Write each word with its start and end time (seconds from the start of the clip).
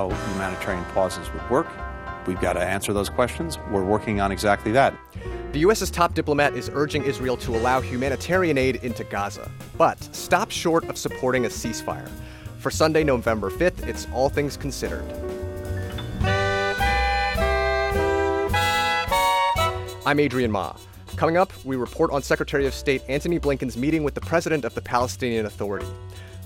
how 0.00 0.10
humanitarian 0.10 0.84
pauses 0.94 1.28
would 1.32 1.50
work. 1.50 1.66
We've 2.24 2.40
got 2.40 2.52
to 2.52 2.60
answer 2.60 2.92
those 2.92 3.08
questions. 3.08 3.58
We're 3.72 3.82
working 3.82 4.20
on 4.20 4.30
exactly 4.30 4.70
that. 4.70 4.94
The 5.50 5.58
U.S.'s 5.58 5.90
top 5.90 6.14
diplomat 6.14 6.54
is 6.54 6.70
urging 6.72 7.02
Israel 7.02 7.36
to 7.38 7.56
allow 7.56 7.80
humanitarian 7.80 8.56
aid 8.58 8.76
into 8.84 9.02
Gaza, 9.02 9.50
but 9.76 9.98
stop 10.14 10.52
short 10.52 10.84
of 10.84 10.96
supporting 10.96 11.46
a 11.46 11.48
ceasefire. 11.48 12.08
For 12.60 12.70
Sunday, 12.70 13.02
November 13.02 13.50
5th, 13.50 13.88
it's 13.88 14.06
All 14.14 14.28
Things 14.28 14.56
Considered. 14.56 15.02
I'm 20.06 20.20
Adrian 20.20 20.52
Ma. 20.52 20.76
Coming 21.16 21.36
up, 21.36 21.52
we 21.64 21.74
report 21.74 22.12
on 22.12 22.22
Secretary 22.22 22.68
of 22.68 22.72
State 22.72 23.02
Antony 23.08 23.40
Blinken's 23.40 23.76
meeting 23.76 24.04
with 24.04 24.14
the 24.14 24.20
president 24.20 24.64
of 24.64 24.76
the 24.76 24.80
Palestinian 24.80 25.46
Authority. 25.46 25.88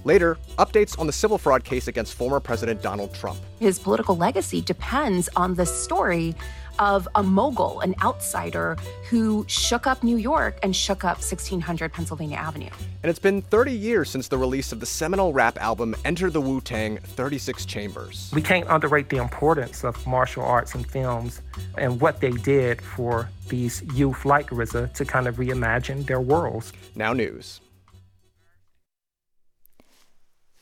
Later, 0.04 0.36
updates 0.58 0.98
on 0.98 1.06
the 1.06 1.12
civil 1.12 1.38
fraud 1.38 1.64
case 1.64 1.88
against 1.88 2.14
former 2.14 2.40
President 2.40 2.82
Donald 2.82 3.14
Trump. 3.14 3.38
His 3.60 3.78
political 3.78 4.16
legacy 4.16 4.60
depends 4.60 5.28
on 5.36 5.54
the 5.54 5.66
story 5.66 6.34
of 6.78 7.06
a 7.14 7.22
mogul, 7.22 7.80
an 7.80 7.94
outsider 8.02 8.76
who 9.08 9.44
shook 9.48 9.86
up 9.86 10.02
New 10.02 10.16
York 10.16 10.58
and 10.62 10.74
shook 10.74 11.04
up 11.04 11.18
1600 11.18 11.92
Pennsylvania 11.92 12.36
Avenue. 12.36 12.70
And 13.02 13.10
it's 13.10 13.18
been 13.18 13.42
30 13.42 13.72
years 13.72 14.10
since 14.10 14.28
the 14.28 14.38
release 14.38 14.72
of 14.72 14.80
the 14.80 14.86
seminal 14.86 15.32
rap 15.32 15.60
album 15.60 15.94
Enter 16.04 16.30
the 16.30 16.40
Wu 16.40 16.60
Tang 16.60 16.98
36 16.98 17.64
Chambers. 17.66 18.30
We 18.34 18.42
can't 18.42 18.66
underrate 18.68 19.08
the 19.08 19.18
importance 19.18 19.84
of 19.84 20.06
martial 20.06 20.42
arts 20.42 20.74
and 20.74 20.86
films 20.86 21.42
and 21.76 22.00
what 22.00 22.20
they 22.20 22.32
did 22.32 22.80
for 22.80 23.28
these 23.48 23.82
youth 23.94 24.24
like 24.24 24.50
RZA 24.50 24.94
to 24.94 25.04
kind 25.04 25.26
of 25.26 25.36
reimagine 25.36 26.06
their 26.06 26.20
worlds. 26.20 26.72
Now, 26.94 27.12
news. 27.12 27.60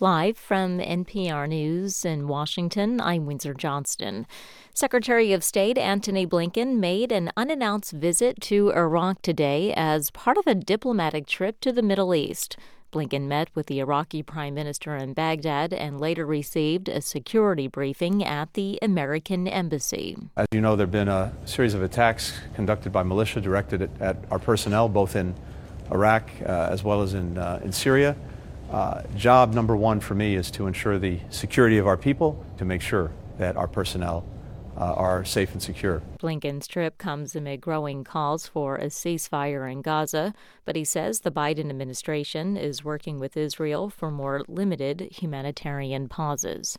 Live 0.03 0.39
from 0.39 0.79
NPR 0.79 1.47
News 1.47 2.07
in 2.07 2.27
Washington, 2.27 3.03
I'm 3.03 3.27
Windsor 3.27 3.53
Johnston. 3.53 4.27
Secretary 4.73 5.35
of 5.35 5.45
State 5.45 5.77
Antony 5.77 6.27
Blinken 6.27 6.79
made 6.79 7.13
an 7.13 7.31
unannounced 7.37 7.93
visit 7.93 8.41
to 8.41 8.71
Iraq 8.71 9.21
today 9.21 9.75
as 9.77 10.11
part 10.13 10.39
of 10.39 10.47
a 10.47 10.55
diplomatic 10.55 11.27
trip 11.27 11.61
to 11.61 11.71
the 11.71 11.83
Middle 11.83 12.15
East. 12.15 12.57
Blinken 12.91 13.29
met 13.29 13.51
with 13.55 13.67
the 13.67 13.79
Iraqi 13.79 14.23
Prime 14.23 14.55
Minister 14.55 14.97
in 14.97 15.13
Baghdad 15.13 15.75
and 15.75 16.01
later 16.01 16.25
received 16.25 16.89
a 16.89 17.03
security 17.03 17.69
briefing 17.69 18.25
at 18.25 18.55
the 18.55 18.79
American 18.81 19.47
Embassy. 19.47 20.17
As 20.35 20.47
you 20.51 20.63
know, 20.63 20.77
there 20.77 20.87
have 20.87 20.93
been 20.93 21.09
a 21.09 21.31
series 21.45 21.75
of 21.75 21.83
attacks 21.83 22.33
conducted 22.55 22.91
by 22.91 23.03
militia 23.03 23.43
directed 23.43 23.83
at, 23.83 24.01
at 24.01 24.17
our 24.31 24.39
personnel, 24.39 24.89
both 24.89 25.15
in 25.15 25.35
Iraq 25.93 26.31
uh, 26.47 26.69
as 26.71 26.83
well 26.83 27.03
as 27.03 27.13
in, 27.13 27.37
uh, 27.37 27.61
in 27.63 27.71
Syria. 27.71 28.17
Uh, 28.71 29.03
job 29.17 29.53
number 29.53 29.75
one 29.75 29.99
for 29.99 30.15
me 30.15 30.37
is 30.37 30.51
to 30.53 30.67
ensure 30.67 30.99
the 30.99 31.19
security 31.31 31.79
of 31.79 31.87
our 31.87 31.97
people, 31.97 32.45
to 32.57 32.65
make 32.65 32.81
sure 32.81 33.11
that 33.39 33.57
our 33.57 33.67
personnel 33.67 34.25
uh, 34.77 34.95
are 34.95 35.25
safe 35.25 35.53
and 35.53 35.63
secure. 35.63 36.01
Blinken's 36.21 36.69
trip 36.69 36.97
comes 36.97 37.35
amid 37.35 37.61
growing 37.61 38.05
calls 38.05 38.47
for 38.47 38.77
a 38.77 38.87
ceasefire 38.87 39.71
in 39.71 39.83
Gaza, 39.83 40.33
but 40.65 40.77
he 40.77 40.85
says 40.85 41.21
the 41.21 41.33
Biden 41.33 41.69
administration 41.69 42.57
is 42.57 42.85
working 42.85 43.19
with 43.19 43.37
Israel 43.37 43.91
for 43.91 44.11
more 44.11 44.43
limited 44.47 45.09
humanitarian 45.11 46.09
pauses. 46.09 46.79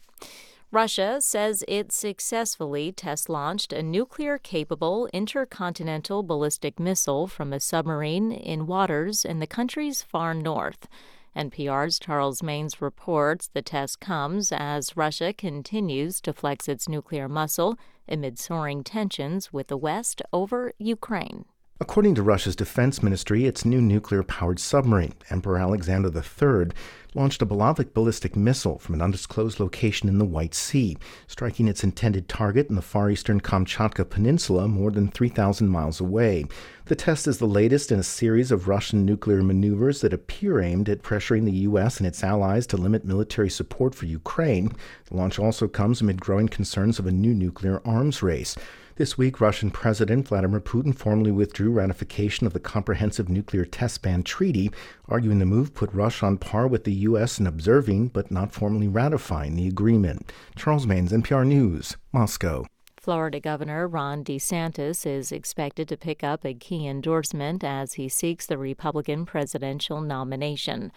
Russia 0.71 1.19
says 1.19 1.65
it 1.67 1.91
successfully 1.91 2.93
test 2.93 3.27
launched 3.27 3.73
a 3.73 3.83
nuclear 3.83 4.37
capable 4.37 5.09
intercontinental 5.11 6.23
ballistic 6.23 6.79
missile 6.79 7.27
from 7.27 7.51
a 7.51 7.59
submarine 7.59 8.31
in 8.31 8.65
waters 8.65 9.25
in 9.25 9.39
the 9.39 9.47
country's 9.47 10.01
far 10.01 10.33
north. 10.33 10.87
NPR's 11.35 11.97
Charles 11.97 12.41
Maynes 12.41 12.81
reports 12.81 13.49
the 13.53 13.61
test 13.61 13.99
comes 13.99 14.51
as 14.51 14.97
Russia 14.97 15.31
continues 15.33 16.19
to 16.21 16.33
flex 16.33 16.67
its 16.67 16.89
nuclear 16.89 17.29
muscle 17.29 17.77
amid 18.07 18.37
soaring 18.37 18.83
tensions 18.83 19.53
with 19.53 19.67
the 19.67 19.77
West 19.77 20.21
over 20.33 20.73
Ukraine. 20.77 21.45
According 21.81 22.13
to 22.13 22.21
Russia's 22.21 22.55
defense 22.55 23.01
ministry, 23.01 23.45
its 23.45 23.65
new 23.65 23.81
nuclear 23.81 24.21
powered 24.21 24.59
submarine, 24.59 25.15
Emperor 25.31 25.57
Alexander 25.57 26.11
III, 26.15 26.69
launched 27.15 27.41
a 27.41 27.45
Bulava 27.47 27.91
ballistic 27.91 28.35
missile 28.35 28.77
from 28.77 28.93
an 28.93 29.01
undisclosed 29.01 29.59
location 29.59 30.07
in 30.07 30.19
the 30.19 30.23
White 30.23 30.53
Sea, 30.53 30.95
striking 31.25 31.67
its 31.67 31.83
intended 31.83 32.29
target 32.29 32.69
in 32.69 32.75
the 32.75 32.83
far 32.83 33.09
eastern 33.09 33.41
Kamchatka 33.41 34.07
Peninsula 34.07 34.67
more 34.67 34.91
than 34.91 35.07
3,000 35.07 35.69
miles 35.69 35.99
away. 35.99 36.45
The 36.85 36.95
test 36.95 37.25
is 37.25 37.39
the 37.39 37.47
latest 37.47 37.91
in 37.91 37.97
a 37.97 38.03
series 38.03 38.51
of 38.51 38.67
Russian 38.67 39.03
nuclear 39.03 39.41
maneuvers 39.41 40.01
that 40.01 40.13
appear 40.13 40.61
aimed 40.61 40.87
at 40.87 41.01
pressuring 41.01 41.45
the 41.45 41.61
U.S. 41.65 41.97
and 41.97 42.05
its 42.05 42.23
allies 42.23 42.67
to 42.67 42.77
limit 42.77 43.05
military 43.05 43.49
support 43.49 43.95
for 43.95 44.05
Ukraine. 44.05 44.71
The 45.05 45.17
launch 45.17 45.39
also 45.39 45.67
comes 45.67 45.99
amid 45.99 46.21
growing 46.21 46.47
concerns 46.47 46.99
of 46.99 47.07
a 47.07 47.11
new 47.11 47.33
nuclear 47.33 47.81
arms 47.83 48.21
race. 48.21 48.55
This 49.01 49.17
week, 49.17 49.41
Russian 49.41 49.71
President 49.71 50.27
Vladimir 50.27 50.59
Putin 50.59 50.95
formally 50.95 51.31
withdrew 51.31 51.71
ratification 51.71 52.45
of 52.45 52.53
the 52.53 52.59
Comprehensive 52.59 53.29
Nuclear 53.29 53.65
Test 53.65 54.03
Ban 54.03 54.21
Treaty, 54.21 54.69
arguing 55.09 55.39
the 55.39 55.45
move 55.47 55.73
put 55.73 55.91
Russia 55.91 56.27
on 56.27 56.37
par 56.37 56.67
with 56.67 56.83
the 56.83 56.93
U.S. 56.93 57.39
in 57.39 57.47
observing 57.47 58.09
but 58.09 58.29
not 58.29 58.51
formally 58.51 58.87
ratifying 58.87 59.55
the 59.55 59.67
agreement. 59.67 60.31
Charles 60.55 60.85
Maynes, 60.85 61.11
NPR 61.11 61.47
News, 61.47 61.97
Moscow. 62.13 62.67
Florida 62.95 63.39
Governor 63.39 63.87
Ron 63.87 64.23
DeSantis 64.23 65.07
is 65.07 65.31
expected 65.31 65.89
to 65.89 65.97
pick 65.97 66.23
up 66.23 66.45
a 66.45 66.53
key 66.53 66.85
endorsement 66.85 67.63
as 67.63 67.93
he 67.93 68.07
seeks 68.07 68.45
the 68.45 68.59
Republican 68.59 69.25
presidential 69.25 69.99
nomination. 70.01 70.91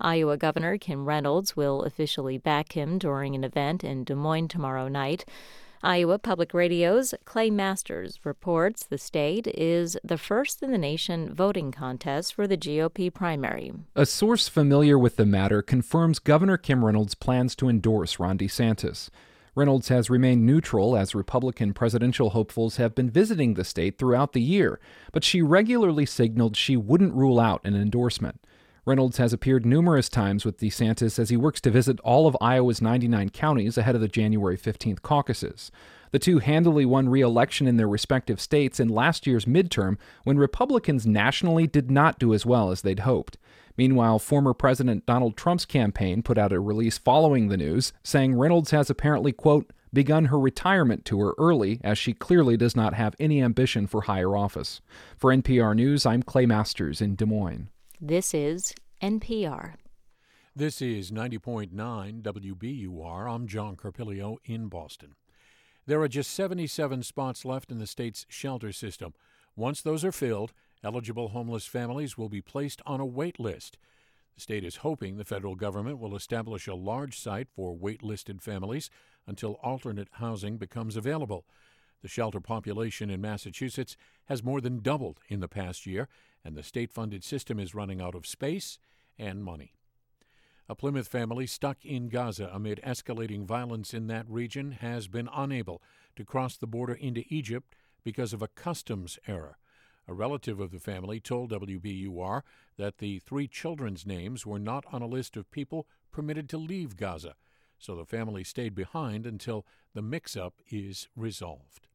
Iowa 0.00 0.36
Governor 0.36 0.78
Kim 0.78 1.06
Reynolds 1.06 1.56
will 1.56 1.82
officially 1.82 2.38
back 2.38 2.74
him 2.76 2.98
during 2.98 3.34
an 3.34 3.42
event 3.42 3.82
in 3.82 4.04
Des 4.04 4.14
Moines 4.14 4.46
tomorrow 4.46 4.86
night. 4.86 5.24
Iowa 5.82 6.18
Public 6.18 6.54
Radio's 6.54 7.14
Clay 7.24 7.50
Masters 7.50 8.18
reports 8.24 8.84
the 8.84 8.98
state 8.98 9.46
is 9.46 9.96
the 10.02 10.18
first 10.18 10.60
in 10.60 10.72
the 10.72 10.78
nation 10.78 11.32
voting 11.32 11.70
contest 11.70 12.34
for 12.34 12.48
the 12.48 12.56
GOP 12.56 13.14
primary. 13.14 13.72
A 13.94 14.04
source 14.04 14.48
familiar 14.48 14.98
with 14.98 15.14
the 15.14 15.26
matter 15.26 15.62
confirms 15.62 16.18
Governor 16.18 16.56
Kim 16.56 16.84
Reynolds 16.84 17.14
plans 17.14 17.54
to 17.56 17.68
endorse 17.68 18.18
Ron 18.18 18.38
DeSantis. 18.38 19.10
Reynolds 19.54 19.88
has 19.88 20.10
remained 20.10 20.44
neutral 20.44 20.96
as 20.96 21.14
Republican 21.14 21.72
presidential 21.72 22.30
hopefuls 22.30 22.76
have 22.76 22.94
been 22.96 23.10
visiting 23.10 23.54
the 23.54 23.64
state 23.64 23.98
throughout 23.98 24.32
the 24.32 24.42
year, 24.42 24.80
but 25.12 25.22
she 25.22 25.42
regularly 25.42 26.06
signaled 26.06 26.56
she 26.56 26.76
wouldn't 26.76 27.14
rule 27.14 27.38
out 27.38 27.60
an 27.64 27.76
endorsement. 27.76 28.40
Reynolds 28.88 29.18
has 29.18 29.34
appeared 29.34 29.66
numerous 29.66 30.08
times 30.08 30.46
with 30.46 30.58
DeSantis 30.58 31.18
as 31.18 31.28
he 31.28 31.36
works 31.36 31.60
to 31.60 31.70
visit 31.70 32.00
all 32.00 32.26
of 32.26 32.38
Iowa's 32.40 32.80
99 32.80 33.28
counties 33.28 33.76
ahead 33.76 33.94
of 33.94 34.00
the 34.00 34.08
January 34.08 34.56
15th 34.56 35.02
caucuses. 35.02 35.70
The 36.10 36.18
two 36.18 36.38
handily 36.38 36.86
won 36.86 37.10
re 37.10 37.20
election 37.20 37.66
in 37.66 37.76
their 37.76 37.86
respective 37.86 38.40
states 38.40 38.80
in 38.80 38.88
last 38.88 39.26
year's 39.26 39.44
midterm 39.44 39.98
when 40.24 40.38
Republicans 40.38 41.06
nationally 41.06 41.66
did 41.66 41.90
not 41.90 42.18
do 42.18 42.32
as 42.32 42.46
well 42.46 42.70
as 42.70 42.80
they'd 42.80 43.00
hoped. 43.00 43.36
Meanwhile, 43.76 44.20
former 44.20 44.54
President 44.54 45.04
Donald 45.04 45.36
Trump's 45.36 45.66
campaign 45.66 46.22
put 46.22 46.38
out 46.38 46.54
a 46.54 46.58
release 46.58 46.96
following 46.96 47.48
the 47.48 47.58
news 47.58 47.92
saying 48.02 48.36
Reynolds 48.36 48.70
has 48.70 48.88
apparently, 48.88 49.32
quote, 49.32 49.70
begun 49.92 50.26
her 50.26 50.38
retirement 50.40 51.04
tour 51.04 51.34
early 51.36 51.78
as 51.84 51.98
she 51.98 52.14
clearly 52.14 52.56
does 52.56 52.74
not 52.74 52.94
have 52.94 53.14
any 53.20 53.42
ambition 53.42 53.86
for 53.86 54.02
higher 54.02 54.34
office. 54.34 54.80
For 55.18 55.30
NPR 55.30 55.76
News, 55.76 56.06
I'm 56.06 56.22
Clay 56.22 56.46
Masters 56.46 57.02
in 57.02 57.16
Des 57.16 57.26
Moines. 57.26 57.68
This 58.00 58.32
is 58.32 58.72
NPR. 59.02 59.74
This 60.54 60.80
is 60.80 61.10
90.9 61.10 61.72
WBUR. 62.22 63.28
I'm 63.28 63.48
John 63.48 63.74
Carpilio 63.74 64.38
in 64.44 64.68
Boston. 64.68 65.16
There 65.84 66.00
are 66.00 66.06
just 66.06 66.30
77 66.30 67.02
spots 67.02 67.44
left 67.44 67.72
in 67.72 67.80
the 67.80 67.88
state's 67.88 68.24
shelter 68.28 68.70
system. 68.70 69.14
Once 69.56 69.82
those 69.82 70.04
are 70.04 70.12
filled, 70.12 70.52
eligible 70.84 71.30
homeless 71.30 71.66
families 71.66 72.16
will 72.16 72.28
be 72.28 72.40
placed 72.40 72.80
on 72.86 73.00
a 73.00 73.04
wait 73.04 73.40
list. 73.40 73.78
The 74.36 74.42
state 74.42 74.62
is 74.62 74.76
hoping 74.76 75.16
the 75.16 75.24
federal 75.24 75.56
government 75.56 75.98
will 75.98 76.14
establish 76.14 76.68
a 76.68 76.76
large 76.76 77.18
site 77.18 77.48
for 77.50 77.76
wait-listed 77.76 78.40
families 78.40 78.90
until 79.26 79.58
alternate 79.60 80.08
housing 80.12 80.56
becomes 80.56 80.96
available. 80.96 81.46
The 82.02 82.08
shelter 82.08 82.38
population 82.38 83.10
in 83.10 83.20
Massachusetts 83.20 83.96
has 84.26 84.44
more 84.44 84.60
than 84.60 84.82
doubled 84.82 85.18
in 85.28 85.40
the 85.40 85.48
past 85.48 85.84
year, 85.84 86.08
and 86.44 86.56
the 86.56 86.62
state 86.62 86.92
funded 86.92 87.24
system 87.24 87.58
is 87.58 87.74
running 87.74 88.00
out 88.00 88.14
of 88.14 88.26
space 88.26 88.78
and 89.18 89.44
money. 89.44 89.74
A 90.68 90.74
Plymouth 90.74 91.08
family 91.08 91.46
stuck 91.46 91.84
in 91.84 92.08
Gaza 92.08 92.50
amid 92.52 92.80
escalating 92.86 93.44
violence 93.44 93.94
in 93.94 94.06
that 94.08 94.28
region 94.28 94.72
has 94.72 95.08
been 95.08 95.28
unable 95.34 95.82
to 96.16 96.24
cross 96.24 96.56
the 96.56 96.66
border 96.66 96.92
into 96.92 97.24
Egypt 97.28 97.74
because 98.04 98.32
of 98.34 98.42
a 98.42 98.48
customs 98.48 99.18
error. 99.26 99.56
A 100.06 100.14
relative 100.14 100.60
of 100.60 100.70
the 100.70 100.78
family 100.78 101.20
told 101.20 101.50
WBUR 101.50 102.42
that 102.76 102.98
the 102.98 103.18
three 103.18 103.48
children's 103.48 104.06
names 104.06 104.46
were 104.46 104.58
not 104.58 104.84
on 104.92 105.02
a 105.02 105.06
list 105.06 105.36
of 105.36 105.50
people 105.50 105.86
permitted 106.10 106.48
to 106.50 106.58
leave 106.58 106.96
Gaza, 106.96 107.34
so 107.78 107.94
the 107.94 108.04
family 108.04 108.44
stayed 108.44 108.74
behind 108.74 109.26
until 109.26 109.66
the 109.94 110.02
mix 110.02 110.36
up 110.36 110.54
is 110.70 111.08
resolved. 111.16 111.87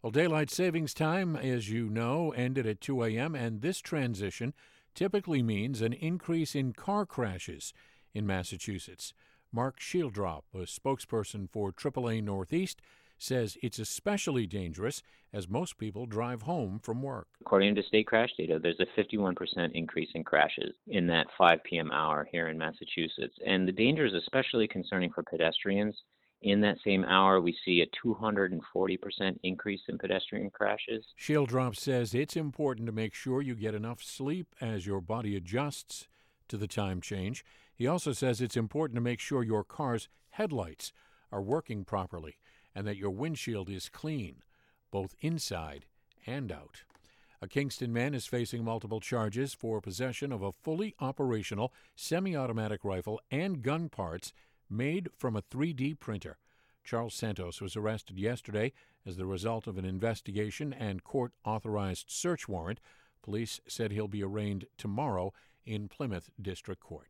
Well, 0.00 0.12
daylight 0.12 0.48
savings 0.48 0.94
time, 0.94 1.34
as 1.34 1.70
you 1.70 1.90
know, 1.90 2.30
ended 2.30 2.68
at 2.68 2.80
2 2.80 3.02
a.m., 3.02 3.34
and 3.34 3.62
this 3.62 3.80
transition 3.80 4.54
typically 4.94 5.42
means 5.42 5.82
an 5.82 5.92
increase 5.92 6.54
in 6.54 6.72
car 6.72 7.04
crashes 7.04 7.72
in 8.14 8.24
Massachusetts. 8.24 9.12
Mark 9.52 9.80
Schieldrop, 9.80 10.42
a 10.54 10.58
spokesperson 10.58 11.50
for 11.50 11.72
AAA 11.72 12.22
Northeast, 12.22 12.80
says 13.18 13.58
it's 13.60 13.80
especially 13.80 14.46
dangerous 14.46 15.02
as 15.32 15.48
most 15.48 15.78
people 15.78 16.06
drive 16.06 16.42
home 16.42 16.78
from 16.78 17.02
work. 17.02 17.26
According 17.40 17.74
to 17.74 17.82
state 17.82 18.06
crash 18.06 18.30
data, 18.38 18.60
there's 18.62 18.78
a 18.78 19.00
51% 19.00 19.72
increase 19.72 20.10
in 20.14 20.22
crashes 20.22 20.74
in 20.86 21.08
that 21.08 21.26
5 21.36 21.64
p.m. 21.64 21.90
hour 21.90 22.28
here 22.30 22.46
in 22.46 22.56
Massachusetts. 22.56 23.34
And 23.44 23.66
the 23.66 23.72
danger 23.72 24.06
is 24.06 24.14
especially 24.14 24.68
concerning 24.68 25.10
for 25.10 25.24
pedestrians. 25.24 25.96
In 26.42 26.60
that 26.60 26.78
same 26.84 27.04
hour, 27.04 27.40
we 27.40 27.56
see 27.64 27.80
a 27.80 28.06
240% 28.06 28.60
increase 29.42 29.80
in 29.88 29.98
pedestrian 29.98 30.50
crashes. 30.50 31.04
Schieldrop 31.18 31.74
says 31.74 32.14
it's 32.14 32.36
important 32.36 32.86
to 32.86 32.92
make 32.92 33.12
sure 33.12 33.42
you 33.42 33.56
get 33.56 33.74
enough 33.74 34.02
sleep 34.02 34.54
as 34.60 34.86
your 34.86 35.00
body 35.00 35.36
adjusts 35.36 36.06
to 36.46 36.56
the 36.56 36.68
time 36.68 37.00
change. 37.00 37.44
He 37.74 37.86
also 37.86 38.12
says 38.12 38.40
it's 38.40 38.56
important 38.56 38.96
to 38.96 39.00
make 39.00 39.20
sure 39.20 39.42
your 39.42 39.64
car's 39.64 40.08
headlights 40.30 40.92
are 41.32 41.42
working 41.42 41.84
properly 41.84 42.36
and 42.74 42.86
that 42.86 42.96
your 42.96 43.10
windshield 43.10 43.68
is 43.68 43.88
clean, 43.88 44.36
both 44.92 45.16
inside 45.20 45.86
and 46.24 46.52
out. 46.52 46.82
A 47.40 47.48
Kingston 47.48 47.92
man 47.92 48.14
is 48.14 48.26
facing 48.26 48.64
multiple 48.64 49.00
charges 49.00 49.54
for 49.54 49.80
possession 49.80 50.32
of 50.32 50.42
a 50.42 50.52
fully 50.52 50.94
operational 51.00 51.72
semi 51.94 52.36
automatic 52.36 52.84
rifle 52.84 53.20
and 53.30 53.62
gun 53.62 53.88
parts 53.88 54.32
made 54.70 55.08
from 55.16 55.36
a 55.36 55.42
3D 55.42 55.98
printer. 55.98 56.38
Charles 56.84 57.14
Santos 57.14 57.60
was 57.60 57.76
arrested 57.76 58.18
yesterday 58.18 58.72
as 59.06 59.16
the 59.16 59.26
result 59.26 59.66
of 59.66 59.76
an 59.76 59.84
investigation 59.84 60.72
and 60.72 61.04
court 61.04 61.32
authorized 61.44 62.06
search 62.08 62.48
warrant. 62.48 62.80
Police 63.22 63.60
said 63.68 63.92
he'll 63.92 64.08
be 64.08 64.22
arraigned 64.22 64.66
tomorrow 64.78 65.32
in 65.66 65.88
Plymouth 65.88 66.30
District 66.40 66.80
Court. 66.80 67.08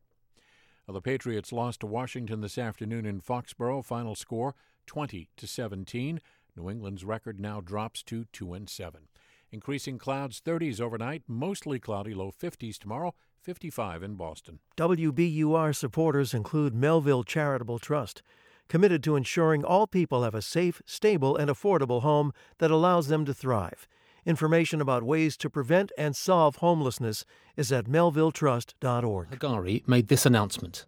Now, 0.87 0.93
the 0.93 1.01
Patriots 1.01 1.53
lost 1.53 1.81
to 1.81 1.87
Washington 1.87 2.41
this 2.41 2.57
afternoon 2.57 3.05
in 3.05 3.21
Foxborough. 3.21 3.85
Final 3.85 4.15
score 4.15 4.55
20 4.87 5.29
to 5.37 5.47
17. 5.47 6.19
New 6.57 6.69
England's 6.69 7.05
record 7.05 7.39
now 7.39 7.61
drops 7.61 8.03
to 8.03 8.25
2 8.33 8.53
and 8.53 8.69
7. 8.69 9.07
Increasing 9.51 9.97
clouds 9.97 10.41
30s 10.45 10.81
overnight, 10.81 11.23
mostly 11.27 11.79
cloudy, 11.79 12.13
low 12.13 12.31
50s 12.31 12.77
tomorrow, 12.77 13.13
55 13.41 14.03
in 14.03 14.15
Boston. 14.15 14.59
WBUR 14.77 15.75
supporters 15.75 16.33
include 16.33 16.73
Melville 16.73 17.23
Charitable 17.23 17.79
Trust, 17.79 18.21
committed 18.67 19.03
to 19.03 19.15
ensuring 19.15 19.63
all 19.63 19.87
people 19.87 20.23
have 20.23 20.35
a 20.35 20.41
safe, 20.41 20.81
stable, 20.85 21.35
and 21.35 21.49
affordable 21.49 22.01
home 22.01 22.31
that 22.59 22.71
allows 22.71 23.07
them 23.07 23.25
to 23.25 23.33
thrive. 23.33 23.87
Information 24.25 24.81
about 24.81 25.03
ways 25.03 25.37
to 25.37 25.49
prevent 25.49 25.91
and 25.97 26.15
solve 26.15 26.57
homelessness 26.57 27.25
is 27.55 27.71
at 27.71 27.85
melvilletrust.org. 27.85 29.29
Hagari 29.29 29.87
made 29.87 30.07
this 30.09 30.25
announcement. 30.25 30.85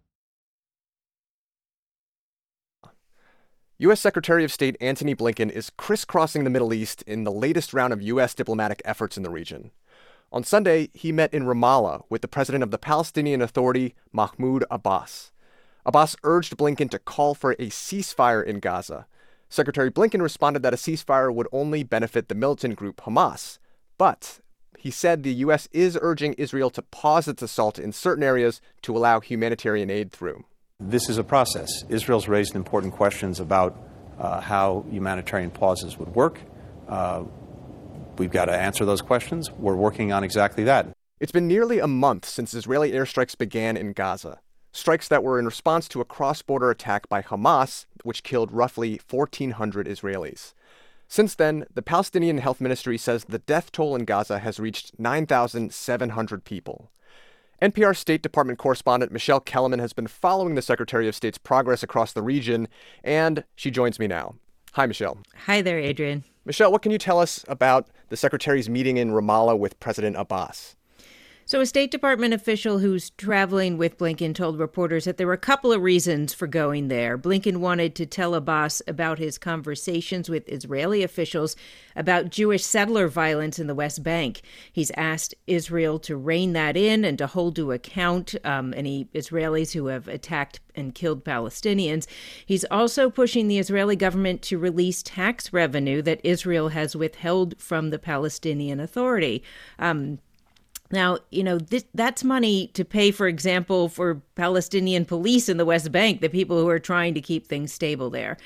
U.S. 3.78 4.00
Secretary 4.00 4.44
of 4.44 4.52
State 4.52 4.76
Antony 4.80 5.14
Blinken 5.14 5.50
is 5.50 5.70
crisscrossing 5.70 6.44
the 6.44 6.50
Middle 6.50 6.72
East 6.72 7.02
in 7.02 7.24
the 7.24 7.32
latest 7.32 7.74
round 7.74 7.92
of 7.92 8.00
U.S. 8.02 8.32
diplomatic 8.32 8.80
efforts 8.84 9.16
in 9.16 9.24
the 9.24 9.30
region. 9.30 9.72
On 10.32 10.42
Sunday, 10.42 10.88
he 10.94 11.12
met 11.12 11.34
in 11.34 11.42
Ramallah 11.42 12.04
with 12.08 12.22
the 12.22 12.28
president 12.28 12.64
of 12.64 12.70
the 12.70 12.78
Palestinian 12.78 13.42
Authority, 13.42 13.94
Mahmoud 14.12 14.64
Abbas. 14.70 15.30
Abbas 15.84 16.16
urged 16.24 16.56
Blinken 16.56 16.88
to 16.90 16.98
call 16.98 17.34
for 17.34 17.52
a 17.52 17.66
ceasefire 17.68 18.42
in 18.42 18.58
Gaza. 18.58 19.06
Secretary 19.50 19.90
Blinken 19.90 20.22
responded 20.22 20.62
that 20.62 20.72
a 20.72 20.78
ceasefire 20.78 21.34
would 21.34 21.48
only 21.52 21.82
benefit 21.82 22.28
the 22.28 22.34
militant 22.34 22.76
group 22.76 23.02
Hamas, 23.02 23.58
but 23.98 24.40
he 24.78 24.90
said 24.90 25.22
the 25.22 25.34
U.S. 25.34 25.68
is 25.70 25.98
urging 26.00 26.32
Israel 26.34 26.70
to 26.70 26.80
pause 26.80 27.28
its 27.28 27.42
assault 27.42 27.78
in 27.78 27.92
certain 27.92 28.24
areas 28.24 28.62
to 28.80 28.96
allow 28.96 29.20
humanitarian 29.20 29.90
aid 29.90 30.10
through. 30.12 30.46
This 30.80 31.10
is 31.10 31.18
a 31.18 31.24
process. 31.24 31.68
Israel's 31.90 32.26
raised 32.26 32.54
important 32.54 32.94
questions 32.94 33.38
about 33.38 33.78
uh, 34.18 34.40
how 34.40 34.86
humanitarian 34.90 35.50
pauses 35.50 35.98
would 35.98 36.14
work. 36.14 36.40
Uh, 36.88 37.24
we've 38.18 38.30
got 38.30 38.46
to 38.46 38.52
answer 38.52 38.84
those 38.84 39.02
questions. 39.02 39.50
We're 39.50 39.76
working 39.76 40.12
on 40.12 40.24
exactly 40.24 40.64
that. 40.64 40.88
It's 41.20 41.32
been 41.32 41.46
nearly 41.46 41.78
a 41.78 41.86
month 41.86 42.24
since 42.24 42.54
Israeli 42.54 42.92
airstrikes 42.92 43.38
began 43.38 43.76
in 43.76 43.92
Gaza. 43.92 44.40
Strikes 44.72 45.08
that 45.08 45.22
were 45.22 45.38
in 45.38 45.44
response 45.44 45.86
to 45.88 46.00
a 46.00 46.04
cross 46.04 46.42
border 46.42 46.70
attack 46.70 47.08
by 47.08 47.22
Hamas, 47.22 47.86
which 48.04 48.22
killed 48.22 48.50
roughly 48.50 49.00
1,400 49.08 49.86
Israelis. 49.86 50.54
Since 51.08 51.34
then, 51.34 51.66
the 51.72 51.82
Palestinian 51.82 52.38
Health 52.38 52.60
Ministry 52.60 52.96
says 52.96 53.24
the 53.24 53.38
death 53.38 53.70
toll 53.70 53.94
in 53.94 54.06
Gaza 54.06 54.38
has 54.38 54.58
reached 54.58 54.98
9,700 54.98 56.44
people. 56.44 56.90
NPR 57.60 57.94
State 57.94 58.22
Department 58.22 58.58
correspondent 58.58 59.12
Michelle 59.12 59.40
Kelemen 59.40 59.78
has 59.78 59.92
been 59.92 60.06
following 60.06 60.54
the 60.54 60.62
Secretary 60.62 61.06
of 61.06 61.14
State's 61.14 61.38
progress 61.38 61.82
across 61.82 62.12
the 62.12 62.22
region, 62.22 62.66
and 63.04 63.44
she 63.54 63.70
joins 63.70 63.98
me 63.98 64.06
now. 64.06 64.34
Hi, 64.72 64.86
Michelle. 64.86 65.18
Hi 65.46 65.60
there, 65.60 65.78
Adrian. 65.78 66.24
Michelle, 66.44 66.72
what 66.72 66.82
can 66.82 66.90
you 66.90 66.98
tell 66.98 67.20
us 67.20 67.44
about 67.46 67.88
the 68.12 68.16
Secretary's 68.18 68.68
meeting 68.68 68.98
in 68.98 69.10
Ramallah 69.10 69.58
with 69.58 69.80
President 69.80 70.16
Abbas? 70.18 70.76
So, 71.52 71.60
a 71.60 71.66
State 71.66 71.90
Department 71.90 72.32
official 72.32 72.78
who's 72.78 73.10
traveling 73.10 73.76
with 73.76 73.98
Blinken 73.98 74.34
told 74.34 74.58
reporters 74.58 75.04
that 75.04 75.18
there 75.18 75.26
were 75.26 75.34
a 75.34 75.36
couple 75.36 75.70
of 75.70 75.82
reasons 75.82 76.32
for 76.32 76.46
going 76.46 76.88
there. 76.88 77.18
Blinken 77.18 77.58
wanted 77.58 77.94
to 77.96 78.06
tell 78.06 78.34
Abbas 78.34 78.80
about 78.88 79.18
his 79.18 79.36
conversations 79.36 80.30
with 80.30 80.48
Israeli 80.48 81.02
officials 81.02 81.54
about 81.94 82.30
Jewish 82.30 82.64
settler 82.64 83.06
violence 83.06 83.58
in 83.58 83.66
the 83.66 83.74
West 83.74 84.02
Bank. 84.02 84.40
He's 84.72 84.90
asked 84.92 85.34
Israel 85.46 85.98
to 85.98 86.16
rein 86.16 86.54
that 86.54 86.74
in 86.74 87.04
and 87.04 87.18
to 87.18 87.26
hold 87.26 87.54
to 87.56 87.72
account 87.72 88.34
um, 88.44 88.72
any 88.74 89.10
Israelis 89.12 89.74
who 89.74 89.88
have 89.88 90.08
attacked 90.08 90.60
and 90.74 90.94
killed 90.94 91.22
Palestinians. 91.22 92.06
He's 92.46 92.64
also 92.70 93.10
pushing 93.10 93.48
the 93.48 93.58
Israeli 93.58 93.94
government 93.94 94.40
to 94.44 94.56
release 94.56 95.02
tax 95.02 95.52
revenue 95.52 96.00
that 96.00 96.22
Israel 96.24 96.70
has 96.70 96.96
withheld 96.96 97.60
from 97.60 97.90
the 97.90 97.98
Palestinian 97.98 98.80
Authority. 98.80 99.42
Um, 99.78 100.18
now, 100.92 101.18
you 101.30 101.42
know, 101.42 101.58
this, 101.58 101.84
that's 101.94 102.22
money 102.22 102.68
to 102.68 102.84
pay, 102.84 103.10
for 103.10 103.26
example, 103.26 103.88
for 103.88 104.22
Palestinian 104.34 105.04
police 105.04 105.48
in 105.48 105.56
the 105.56 105.64
West 105.64 105.90
Bank, 105.90 106.20
the 106.20 106.28
people 106.28 106.60
who 106.60 106.68
are 106.68 106.78
trying 106.78 107.14
to 107.14 107.20
keep 107.20 107.46
things 107.46 107.72
stable 107.72 108.10
there. 108.10 108.36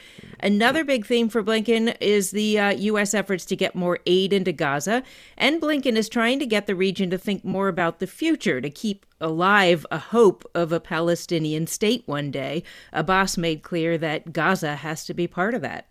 Another 0.40 0.84
big 0.84 1.04
theme 1.04 1.28
for 1.28 1.42
Blinken 1.42 1.96
is 2.00 2.30
the 2.30 2.58
uh, 2.58 2.70
U.S. 2.70 3.14
efforts 3.14 3.44
to 3.46 3.56
get 3.56 3.74
more 3.74 3.98
aid 4.06 4.32
into 4.32 4.52
Gaza. 4.52 5.02
And 5.36 5.60
Blinken 5.60 5.96
is 5.96 6.08
trying 6.08 6.38
to 6.38 6.46
get 6.46 6.66
the 6.66 6.74
region 6.74 7.10
to 7.10 7.18
think 7.18 7.44
more 7.44 7.68
about 7.68 7.98
the 7.98 8.06
future, 8.06 8.60
to 8.60 8.70
keep 8.70 9.06
alive 9.20 9.86
a 9.90 9.98
hope 9.98 10.48
of 10.54 10.72
a 10.72 10.80
Palestinian 10.80 11.66
state 11.66 12.02
one 12.06 12.30
day. 12.30 12.62
Abbas 12.92 13.36
made 13.36 13.62
clear 13.62 13.98
that 13.98 14.32
Gaza 14.32 14.76
has 14.76 15.04
to 15.06 15.14
be 15.14 15.26
part 15.26 15.54
of 15.54 15.62
that. 15.62 15.88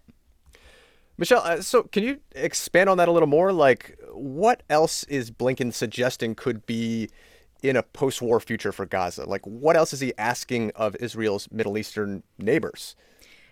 Michelle, 1.17 1.41
uh, 1.43 1.61
so 1.61 1.83
can 1.83 2.03
you 2.03 2.19
expand 2.33 2.89
on 2.89 2.97
that 2.97 3.07
a 3.07 3.11
little 3.11 3.27
more? 3.27 3.53
Like, 3.53 3.97
what 4.15 4.63
else 4.69 5.03
is 5.05 5.31
Blinken 5.31 5.73
suggesting 5.73 6.35
could 6.35 6.65
be 6.65 7.09
in 7.61 7.75
a 7.75 7.83
post 7.83 8.21
war 8.21 8.39
future 8.39 8.71
for 8.71 8.85
Gaza? 8.85 9.25
Like, 9.25 9.45
what 9.45 9.75
else 9.75 9.93
is 9.93 9.99
he 9.99 10.13
asking 10.17 10.71
of 10.75 10.95
Israel's 10.97 11.49
Middle 11.51 11.77
Eastern 11.77 12.23
neighbors? 12.37 12.95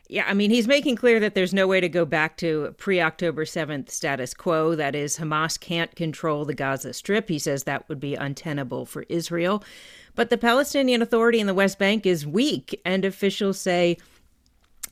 Yeah, 0.09 0.25
I 0.27 0.33
mean, 0.33 0.51
he's 0.51 0.67
making 0.67 0.97
clear 0.97 1.19
that 1.21 1.33
there's 1.33 1.53
no 1.53 1.65
way 1.65 1.79
to 1.79 1.87
go 1.87 2.03
back 2.03 2.35
to 2.37 2.75
pre 2.77 2.99
October 2.99 3.45
7th 3.45 3.89
status 3.89 4.33
quo. 4.33 4.75
That 4.75 4.95
is, 4.95 5.17
Hamas 5.17 5.59
can't 5.59 5.95
control 5.95 6.43
the 6.43 6.53
Gaza 6.53 6.93
Strip. 6.93 7.29
He 7.29 7.39
says 7.39 7.63
that 7.63 7.87
would 7.87 8.01
be 8.01 8.15
untenable 8.15 8.85
for 8.85 9.05
Israel. 9.07 9.63
But 10.13 10.29
the 10.29 10.37
Palestinian 10.37 11.01
Authority 11.01 11.39
in 11.39 11.47
the 11.47 11.53
West 11.53 11.79
Bank 11.79 12.05
is 12.05 12.27
weak, 12.27 12.79
and 12.85 13.05
officials 13.05 13.59
say 13.59 13.97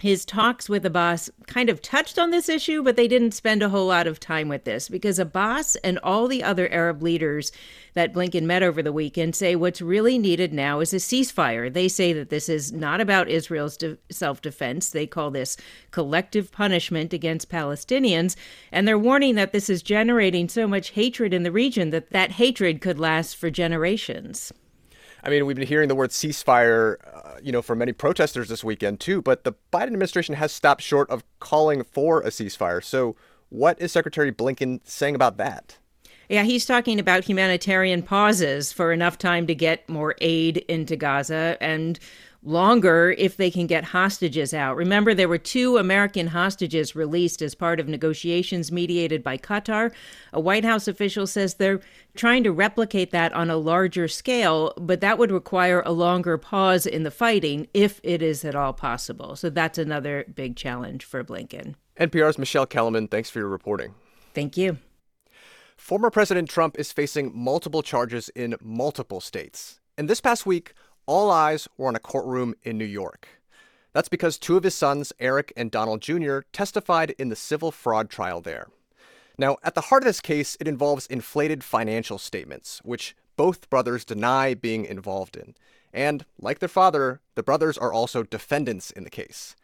his 0.01 0.25
talks 0.25 0.67
with 0.67 0.83
Abbas 0.83 1.29
kind 1.45 1.69
of 1.69 1.79
touched 1.79 2.17
on 2.17 2.31
this 2.31 2.49
issue, 2.49 2.81
but 2.81 2.95
they 2.95 3.07
didn't 3.07 3.33
spend 3.33 3.61
a 3.61 3.69
whole 3.69 3.85
lot 3.85 4.07
of 4.07 4.19
time 4.19 4.47
with 4.47 4.63
this 4.63 4.89
because 4.89 5.19
Abbas 5.19 5.75
and 5.77 5.99
all 5.99 6.27
the 6.27 6.43
other 6.43 6.67
Arab 6.69 7.03
leaders 7.03 7.51
that 7.93 8.11
Blinken 8.11 8.43
met 8.43 8.63
over 8.63 8.81
the 8.81 8.91
weekend 8.91 9.35
say 9.35 9.55
what's 9.55 9.79
really 9.79 10.17
needed 10.17 10.53
now 10.53 10.79
is 10.79 10.91
a 10.91 10.97
ceasefire. 10.97 11.71
They 11.71 11.87
say 11.87 12.13
that 12.13 12.29
this 12.29 12.49
is 12.49 12.71
not 12.71 12.99
about 12.99 13.29
Israel's 13.29 13.77
de- 13.77 13.99
self 14.09 14.41
defense. 14.41 14.89
They 14.89 15.05
call 15.05 15.29
this 15.29 15.55
collective 15.91 16.51
punishment 16.51 17.13
against 17.13 17.51
Palestinians. 17.51 18.35
And 18.71 18.87
they're 18.87 18.97
warning 18.97 19.35
that 19.35 19.51
this 19.51 19.69
is 19.69 19.83
generating 19.83 20.49
so 20.49 20.67
much 20.67 20.91
hatred 20.91 21.31
in 21.31 21.43
the 21.43 21.51
region 21.51 21.91
that 21.91 22.09
that 22.09 22.31
hatred 22.31 22.81
could 22.81 22.99
last 22.99 23.35
for 23.35 23.51
generations. 23.51 24.51
I 25.23 25.29
mean, 25.29 25.45
we've 25.45 25.55
been 25.55 25.67
hearing 25.67 25.87
the 25.87 25.95
word 25.95 26.09
ceasefire, 26.09 26.97
uh, 27.13 27.37
you 27.41 27.51
know, 27.51 27.61
from 27.61 27.79
many 27.79 27.93
protesters 27.93 28.49
this 28.49 28.63
weekend 28.63 28.99
too, 28.99 29.21
but 29.21 29.43
the 29.43 29.53
Biden 29.71 29.87
administration 29.87 30.35
has 30.35 30.51
stopped 30.51 30.81
short 30.81 31.09
of 31.09 31.23
calling 31.39 31.83
for 31.83 32.21
a 32.21 32.27
ceasefire. 32.27 32.83
So, 32.83 33.15
what 33.49 33.79
is 33.81 33.91
Secretary 33.91 34.31
Blinken 34.31 34.79
saying 34.85 35.13
about 35.13 35.37
that? 35.37 35.77
Yeah, 36.29 36.43
he's 36.43 36.65
talking 36.65 36.97
about 36.97 37.25
humanitarian 37.25 38.01
pauses 38.01 38.71
for 38.71 38.93
enough 38.93 39.17
time 39.17 39.47
to 39.47 39.53
get 39.53 39.87
more 39.89 40.15
aid 40.21 40.57
into 40.69 40.95
Gaza. 40.95 41.57
And 41.59 41.99
longer 42.43 43.13
if 43.17 43.37
they 43.37 43.51
can 43.51 43.67
get 43.67 43.83
hostages 43.83 44.53
out. 44.53 44.75
Remember, 44.75 45.13
there 45.13 45.29
were 45.29 45.37
two 45.37 45.77
American 45.77 46.27
hostages 46.27 46.95
released 46.95 47.41
as 47.41 47.53
part 47.53 47.79
of 47.79 47.87
negotiations 47.87 48.71
mediated 48.71 49.23
by 49.23 49.37
Qatar. 49.37 49.91
A 50.33 50.39
White 50.39 50.65
House 50.65 50.87
official 50.87 51.27
says 51.27 51.55
they're 51.55 51.81
trying 52.15 52.43
to 52.43 52.51
replicate 52.51 53.11
that 53.11 53.31
on 53.33 53.49
a 53.49 53.57
larger 53.57 54.07
scale, 54.07 54.73
but 54.77 55.01
that 55.01 55.17
would 55.17 55.31
require 55.31 55.81
a 55.85 55.91
longer 55.91 56.37
pause 56.37 56.85
in 56.85 57.03
the 57.03 57.11
fighting 57.11 57.67
if 57.73 57.99
it 58.03 58.21
is 58.21 58.43
at 58.43 58.55
all 58.55 58.73
possible. 58.73 59.35
So 59.35 59.49
that's 59.49 59.77
another 59.77 60.25
big 60.33 60.55
challenge 60.55 61.05
for 61.05 61.23
Blinken. 61.23 61.75
NPR's 61.99 62.37
Michelle 62.37 62.67
Kelemen, 62.67 63.09
thanks 63.11 63.29
for 63.29 63.39
your 63.39 63.49
reporting. 63.49 63.93
Thank 64.33 64.57
you. 64.57 64.77
Former 65.77 66.09
President 66.09 66.49
Trump 66.49 66.77
is 66.79 66.91
facing 66.91 67.31
multiple 67.35 67.81
charges 67.81 68.29
in 68.29 68.55
multiple 68.61 69.19
states. 69.19 69.79
And 69.97 70.09
this 70.09 70.21
past 70.21 70.45
week, 70.45 70.73
all 71.05 71.31
eyes 71.31 71.67
were 71.77 71.87
on 71.87 71.95
a 71.95 71.99
courtroom 71.99 72.55
in 72.63 72.77
New 72.77 72.85
York. 72.85 73.27
That's 73.93 74.09
because 74.09 74.37
two 74.37 74.55
of 74.55 74.63
his 74.63 74.75
sons, 74.75 75.11
Eric 75.19 75.51
and 75.57 75.69
Donald 75.69 76.01
Jr., 76.01 76.39
testified 76.53 77.11
in 77.11 77.29
the 77.29 77.35
civil 77.35 77.71
fraud 77.71 78.09
trial 78.09 78.41
there. 78.41 78.67
Now, 79.37 79.57
at 79.63 79.75
the 79.75 79.81
heart 79.81 80.03
of 80.03 80.07
this 80.07 80.21
case, 80.21 80.55
it 80.59 80.67
involves 80.67 81.07
inflated 81.07 81.63
financial 81.63 82.17
statements, 82.17 82.79
which 82.83 83.15
both 83.35 83.69
brothers 83.69 84.05
deny 84.05 84.53
being 84.53 84.85
involved 84.85 85.35
in. 85.35 85.55
And, 85.93 86.25
like 86.39 86.59
their 86.59 86.69
father, 86.69 87.21
the 87.35 87.43
brothers 87.43 87.77
are 87.77 87.91
also 87.91 88.23
defendants 88.23 88.91
in 88.91 89.03
the 89.03 89.09
case. 89.09 89.55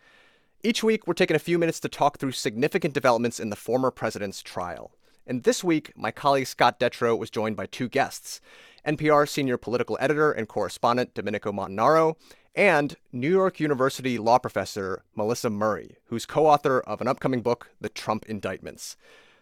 Each 0.63 0.84
week, 0.84 1.08
we're 1.08 1.13
taking 1.13 1.36
a 1.36 1.39
few 1.39 1.58
minutes 1.60 1.79
to 1.82 1.89
talk 1.89 2.17
through 2.17 2.32
significant 2.32 2.94
developments 2.94 3.39
in 3.39 3.50
the 3.50 3.56
former 3.56 3.91
president's 3.91 4.41
trial. 4.41 4.91
And 5.25 5.44
this 5.44 5.63
week, 5.63 5.94
my 5.96 6.12
colleague 6.12 6.48
Scott 6.48 6.79
Detrow 6.79 7.17
was 7.17 7.29
joined 7.29 7.56
by 7.56 7.67
two 7.67 7.88
guests 7.88 8.41
NPR 8.88 9.27
senior 9.27 9.58
political 9.58 9.98
editor 10.00 10.32
and 10.32 10.48
correspondent 10.48 11.13
Domenico 11.13 11.51
Montanaro, 11.51 12.15
and 12.56 12.96
New 13.12 13.29
York 13.29 13.60
University 13.60 14.17
law 14.17 14.39
professor 14.39 15.03
Melissa 15.15 15.50
Murray, 15.50 15.98
who's 16.06 16.25
co 16.25 16.48
author 16.48 16.79
of 16.82 17.01
an 17.01 17.08
upcoming 17.08 17.41
book, 17.41 17.70
The 17.79 17.89
Trump 17.89 18.25
Indictments. 18.25 18.98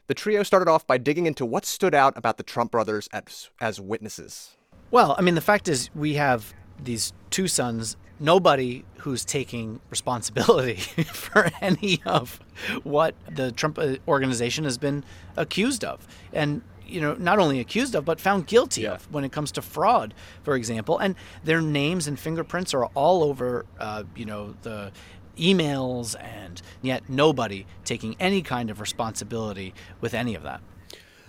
The 0.08 0.14
trio 0.14 0.44
started 0.44 0.70
off 0.70 0.86
by 0.86 0.98
digging 0.98 1.26
into 1.26 1.46
what 1.46 1.66
stood 1.66 1.96
out 1.96 2.16
about 2.18 2.38
the 2.38 2.44
Trump 2.44 2.72
brothers 2.72 3.08
as, 3.12 3.50
as 3.60 3.80
witnesses. 3.80 4.56
Well, 4.92 5.16
I 5.18 5.22
mean, 5.22 5.36
the 5.36 5.42
fact 5.42 5.68
is, 5.68 5.90
we 5.96 6.14
have 6.16 6.54
these 6.84 7.14
two 7.32 7.48
sons, 7.48 7.98
nobody 8.20 8.86
who's 9.00 9.26
taking 9.26 9.80
responsibility 9.90 10.76
for 11.06 11.50
any 11.62 12.02
of 12.06 12.40
what 12.84 13.16
the 13.30 13.52
Trump 13.52 13.80
uh, 13.80 13.96
organization 14.08 14.64
has 14.66 14.78
been 14.78 15.04
accused 15.38 15.84
of. 15.84 16.08
And 16.34 16.62
you 16.88 17.02
know, 17.02 17.14
not 17.16 17.40
only 17.40 17.60
accused 17.60 17.96
of, 17.96 18.06
but 18.06 18.20
found 18.20 18.48
guilty 18.48 18.82
yeah. 18.82 18.94
of 18.94 19.12
when 19.12 19.24
it 19.24 19.32
comes 19.32 19.52
to 19.54 19.62
fraud, 19.62 20.14
for 20.44 20.56
example. 20.56 20.98
And 20.98 21.16
their 21.44 21.62
names 21.62 22.08
and 22.08 22.20
fingerprints 22.20 22.74
are 22.74 22.86
all 22.88 23.24
over, 23.24 23.66
uh, 23.80 24.04
you 24.16 24.26
know, 24.26 24.56
the 24.62 24.92
emails, 25.38 26.16
and 26.20 26.62
yet 26.82 27.10
nobody 27.10 27.66
taking 27.84 28.16
any 28.20 28.42
kind 28.42 28.70
of 28.70 28.80
responsibility 28.80 29.74
with 30.02 30.14
any 30.14 30.36
of 30.36 30.44
that. 30.44 30.62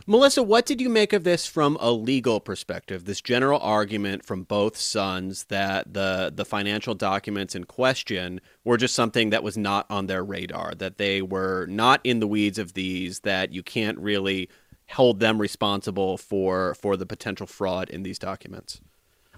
Melissa, 0.09 0.41
what 0.41 0.67
did 0.67 0.81
you 0.81 0.89
make 0.89 1.13
of 1.13 1.25
this 1.25 1.47
from 1.47 1.77
a 1.81 1.91
legal 1.91 2.39
perspective? 2.39 3.07
This 3.07 3.21
general 3.21 3.59
argument 3.59 4.25
from 4.25 4.45
both 4.45 4.77
sons 4.77 5.47
that 5.47 5.95
the 5.95 6.33
the 6.33 6.45
financial 6.45 6.95
documents 6.95 7.57
in 7.57 7.65
question 7.65 8.41
were 8.63 8.77
just 8.77 8.95
something 8.95 9.31
that 9.31 9.43
was 9.43 9.59
not 9.59 9.85
on 9.91 10.07
their 10.07 10.23
radar, 10.23 10.77
that 10.77 10.99
they 10.99 11.23
were 11.23 11.67
not 11.67 12.01
in 12.05 12.21
the 12.21 12.29
weeds 12.29 12.57
of 12.57 12.75
these, 12.75 13.21
that 13.21 13.53
you 13.53 13.65
can't 13.65 13.99
really 13.99 14.49
hold 14.91 15.21
them 15.21 15.41
responsible 15.41 16.17
for 16.17 16.75
for 16.75 16.97
the 16.97 17.07
potential 17.07 17.47
fraud 17.47 17.91
in 17.91 18.03
these 18.03 18.19
documents 18.19 18.81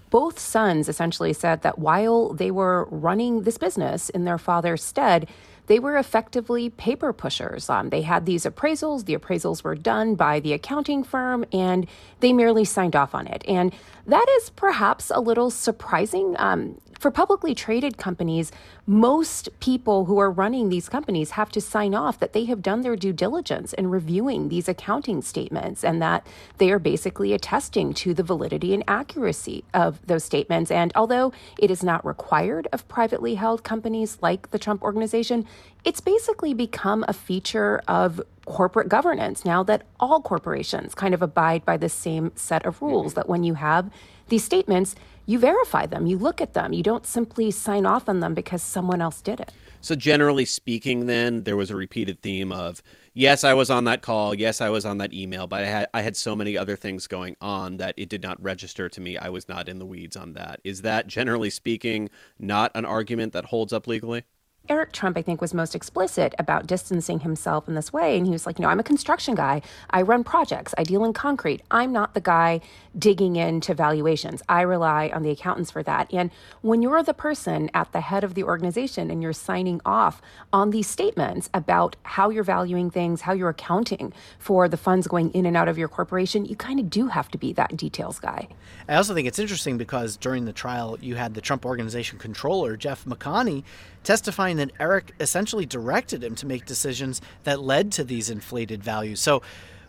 both 0.09 0.39
sons 0.39 0.89
essentially 0.89 1.33
said 1.33 1.61
that 1.61 1.79
while 1.79 2.33
they 2.33 2.51
were 2.51 2.87
running 2.89 3.43
this 3.43 3.57
business 3.57 4.09
in 4.09 4.25
their 4.25 4.37
father's 4.37 4.83
stead, 4.83 5.29
they 5.67 5.77
were 5.77 5.97
effectively 5.97 6.71
paper 6.71 7.13
pushers. 7.13 7.69
Um, 7.69 7.89
they 7.89 8.01
had 8.01 8.25
these 8.25 8.43
appraisals. 8.43 9.05
The 9.05 9.15
appraisals 9.15 9.63
were 9.63 9.75
done 9.75 10.15
by 10.15 10.39
the 10.39 10.53
accounting 10.53 11.03
firm, 11.03 11.45
and 11.53 11.85
they 12.21 12.33
merely 12.33 12.65
signed 12.65 12.95
off 12.95 13.13
on 13.13 13.27
it. 13.27 13.43
And 13.47 13.71
that 14.07 14.25
is 14.41 14.49
perhaps 14.49 15.11
a 15.13 15.19
little 15.19 15.51
surprising. 15.51 16.35
Um, 16.39 16.81
for 16.99 17.09
publicly 17.09 17.55
traded 17.55 17.97
companies, 17.97 18.51
most 18.85 19.47
people 19.61 20.05
who 20.05 20.19
are 20.19 20.29
running 20.29 20.67
these 20.67 20.89
companies 20.89 21.31
have 21.31 21.49
to 21.51 21.61
sign 21.61 21.95
off 21.95 22.19
that 22.19 22.33
they 22.33 22.45
have 22.45 22.61
done 22.61 22.81
their 22.81 22.97
due 22.97 23.13
diligence 23.13 23.71
in 23.73 23.89
reviewing 23.89 24.49
these 24.49 24.67
accounting 24.67 25.21
statements 25.21 25.83
and 25.83 26.01
that 26.01 26.27
they 26.57 26.69
are 26.71 26.79
basically 26.79 27.31
attesting 27.33 27.93
to 27.93 28.13
the 28.13 28.21
validity 28.23 28.73
and 28.73 28.83
accuracy 28.87 29.63
of 29.73 30.05
those 30.07 30.25
statements. 30.25 30.69
And 30.69 30.91
although 30.93 31.31
it 31.57 31.71
is 31.71 31.83
not 31.83 32.05
required 32.05 32.67
of 32.73 32.87
privately 32.89 33.35
held 33.35 33.63
companies 33.63 34.17
like 34.21 34.51
the 34.51 34.59
Trump 34.59 34.83
Organization, 34.83 35.45
it's 35.85 36.01
basically 36.01 36.53
become 36.53 37.05
a 37.07 37.13
feature 37.13 37.81
of 37.87 38.21
corporate 38.43 38.89
governance 38.89 39.45
now 39.45 39.63
that 39.63 39.83
all 39.99 40.21
corporations 40.21 40.95
kind 40.95 41.13
of 41.13 41.21
abide 41.21 41.63
by 41.63 41.77
the 41.77 41.87
same 41.87 42.31
set 42.35 42.65
of 42.65 42.81
rules 42.81 43.11
mm-hmm. 43.11 43.19
that 43.19 43.29
when 43.29 43.43
you 43.43 43.53
have 43.53 43.89
these 44.29 44.43
statements, 44.43 44.95
you 45.29 45.37
verify 45.37 45.85
them, 45.85 46.07
you 46.07 46.17
look 46.17 46.41
at 46.41 46.55
them, 46.55 46.73
you 46.73 46.81
don't 46.81 47.05
simply 47.05 47.51
sign 47.51 47.85
off 47.85 48.09
on 48.09 48.19
them 48.19 48.33
because 48.33 48.63
someone 48.63 48.99
else 48.99 49.21
did 49.21 49.39
it. 49.39 49.53
So, 49.79 49.93
generally 49.93 50.43
speaking, 50.43 51.05
then 51.05 51.43
there 51.43 51.55
was 51.55 51.69
a 51.69 51.75
repeated 51.75 52.23
theme 52.23 52.51
of 52.51 52.81
yes, 53.13 53.43
I 53.43 53.53
was 53.53 53.69
on 53.69 53.83
that 53.83 54.01
call, 54.01 54.33
yes, 54.33 54.59
I 54.59 54.69
was 54.69 54.85
on 54.85 54.97
that 54.97 55.13
email, 55.13 55.45
but 55.45 55.63
I 55.63 55.67
had 55.67 55.87
I 55.93 56.01
had 56.01 56.17
so 56.17 56.35
many 56.35 56.57
other 56.57 56.75
things 56.75 57.05
going 57.05 57.35
on 57.39 57.77
that 57.77 57.93
it 57.95 58.09
did 58.09 58.23
not 58.23 58.41
register 58.41 58.89
to 58.89 58.99
me. 58.99 59.19
I 59.19 59.29
was 59.29 59.47
not 59.47 59.69
in 59.69 59.77
the 59.77 59.85
weeds 59.85 60.17
on 60.17 60.33
that. 60.33 60.61
Is 60.63 60.81
that 60.81 61.05
generally 61.05 61.51
speaking 61.51 62.09
not 62.39 62.71
an 62.73 62.85
argument 62.85 63.31
that 63.33 63.45
holds 63.45 63.71
up 63.71 63.85
legally? 63.85 64.23
Eric 64.69 64.91
Trump, 64.91 65.17
I 65.17 65.23
think, 65.23 65.41
was 65.41 65.53
most 65.53 65.73
explicit 65.73 66.35
about 66.37 66.67
distancing 66.67 67.21
himself 67.21 67.67
in 67.67 67.73
this 67.73 67.91
way. 67.91 68.15
And 68.15 68.27
he 68.27 68.31
was 68.31 68.45
like, 68.45 68.59
you 68.59 68.63
know, 68.63 68.69
I'm 68.69 68.79
a 68.79 68.83
construction 68.83 69.33
guy. 69.33 69.63
I 69.89 70.03
run 70.03 70.23
projects. 70.23 70.75
I 70.77 70.83
deal 70.83 71.03
in 71.03 71.13
concrete. 71.13 71.63
I'm 71.71 71.91
not 71.91 72.13
the 72.13 72.21
guy 72.21 72.61
digging 72.97 73.35
into 73.35 73.73
valuations. 73.73 74.43
I 74.47 74.61
rely 74.61 75.11
on 75.13 75.23
the 75.23 75.31
accountants 75.31 75.71
for 75.71 75.81
that. 75.83 76.13
And 76.13 76.29
when 76.61 76.83
you're 76.83 77.01
the 77.01 77.15
person 77.15 77.71
at 77.73 77.91
the 77.93 78.01
head 78.01 78.23
of 78.23 78.35
the 78.35 78.43
organization 78.43 79.09
and 79.09 79.23
you're 79.23 79.33
signing 79.33 79.81
off 79.85 80.21
on 80.53 80.69
these 80.69 80.87
statements 80.87 81.49
about 81.53 81.95
how 82.03 82.29
you're 82.29 82.43
valuing 82.43 82.91
things, 82.91 83.21
how 83.21 83.33
you're 83.33 83.49
accounting 83.49 84.13
for 84.37 84.69
the 84.69 84.77
funds 84.77 85.07
going 85.07 85.31
in 85.31 85.47
and 85.47 85.57
out 85.57 85.67
of 85.67 85.79
your 85.79 85.87
corporation, 85.87 86.45
you 86.45 86.55
kind 86.55 86.79
of 86.79 86.91
do 86.91 87.07
have 87.07 87.29
to 87.31 87.39
be 87.39 87.53
that 87.53 87.75
details 87.75 88.19
guy. 88.19 88.47
I 88.87 88.95
also 88.95 89.15
think 89.15 89.27
it's 89.27 89.39
interesting 89.39 89.77
because 89.79 90.15
during 90.15 90.45
the 90.45 90.53
trial, 90.53 90.97
you 91.01 91.15
had 91.15 91.33
the 91.33 91.41
Trump 91.41 91.65
Organization 91.65 92.19
controller, 92.19 92.77
Jeff 92.77 93.05
McConney, 93.05 93.63
testifying 94.03 94.57
that 94.57 94.71
Eric 94.79 95.13
essentially 95.19 95.65
directed 95.65 96.23
him 96.23 96.35
to 96.35 96.45
make 96.45 96.65
decisions 96.65 97.21
that 97.43 97.61
led 97.61 97.91
to 97.93 98.03
these 98.03 98.29
inflated 98.29 98.83
values. 98.83 99.19
So, 99.19 99.41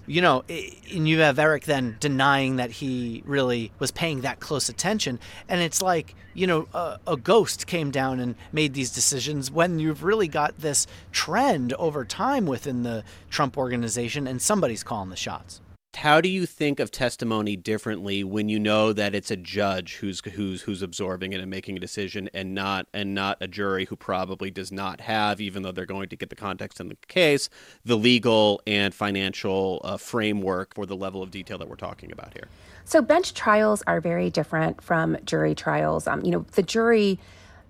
you 0.06 0.20
know, 0.20 0.44
and 0.48 1.08
you 1.08 1.20
have 1.20 1.38
Eric 1.38 1.64
then 1.64 1.96
denying 2.00 2.56
that 2.56 2.70
he 2.70 3.22
really 3.24 3.70
was 3.78 3.90
paying 3.90 4.22
that 4.22 4.40
close 4.40 4.68
attention. 4.68 5.20
And 5.48 5.60
it's 5.60 5.80
like, 5.80 6.14
you 6.34 6.46
know, 6.46 6.68
a, 6.74 6.98
a, 7.06 7.16
ghost 7.16 7.66
came 7.66 7.90
down 7.90 8.18
and 8.18 8.34
made 8.52 8.74
these 8.74 8.90
decisions 8.90 9.50
when 9.50 9.78
you've 9.78 10.02
really 10.02 10.28
got 10.28 10.58
this 10.58 10.86
trend 11.12 11.72
over 11.74 12.04
time 12.04 12.46
within 12.46 12.82
the 12.82 13.04
Trump 13.30 13.56
organization 13.56 14.26
and 14.26 14.40
somebody's 14.40 14.82
calling 14.82 15.10
the 15.10 15.16
shots. 15.16 15.60
How 15.96 16.20
do 16.20 16.28
you 16.28 16.46
think 16.46 16.80
of 16.80 16.90
testimony 16.90 17.56
differently 17.56 18.24
when 18.24 18.48
you 18.48 18.58
know 18.58 18.92
that 18.92 19.14
it's 19.14 19.30
a 19.30 19.36
judge 19.36 19.96
who's 19.96 20.20
who's 20.20 20.62
who's 20.62 20.82
absorbing 20.82 21.32
it 21.32 21.40
and 21.40 21.50
making 21.50 21.76
a 21.76 21.80
decision, 21.80 22.30
and 22.32 22.54
not 22.54 22.86
and 22.94 23.14
not 23.14 23.36
a 23.40 23.48
jury 23.48 23.84
who 23.84 23.96
probably 23.96 24.50
does 24.50 24.72
not 24.72 25.00
have, 25.02 25.40
even 25.40 25.62
though 25.62 25.72
they're 25.72 25.86
going 25.86 26.08
to 26.08 26.16
get 26.16 26.30
the 26.30 26.36
context 26.36 26.80
in 26.80 26.88
the 26.88 26.96
case, 27.08 27.50
the 27.84 27.96
legal 27.96 28.62
and 28.66 28.94
financial 28.94 29.80
uh, 29.84 29.96
framework 29.96 30.74
for 30.74 30.86
the 30.86 30.96
level 30.96 31.22
of 31.22 31.30
detail 31.30 31.58
that 31.58 31.68
we're 31.68 31.76
talking 31.76 32.12
about 32.12 32.32
here? 32.32 32.48
So 32.84 33.02
bench 33.02 33.34
trials 33.34 33.82
are 33.86 34.00
very 34.00 34.30
different 34.30 34.80
from 34.80 35.18
jury 35.24 35.54
trials. 35.54 36.06
Um, 36.06 36.24
you 36.24 36.30
know, 36.30 36.46
the 36.52 36.62
jury 36.62 37.18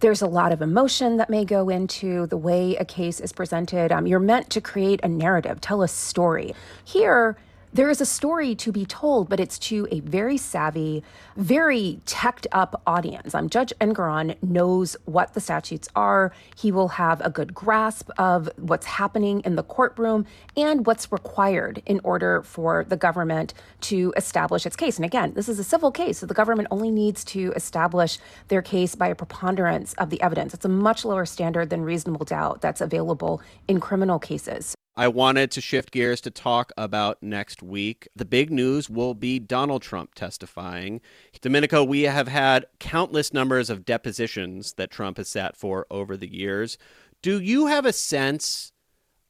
there's 0.00 0.22
a 0.22 0.26
lot 0.26 0.50
of 0.50 0.62
emotion 0.62 1.18
that 1.18 1.28
may 1.28 1.44
go 1.44 1.68
into 1.68 2.26
the 2.26 2.36
way 2.36 2.74
a 2.76 2.84
case 2.84 3.20
is 3.20 3.32
presented. 3.32 3.92
Um, 3.92 4.06
you're 4.06 4.18
meant 4.18 4.48
to 4.50 4.60
create 4.60 5.00
a 5.02 5.08
narrative, 5.08 5.60
tell 5.60 5.82
a 5.82 5.88
story. 5.88 6.54
Here, 6.84 7.36
there 7.72 7.88
is 7.88 8.00
a 8.00 8.06
story 8.06 8.54
to 8.56 8.72
be 8.72 8.84
told, 8.84 9.28
but 9.28 9.38
it's 9.38 9.58
to 9.58 9.86
a 9.92 10.00
very 10.00 10.36
savvy, 10.36 11.04
very 11.36 12.00
teched 12.04 12.46
up 12.50 12.82
audience. 12.86 13.34
Um, 13.34 13.48
Judge 13.48 13.72
Engoron 13.80 14.36
knows 14.42 14.96
what 15.04 15.34
the 15.34 15.40
statutes 15.40 15.88
are. 15.94 16.32
He 16.56 16.72
will 16.72 16.88
have 16.88 17.20
a 17.20 17.30
good 17.30 17.54
grasp 17.54 18.10
of 18.18 18.48
what's 18.56 18.86
happening 18.86 19.40
in 19.44 19.54
the 19.54 19.62
courtroom 19.62 20.26
and 20.56 20.84
what's 20.84 21.12
required 21.12 21.80
in 21.86 22.00
order 22.02 22.42
for 22.42 22.84
the 22.88 22.96
government 22.96 23.54
to 23.82 24.12
establish 24.16 24.66
its 24.66 24.76
case. 24.76 24.96
And 24.96 25.04
again, 25.04 25.34
this 25.34 25.48
is 25.48 25.60
a 25.60 25.64
civil 25.64 25.92
case, 25.92 26.18
so 26.18 26.26
the 26.26 26.34
government 26.34 26.68
only 26.72 26.90
needs 26.90 27.24
to 27.26 27.52
establish 27.54 28.18
their 28.48 28.62
case 28.62 28.96
by 28.96 29.08
a 29.08 29.14
preponderance 29.14 29.94
of 29.94 30.10
the 30.10 30.20
evidence. 30.22 30.54
It's 30.54 30.64
a 30.64 30.68
much 30.68 31.04
lower 31.04 31.24
standard 31.24 31.70
than 31.70 31.82
reasonable 31.82 32.26
doubt 32.26 32.60
that's 32.62 32.80
available 32.80 33.40
in 33.68 33.78
criminal 33.78 34.18
cases. 34.18 34.74
I 35.00 35.08
wanted 35.08 35.50
to 35.52 35.62
shift 35.62 35.92
gears 35.92 36.20
to 36.20 36.30
talk 36.30 36.72
about 36.76 37.22
next 37.22 37.62
week. 37.62 38.06
The 38.14 38.26
big 38.26 38.50
news 38.50 38.90
will 38.90 39.14
be 39.14 39.38
Donald 39.38 39.80
Trump 39.80 40.14
testifying. 40.14 41.00
Domenico, 41.40 41.82
we 41.82 42.02
have 42.02 42.28
had 42.28 42.66
countless 42.80 43.32
numbers 43.32 43.70
of 43.70 43.86
depositions 43.86 44.74
that 44.74 44.90
Trump 44.90 45.16
has 45.16 45.26
sat 45.26 45.56
for 45.56 45.86
over 45.90 46.18
the 46.18 46.30
years. 46.30 46.76
Do 47.22 47.40
you 47.40 47.68
have 47.68 47.86
a 47.86 47.94
sense 47.94 48.72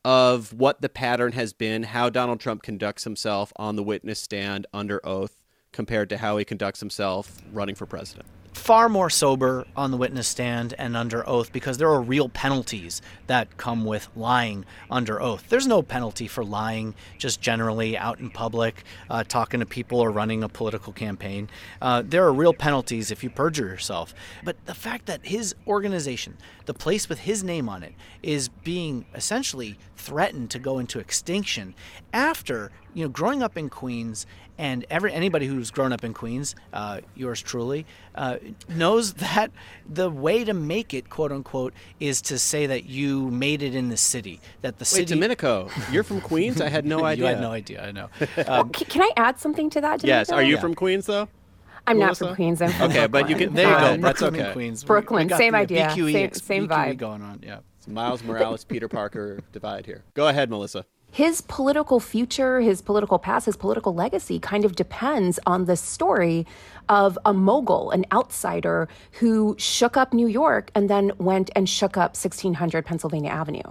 of 0.05 0.53
what 0.53 0.81
the 0.81 0.89
pattern 0.89 1.35
has 1.35 1.53
been, 1.53 1.85
how 1.85 2.11
Donald 2.11 2.41
Trump 2.41 2.65
conducts 2.65 3.05
himself 3.05 3.53
on 3.55 3.77
the 3.77 3.85
witness 3.85 4.19
stand 4.19 4.67
under 4.75 5.01
oath 5.07 5.45
compared 5.73 6.09
to 6.09 6.19
how 6.19 6.37
he 6.37 6.45
conducts 6.45 6.81
himself 6.81 7.41
running 7.53 7.77
for 7.77 7.87
president? 7.87 8.27
Far 8.53 8.89
more 8.89 9.11
sober 9.11 9.67
on 9.77 9.91
the 9.91 9.97
witness 9.97 10.29
stand 10.29 10.75
and 10.79 10.97
under 10.97 11.27
oath 11.29 11.53
because 11.53 11.79
there 11.79 11.89
are 11.89 12.01
real 12.01 12.29
penalties 12.29 13.01
that 13.27 13.57
come 13.57 13.85
with 13.85 14.09
lying 14.17 14.65
under 14.91 15.21
oath. 15.21 15.49
There's 15.49 15.67
no 15.67 15.83
penalty 15.83 16.27
for 16.27 16.45
lying 16.45 16.95
just 17.19 17.41
generally 17.41 17.97
out 17.97 18.19
in 18.19 18.31
public, 18.31 18.85
uh, 19.09 19.25
talking 19.25 19.61
to 19.61 19.67
people 19.67 20.01
or 20.01 20.11
running 20.11 20.43
a 20.43 20.49
political 20.49 20.93
campaign. 20.93 21.49
Uh, 21.81 22.03
there 22.05 22.25
are 22.25 22.33
real 22.33 22.55
penalties 22.55 23.11
if 23.11 23.23
you 23.23 23.31
perjure 23.31 23.67
yourself. 23.67 24.15
But 24.45 24.57
the 24.67 24.75
fact 24.75 25.07
that 25.07 25.27
his 25.27 25.55
organization, 25.67 26.37
the 26.67 26.75
place 26.75 27.09
with 27.09 27.21
his 27.21 27.45
name 27.45 27.69
on 27.69 27.83
it, 27.83 27.95
is 28.23 28.49
being 28.49 29.07
essentially 29.15 29.79
threatened 29.97 30.51
to 30.51 30.59
go 30.59 30.79
into 30.79 30.99
extinction 30.99 31.75
after 32.13 32.71
you 32.95 33.05
know 33.05 33.09
growing 33.09 33.43
up 33.43 33.57
in 33.57 33.69
Queens 33.69 34.27
and 34.61 34.85
every 34.91 35.11
anybody 35.11 35.47
who's 35.47 35.71
grown 35.71 35.91
up 35.91 36.05
in 36.05 36.13
Queens, 36.13 36.55
uh, 36.75 37.01
yours 37.17 37.41
truly, 37.41 37.87
uh, 38.15 38.37
knows 38.69 39.15
that 39.25 39.51
the 39.89 40.11
way 40.11 40.45
to 40.45 40.53
make 40.53 40.93
it, 40.93 41.09
quote 41.09 41.33
unquote, 41.33 41.73
is 41.99 42.21
to 42.23 42.39
say 42.39 42.67
that 42.67 42.85
you 42.85 43.31
made 43.31 43.63
it 43.63 43.75
in 43.75 43.89
the 43.89 43.97
city. 43.97 44.39
That 44.61 44.79
the 44.79 44.83
Wait, 44.83 44.87
city. 44.89 45.15
Domenico, 45.15 45.71
you're 45.91 46.05
from 46.05 46.21
Queens? 46.21 46.61
I 46.61 46.69
had 46.69 46.85
no 46.85 47.05
idea. 47.05 47.25
you 47.29 47.35
had 47.35 47.41
no 47.41 47.51
idea. 47.51 47.83
I 47.87 47.91
know. 47.91 48.09
Um, 48.47 48.69
can 48.69 49.01
I 49.03 49.11
add 49.17 49.39
something 49.39 49.71
to 49.71 49.81
that? 49.81 50.05
Yes. 50.05 50.29
Domenico? 50.29 50.47
Are 50.47 50.51
you 50.51 50.59
from 50.59 50.75
Queens 50.75 51.07
though? 51.07 51.29
I'm 51.87 51.99
Melissa? 51.99 52.25
not 52.25 52.29
from 52.29 52.37
Queens. 52.37 52.61
I'm 52.61 52.71
from 52.71 52.91
Okay, 52.91 53.07
but 53.07 53.31
you 53.31 53.37
can. 53.37 53.55
There 53.55 53.67
you 53.67 53.79
go. 53.81 53.93
Um, 53.95 54.01
That's 54.03 54.21
Brooklyn 54.21 54.43
okay. 54.43 54.53
Queens. 54.53 54.85
Brooklyn, 54.85 55.25
we 55.25 55.29
got 55.31 55.39
same 55.39 55.53
the 55.53 55.59
idea, 55.59 55.89
BQE 55.89 56.13
same- 56.13 56.25
ex- 56.27 56.43
same 56.43 56.69
BQE 56.69 56.71
vibe. 56.93 56.97
going 56.99 57.23
on. 57.23 57.41
Yeah. 57.43 57.61
It's 57.79 57.89
Miles 57.89 58.23
Morales, 58.23 58.63
Peter 58.65 58.89
Parker 58.89 59.41
divide 59.53 59.87
here. 59.87 60.05
Go 60.13 60.29
ahead, 60.29 60.51
Melissa. 60.51 60.85
His 61.11 61.41
political 61.41 62.01
future, 62.01 62.61
his 62.61 62.81
political 62.83 63.19
past, 63.19 63.47
his 63.47 63.57
political 63.57 63.95
legacy 63.95 64.39
kind 64.39 64.65
of 64.65 64.77
depends 64.77 65.39
on 65.47 65.65
the 65.65 65.77
story 65.77 66.47
of 66.89 67.19
a 67.25 67.33
mogul, 67.33 67.91
an 67.91 68.05
outsider 68.13 68.89
who 69.13 69.57
shook 69.59 69.97
up 69.97 70.13
New 70.13 70.29
York 70.29 70.71
and 70.75 70.89
then 70.89 71.13
went 71.19 71.51
and 71.57 71.69
shook 71.69 71.97
up 71.97 72.11
1600 72.11 72.85
Pennsylvania 72.85 73.31
Avenue. 73.31 73.63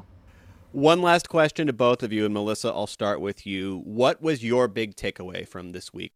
One 0.72 1.02
last 1.02 1.30
question 1.30 1.66
to 1.66 1.74
both 1.74 2.04
of 2.04 2.14
you, 2.14 2.26
and 2.26 2.34
Melissa, 2.34 2.70
I'll 2.70 2.86
start 2.86 3.22
with 3.22 3.48
you. 3.48 3.82
What 3.86 4.22
was 4.22 4.44
your 4.44 4.68
big 4.68 4.96
takeaway 4.96 5.48
from 5.48 5.72
this 5.72 5.92
week? 5.92 6.14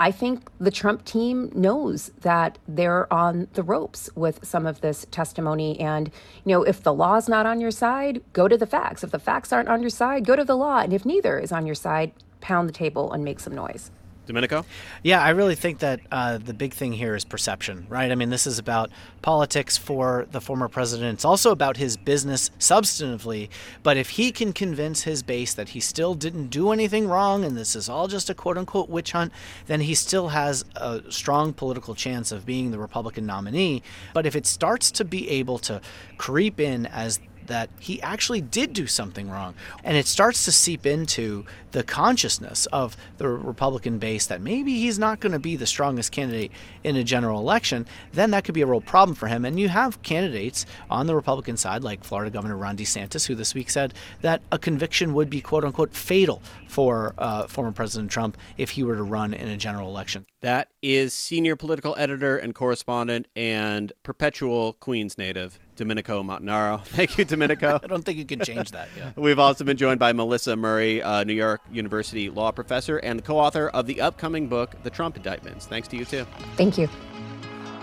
I 0.00 0.10
think 0.10 0.50
the 0.58 0.70
Trump 0.70 1.04
team 1.04 1.50
knows 1.54 2.10
that 2.20 2.58
they're 2.66 3.12
on 3.12 3.48
the 3.54 3.62
ropes 3.62 4.10
with 4.14 4.44
some 4.44 4.66
of 4.66 4.80
this 4.80 5.06
testimony. 5.10 5.78
And, 5.78 6.10
you 6.44 6.52
know, 6.52 6.62
if 6.62 6.82
the 6.82 6.92
law's 6.92 7.28
not 7.28 7.46
on 7.46 7.60
your 7.60 7.70
side, 7.70 8.22
go 8.32 8.48
to 8.48 8.56
the 8.56 8.66
facts. 8.66 9.04
If 9.04 9.10
the 9.10 9.18
facts 9.18 9.52
aren't 9.52 9.68
on 9.68 9.80
your 9.80 9.90
side, 9.90 10.24
go 10.24 10.36
to 10.36 10.44
the 10.44 10.56
law. 10.56 10.78
And 10.78 10.92
if 10.92 11.04
neither 11.04 11.38
is 11.38 11.52
on 11.52 11.66
your 11.66 11.74
side, 11.74 12.12
pound 12.40 12.68
the 12.68 12.72
table 12.72 13.12
and 13.12 13.24
make 13.24 13.40
some 13.40 13.54
noise. 13.54 13.90
Domenico? 14.26 14.64
Yeah, 15.02 15.20
I 15.20 15.30
really 15.30 15.56
think 15.56 15.80
that 15.80 16.00
uh, 16.12 16.38
the 16.38 16.54
big 16.54 16.74
thing 16.74 16.92
here 16.92 17.16
is 17.16 17.24
perception, 17.24 17.86
right? 17.88 18.10
I 18.10 18.14
mean, 18.14 18.30
this 18.30 18.46
is 18.46 18.58
about 18.58 18.90
politics 19.20 19.76
for 19.76 20.26
the 20.30 20.40
former 20.40 20.68
president. 20.68 21.14
It's 21.14 21.24
also 21.24 21.50
about 21.50 21.76
his 21.76 21.96
business 21.96 22.50
substantively. 22.58 23.48
But 23.82 23.96
if 23.96 24.10
he 24.10 24.30
can 24.30 24.52
convince 24.52 25.02
his 25.02 25.22
base 25.22 25.54
that 25.54 25.70
he 25.70 25.80
still 25.80 26.14
didn't 26.14 26.48
do 26.48 26.70
anything 26.70 27.08
wrong 27.08 27.44
and 27.44 27.56
this 27.56 27.74
is 27.74 27.88
all 27.88 28.06
just 28.06 28.30
a 28.30 28.34
quote 28.34 28.56
unquote 28.56 28.88
witch 28.88 29.12
hunt, 29.12 29.32
then 29.66 29.80
he 29.80 29.94
still 29.94 30.28
has 30.28 30.64
a 30.76 31.02
strong 31.08 31.52
political 31.52 31.94
chance 31.94 32.30
of 32.30 32.46
being 32.46 32.70
the 32.70 32.78
Republican 32.78 33.26
nominee. 33.26 33.82
But 34.14 34.26
if 34.26 34.36
it 34.36 34.46
starts 34.46 34.90
to 34.92 35.04
be 35.04 35.28
able 35.30 35.58
to 35.60 35.80
creep 36.16 36.60
in 36.60 36.86
as 36.86 37.18
that 37.46 37.70
he 37.80 38.00
actually 38.02 38.40
did 38.40 38.72
do 38.72 38.86
something 38.86 39.30
wrong. 39.30 39.54
And 39.84 39.96
it 39.96 40.06
starts 40.06 40.44
to 40.44 40.52
seep 40.52 40.86
into 40.86 41.44
the 41.72 41.82
consciousness 41.82 42.66
of 42.66 42.96
the 43.18 43.28
Republican 43.28 43.98
base 43.98 44.26
that 44.26 44.40
maybe 44.40 44.78
he's 44.78 44.98
not 44.98 45.20
going 45.20 45.32
to 45.32 45.38
be 45.38 45.56
the 45.56 45.66
strongest 45.66 46.12
candidate 46.12 46.52
in 46.84 46.96
a 46.96 47.04
general 47.04 47.40
election, 47.40 47.86
then 48.12 48.30
that 48.30 48.44
could 48.44 48.54
be 48.54 48.62
a 48.62 48.66
real 48.66 48.80
problem 48.80 49.14
for 49.14 49.26
him. 49.26 49.44
And 49.44 49.58
you 49.58 49.68
have 49.68 50.02
candidates 50.02 50.66
on 50.90 51.06
the 51.06 51.14
Republican 51.14 51.56
side, 51.56 51.82
like 51.82 52.04
Florida 52.04 52.30
Governor 52.30 52.56
Ron 52.56 52.76
DeSantis, 52.76 53.26
who 53.26 53.34
this 53.34 53.54
week 53.54 53.70
said 53.70 53.94
that 54.20 54.42
a 54.50 54.58
conviction 54.58 55.14
would 55.14 55.30
be 55.30 55.40
quote 55.40 55.64
unquote 55.64 55.94
fatal 55.94 56.42
for 56.68 57.14
uh, 57.18 57.46
former 57.46 57.72
President 57.72 58.10
Trump 58.10 58.36
if 58.56 58.70
he 58.70 58.82
were 58.82 58.96
to 58.96 59.02
run 59.02 59.34
in 59.34 59.48
a 59.48 59.56
general 59.56 59.88
election. 59.88 60.26
That 60.42 60.70
is 60.82 61.14
senior 61.14 61.54
political 61.54 61.94
editor 61.96 62.36
and 62.36 62.52
correspondent 62.52 63.28
and 63.36 63.92
perpetual 64.02 64.72
Queens 64.74 65.16
native, 65.16 65.60
Domenico 65.76 66.20
Montanaro. 66.24 66.84
Thank 66.84 67.16
you, 67.16 67.24
Domenico. 67.24 67.78
I 67.82 67.86
don't 67.86 68.04
think 68.04 68.18
you 68.18 68.24
can 68.24 68.40
change 68.40 68.72
that. 68.72 68.88
Yeah. 68.96 69.12
We've 69.16 69.38
also 69.38 69.64
been 69.64 69.76
joined 69.76 70.00
by 70.00 70.12
Melissa 70.12 70.56
Murray, 70.56 71.00
uh, 71.00 71.22
New 71.22 71.32
York 71.32 71.60
University 71.70 72.28
law 72.28 72.50
professor 72.50 72.98
and 72.98 73.20
the 73.20 73.22
co 73.22 73.38
author 73.38 73.68
of 73.68 73.86
the 73.86 74.00
upcoming 74.00 74.48
book, 74.48 74.74
The 74.82 74.90
Trump 74.90 75.16
Indictments. 75.16 75.66
Thanks 75.66 75.86
to 75.88 75.96
you, 75.96 76.04
too. 76.04 76.26
Thank 76.56 76.76
you. 76.76 76.88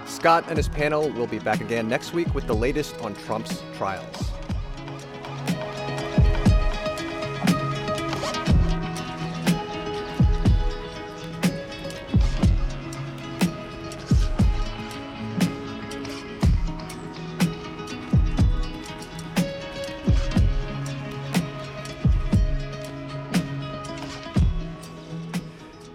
Scott 0.06 0.44
and 0.50 0.58
his 0.58 0.68
panel 0.68 1.10
will 1.12 1.28
be 1.28 1.40
back 1.40 1.62
again 1.62 1.88
next 1.88 2.14
week 2.14 2.34
with 2.36 2.46
the 2.46 2.56
latest 2.56 2.98
on 3.00 3.16
Trump's 3.16 3.64
trials. 3.78 4.32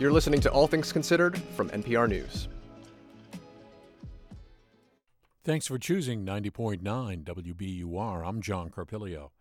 You're 0.04 0.12
listening 0.12 0.42
to 0.42 0.50
All 0.50 0.66
Things 0.66 0.92
Considered 0.92 1.38
from 1.56 1.70
NPR 1.70 2.06
News. 2.06 2.48
Thanks 5.44 5.66
for 5.66 5.78
choosing 5.78 6.26
90.9 6.26 6.82
WBUR. 7.24 8.28
I'm 8.28 8.42
John 8.42 8.68
Carpilio. 8.68 9.32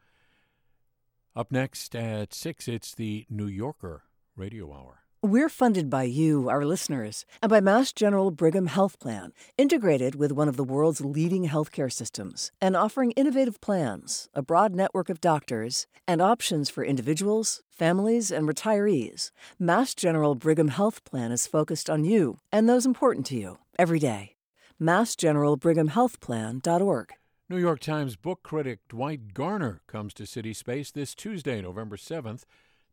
Up 1.36 1.52
next 1.52 1.98
at 1.98 2.34
6, 2.34 2.70
it's 2.70 2.96
the 2.96 3.26
New 3.30 3.48
Yorker 3.48 4.04
Radio 4.38 4.72
Hour. 4.72 5.03
We're 5.26 5.48
funded 5.48 5.90
by 5.90 6.04
you, 6.04 6.50
our 6.50 6.66
listeners, 6.66 7.26
and 7.42 7.50
by 7.50 7.62
Mass 7.62 7.94
General 7.94 8.30
Brigham 8.30 8.66
Health 8.66 9.00
Plan, 9.00 9.32
integrated 9.58 10.16
with 10.16 10.34
one 10.34 10.50
of 10.50 10.58
the 10.58 10.66
world's 10.66 11.00
leading 11.00 11.48
healthcare 11.48 11.90
systems 11.90 12.52
and 12.60 12.76
offering 12.76 13.12
innovative 13.12 13.62
plans, 13.62 14.28
a 14.34 14.42
broad 14.42 14.76
network 14.76 15.10
of 15.10 15.22
doctors, 15.22 15.88
and 16.06 16.22
options 16.22 16.70
for 16.70 16.84
individuals, 16.84 17.64
families, 17.70 18.32
and 18.32 18.50
retirees. 18.50 19.32
Mass 19.58 19.96
General 19.96 20.36
Brigham 20.36 20.68
Health 20.68 21.06
Plan 21.06 21.32
is 21.32 21.48
focused 21.48 21.90
on 21.90 22.04
you 22.04 22.40
and 22.52 22.68
those 22.68 22.86
important 22.86 23.26
to 23.28 23.38
you 23.38 23.60
every 23.80 24.00
day. 24.00 24.36
MassGeneralBrighamHealthPlan.org. 24.82 27.14
New 27.50 27.60
York 27.60 27.80
Times 27.80 28.18
book 28.18 28.44
critic 28.44 28.80
Dwight 28.90 29.34
Garner 29.34 29.80
comes 29.88 30.14
to 30.16 30.26
City 30.26 30.54
Space 30.54 30.92
this 30.92 31.16
Tuesday, 31.16 31.62
November 31.62 31.96
7th, 31.96 32.44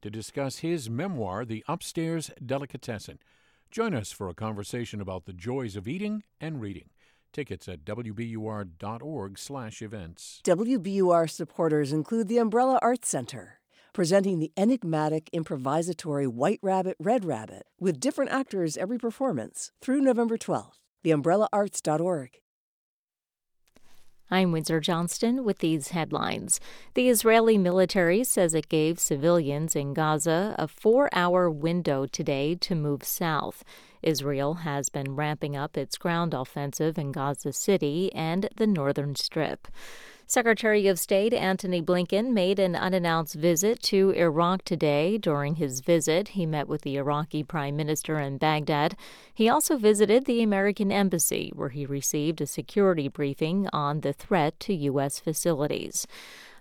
to 0.03 0.11
discuss 0.11 0.59
his 0.59 0.91
memoir, 0.91 1.45
The 1.45 1.65
Upstairs 1.69 2.31
Delicatessen. 2.45 3.19
Join 3.71 3.95
us 3.95 4.11
for 4.13 4.29
a 4.29 4.35
conversation 4.35 5.01
about 5.01 5.27
the 5.27 5.33
joys 5.33 5.77
of 5.77 5.87
eating 5.87 6.25
and 6.41 6.61
reading. 6.61 6.91
Tickets 7.33 7.69
at 7.69 7.85
wbur.org/events. 7.85 10.41
WBUR 10.45 11.31
supporters 11.31 11.93
include 11.93 12.27
the 12.29 12.39
Umbrella 12.39 12.81
Arts 12.83 13.09
Center, 13.09 13.61
presenting 13.93 14.41
the 14.41 14.51
enigmatic 14.57 15.31
improvisatory 15.33 16.27
White 16.27 16.59
Rabbit, 16.63 16.97
Red 16.99 17.25
Rabbit 17.25 17.67
with 17.79 18.01
different 18.01 18.33
actors 18.33 18.77
every 18.77 18.99
performance 18.99 19.71
through 19.81 20.01
November 20.01 20.37
12th. 20.37 20.81
TheUmbrellaArts.org. 21.05 22.41
I'm 24.33 24.53
Windsor 24.53 24.79
Johnston 24.79 25.43
with 25.43 25.59
these 25.59 25.89
headlines. 25.89 26.61
The 26.95 27.09
Israeli 27.09 27.59
military 27.59 28.23
says 28.23 28.55
it 28.55 28.69
gave 28.69 29.01
civilians 29.01 29.75
in 29.75 29.93
Gaza 29.93 30.55
a 30.57 30.69
four 30.69 31.11
hour 31.13 31.51
window 31.51 32.07
today 32.07 32.55
to 32.55 32.77
move 32.77 33.03
south. 33.03 33.65
Israel 34.05 34.55
has 34.55 34.89
been 34.89 35.17
ramping 35.17 35.57
up 35.57 35.77
its 35.77 35.99
ground 35.99 36.33
offensive 36.33 36.97
in 36.97 37.11
Gaza 37.11 37.53
City 37.53 38.13
and 38.15 38.49
the 38.57 38.69
northern 38.69 39.17
strip. 39.17 39.67
Secretary 40.31 40.87
of 40.87 40.97
State 40.97 41.35
Antony 41.35 41.83
Blinken 41.83 42.33
made 42.33 42.61
an 42.61 42.77
unannounced 42.77 43.35
visit 43.35 43.83
to 43.83 44.11
Iraq 44.11 44.63
today. 44.63 45.19
During 45.19 45.57
his 45.57 45.81
visit, 45.81 46.29
he 46.29 46.47
met 46.47 46.69
with 46.69 46.83
the 46.83 46.95
Iraqi 46.99 47.43
Prime 47.43 47.75
Minister 47.77 48.21
in 48.21 48.39
Baghdad. 48.39 48.97
He 49.35 49.49
also 49.49 49.77
visited 49.77 50.27
the 50.27 50.41
American 50.41 50.93
Embassy, 50.93 51.51
where 51.57 51.71
he 51.71 51.85
received 51.85 52.41
a 52.41 52.47
security 52.47 53.09
briefing 53.09 53.69
on 53.73 54.03
the 54.03 54.13
threat 54.13 54.61
to 54.61 54.73
U.S. 54.73 55.19
facilities. 55.19 56.07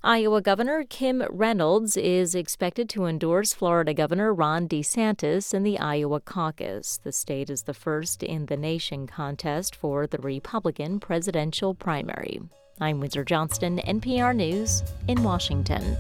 Iowa 0.04 0.42
Governor 0.42 0.84
Kim 0.90 1.22
Reynolds 1.30 1.96
is 1.96 2.34
expected 2.34 2.90
to 2.90 3.06
endorse 3.06 3.54
Florida 3.54 3.94
Governor 3.94 4.34
Ron 4.34 4.68
DeSantis 4.68 5.54
in 5.54 5.62
the 5.62 5.78
Iowa 5.78 6.22
caucus. 6.22 6.98
The 7.04 7.12
state 7.12 7.52
is 7.52 7.62
the 7.62 7.76
first 7.76 8.24
in 8.24 8.48
the 8.48 8.58
nation 8.58 9.06
contest 9.06 9.76
for 9.76 10.08
the 10.08 10.18
Republican 10.18 11.00
presidential 11.00 11.76
primary. 11.76 12.40
I'm 12.82 13.02
Windsor 13.02 13.26
Johnston, 13.26 13.80
NPR 13.80 14.34
News 14.34 14.84
in 15.10 15.22
Washington. 15.22 15.98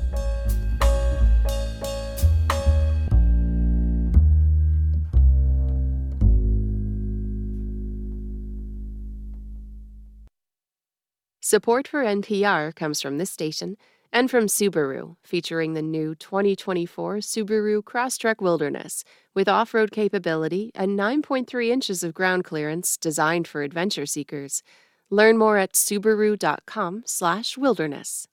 Support 11.42 11.88
for 11.88 12.04
NPR 12.04 12.74
comes 12.74 13.02
from 13.02 13.18
this 13.18 13.32
station 13.32 13.76
and 14.14 14.32
from 14.32 14.46
Subaru, 14.46 15.18
featuring 15.22 15.74
the 15.74 15.82
new 15.82 16.16
2024 16.16 17.18
Subaru 17.18 17.84
Crosstrek 17.84 18.40
Wilderness 18.40 19.04
with 19.36 19.50
off 19.50 19.74
road 19.74 19.92
capability 19.92 20.72
and 20.76 20.98
9.3 20.98 21.70
inches 21.70 22.04
of 22.04 22.14
ground 22.14 22.46
clearance 22.46 22.96
designed 22.96 23.48
for 23.50 23.64
adventure 23.64 24.06
seekers. 24.06 24.64
Learn 25.10 25.38
more 25.38 25.58
at 25.58 25.74
Subaru.com/slash 25.74 27.58
wilderness. 27.58 28.28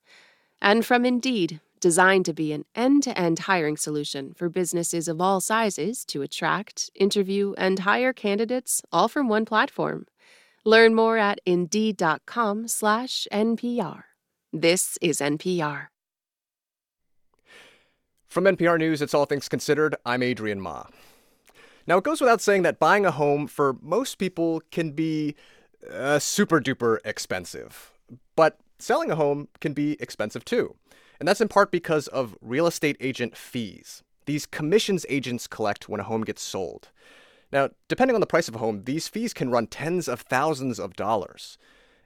And 0.61 0.85
from 0.85 1.05
Indeed, 1.05 1.59
designed 1.79 2.25
to 2.25 2.33
be 2.33 2.51
an 2.53 2.65
end 2.75 3.03
to 3.03 3.17
end 3.17 3.39
hiring 3.39 3.77
solution 3.77 4.33
for 4.35 4.49
businesses 4.49 5.07
of 5.07 5.21
all 5.21 5.39
sizes 5.41 6.05
to 6.05 6.21
attract, 6.21 6.91
interview, 6.95 7.53
and 7.57 7.79
hire 7.79 8.13
candidates 8.13 8.81
all 8.91 9.07
from 9.07 9.29
one 9.29 9.45
platform. 9.45 10.05
Learn 10.65 10.93
more 10.95 11.17
at 11.17 11.39
Indeed.com/NPR. 11.45 14.03
This 14.53 14.97
is 15.01 15.21
NPR. 15.21 15.87
From 18.27 18.45
NPR 18.45 18.77
News, 18.77 19.01
it's 19.01 19.13
All 19.13 19.25
Things 19.25 19.47
Considered. 19.47 19.95
I'm 20.05 20.21
Adrian 20.21 20.59
Ma. 20.59 20.83
Now, 21.87 21.99
it 21.99 22.03
goes 22.03 22.19
without 22.19 22.41
saying 22.41 22.63
that 22.63 22.79
buying 22.79 23.05
a 23.05 23.11
home 23.11 23.47
for 23.47 23.77
most 23.81 24.17
people 24.17 24.61
can 24.71 24.91
be 24.91 25.35
uh, 25.91 26.19
super 26.19 26.59
duper 26.59 26.97
expensive. 27.05 27.91
But 28.35 28.57
selling 28.79 29.11
a 29.11 29.15
home 29.15 29.47
can 29.59 29.73
be 29.73 29.97
expensive 29.99 30.45
too. 30.45 30.75
And 31.19 31.27
that's 31.27 31.41
in 31.41 31.47
part 31.47 31.71
because 31.71 32.07
of 32.07 32.37
real 32.41 32.67
estate 32.67 32.97
agent 32.99 33.35
fees. 33.35 34.03
These 34.25 34.45
commissions 34.45 35.05
agents 35.09 35.47
collect 35.47 35.89
when 35.89 35.99
a 35.99 36.03
home 36.03 36.23
gets 36.23 36.41
sold. 36.41 36.89
Now, 37.51 37.69
depending 37.87 38.15
on 38.15 38.21
the 38.21 38.27
price 38.27 38.47
of 38.47 38.55
a 38.55 38.59
home, 38.59 38.83
these 38.83 39.07
fees 39.07 39.33
can 39.33 39.49
run 39.49 39.67
tens 39.67 40.07
of 40.07 40.21
thousands 40.21 40.79
of 40.79 40.95
dollars. 40.95 41.57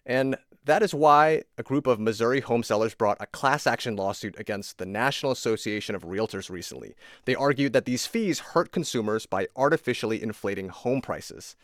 And 0.05 0.37
that 0.65 0.83
is 0.83 0.93
why 0.93 1.43
a 1.57 1.63
group 1.63 1.87
of 1.87 1.99
Missouri 1.99 2.39
home 2.39 2.61
sellers 2.61 2.93
brought 2.93 3.17
a 3.19 3.25
class 3.25 3.65
action 3.65 3.95
lawsuit 3.95 4.39
against 4.39 4.77
the 4.77 4.85
National 4.85 5.31
Association 5.31 5.95
of 5.95 6.03
Realtors 6.03 6.49
recently. 6.49 6.95
They 7.25 7.33
argued 7.33 7.73
that 7.73 7.85
these 7.85 8.05
fees 8.05 8.39
hurt 8.39 8.71
consumers 8.71 9.25
by 9.25 9.47
artificially 9.55 10.21
inflating 10.21 10.69
home 10.69 11.01
prices. 11.01 11.55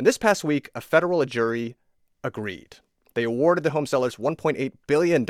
And 0.00 0.06
this 0.06 0.16
past 0.16 0.44
week, 0.44 0.70
a 0.74 0.80
federal 0.80 1.22
jury 1.26 1.76
agreed. 2.24 2.78
They 3.12 3.24
awarded 3.24 3.64
the 3.64 3.72
home 3.72 3.84
sellers 3.84 4.16
$1.8 4.16 4.72
billion, 4.86 5.26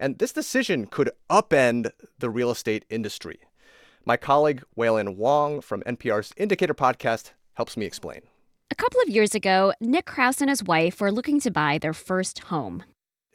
and 0.00 0.18
this 0.18 0.32
decision 0.32 0.86
could 0.86 1.12
upend 1.30 1.92
the 2.18 2.28
real 2.28 2.50
estate 2.50 2.84
industry. 2.90 3.38
My 4.04 4.16
colleague, 4.16 4.64
Wailin 4.76 5.14
Wong 5.14 5.60
from 5.60 5.82
NPR's 5.82 6.32
Indicator 6.36 6.74
podcast, 6.74 7.30
helps 7.54 7.76
me 7.76 7.86
explain. 7.86 8.22
A 8.72 8.74
couple 8.74 9.00
of 9.02 9.08
years 9.08 9.36
ago, 9.36 9.72
Nick 9.80 10.06
Kraus 10.06 10.40
and 10.40 10.50
his 10.50 10.64
wife 10.64 11.00
were 11.00 11.12
looking 11.12 11.38
to 11.38 11.52
buy 11.52 11.78
their 11.78 11.94
first 11.94 12.40
home. 12.40 12.82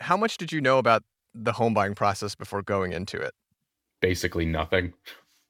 How 0.02 0.18
much 0.18 0.36
did 0.36 0.52
you 0.52 0.60
know 0.60 0.80
about 0.80 1.04
the 1.34 1.54
home 1.54 1.74
buying 1.74 1.96
process 1.96 2.36
before 2.36 2.62
going 2.62 2.92
into 2.92 3.16
it? 3.22 3.32
Basically 4.02 4.46
nothing. 4.46 4.96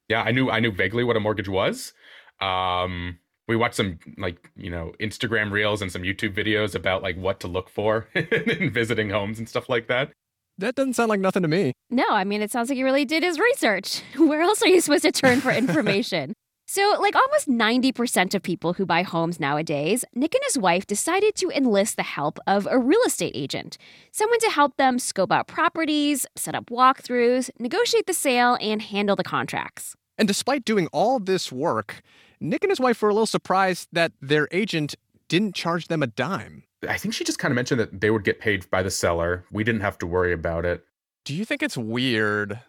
Yeah, 0.09 0.21
I 0.21 0.29
knew 0.29 0.51
I 0.51 0.59
knew 0.59 0.71
vaguely 0.71 1.03
what 1.03 1.17
a 1.17 1.19
mortgage 1.19 1.49
was. 1.49 1.91
Um, 2.39 3.17
we 3.51 3.57
watched 3.57 3.75
some 3.75 3.99
like 4.17 4.49
you 4.55 4.69
know 4.69 4.93
Instagram 4.99 5.51
reels 5.51 5.81
and 5.81 5.91
some 5.91 6.03
YouTube 6.03 6.33
videos 6.33 6.73
about 6.73 7.03
like 7.03 7.17
what 7.17 7.41
to 7.41 7.47
look 7.47 7.69
for 7.69 8.07
in 8.15 8.71
visiting 8.71 9.09
homes 9.09 9.37
and 9.39 9.47
stuff 9.47 9.67
like 9.67 9.87
that. 9.87 10.11
That 10.57 10.75
doesn't 10.75 10.93
sound 10.93 11.09
like 11.09 11.19
nothing 11.19 11.41
to 11.41 11.47
me. 11.47 11.73
No, 11.89 12.05
I 12.09 12.23
mean, 12.23 12.41
it 12.41 12.51
sounds 12.51 12.69
like 12.69 12.77
he 12.77 12.83
really 12.83 13.03
did 13.03 13.23
his 13.23 13.39
research. 13.39 14.03
Where 14.17 14.41
else 14.41 14.61
are 14.61 14.67
you 14.67 14.79
supposed 14.79 15.03
to 15.03 15.11
turn 15.11 15.41
for 15.41 15.51
information? 15.63 16.33
so, 16.67 16.95
like 17.01 17.17
almost 17.17 17.49
90% 17.49 18.33
of 18.33 18.41
people 18.41 18.71
who 18.71 18.85
buy 18.85 19.03
homes 19.03 19.41
nowadays, 19.41 20.05
Nick 20.15 20.33
and 20.33 20.43
his 20.45 20.57
wife 20.57 20.87
decided 20.87 21.35
to 21.35 21.49
enlist 21.49 21.97
the 21.97 22.03
help 22.03 22.39
of 22.47 22.65
a 22.71 22.79
real 22.79 23.01
estate 23.05 23.33
agent, 23.35 23.77
someone 24.13 24.39
to 24.39 24.49
help 24.49 24.77
them 24.77 24.97
scope 24.97 25.33
out 25.33 25.47
properties, 25.47 26.25
set 26.37 26.55
up 26.55 26.67
walkthroughs, 26.67 27.49
negotiate 27.59 28.05
the 28.05 28.13
sale, 28.13 28.57
and 28.61 28.81
handle 28.81 29.17
the 29.17 29.23
contracts. 29.25 29.95
And 30.17 30.29
despite 30.29 30.63
doing 30.63 30.87
all 30.93 31.19
this 31.19 31.51
work, 31.51 32.01
Nick 32.41 32.63
and 32.63 32.71
his 32.71 32.79
wife 32.79 33.01
were 33.01 33.09
a 33.09 33.13
little 33.13 33.27
surprised 33.27 33.87
that 33.93 34.11
their 34.19 34.47
agent 34.51 34.95
didn't 35.29 35.55
charge 35.55 35.87
them 35.87 36.01
a 36.01 36.07
dime. 36.07 36.63
I 36.89 36.97
think 36.97 37.13
she 37.13 37.23
just 37.23 37.37
kind 37.37 37.51
of 37.51 37.55
mentioned 37.55 37.79
that 37.79 38.01
they 38.01 38.09
would 38.09 38.23
get 38.23 38.39
paid 38.39 38.69
by 38.71 38.81
the 38.81 38.89
seller. 38.89 39.45
We 39.51 39.63
didn't 39.63 39.81
have 39.81 39.99
to 39.99 40.07
worry 40.07 40.33
about 40.33 40.65
it. 40.65 40.83
Do 41.23 41.35
you 41.35 41.45
think 41.45 41.61
it's 41.61 41.77
weird 41.77 42.59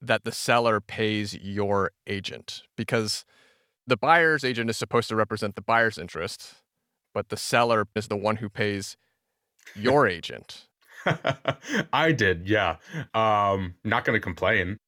that 0.00 0.22
the 0.22 0.30
seller 0.30 0.80
pays 0.80 1.34
your 1.34 1.90
agent? 2.06 2.62
Because 2.76 3.24
the 3.84 3.96
buyer's 3.96 4.44
agent 4.44 4.70
is 4.70 4.76
supposed 4.76 5.08
to 5.08 5.16
represent 5.16 5.56
the 5.56 5.62
buyer's 5.62 5.98
interest, 5.98 6.54
but 7.12 7.28
the 7.28 7.36
seller 7.36 7.88
is 7.96 8.06
the 8.06 8.16
one 8.16 8.36
who 8.36 8.48
pays 8.48 8.96
your 9.74 10.06
agent. 10.08 10.68
I 11.92 12.12
did, 12.12 12.48
yeah. 12.48 12.76
Um, 13.14 13.74
not 13.84 14.04
going 14.04 14.16
to 14.16 14.20
complain. 14.20 14.78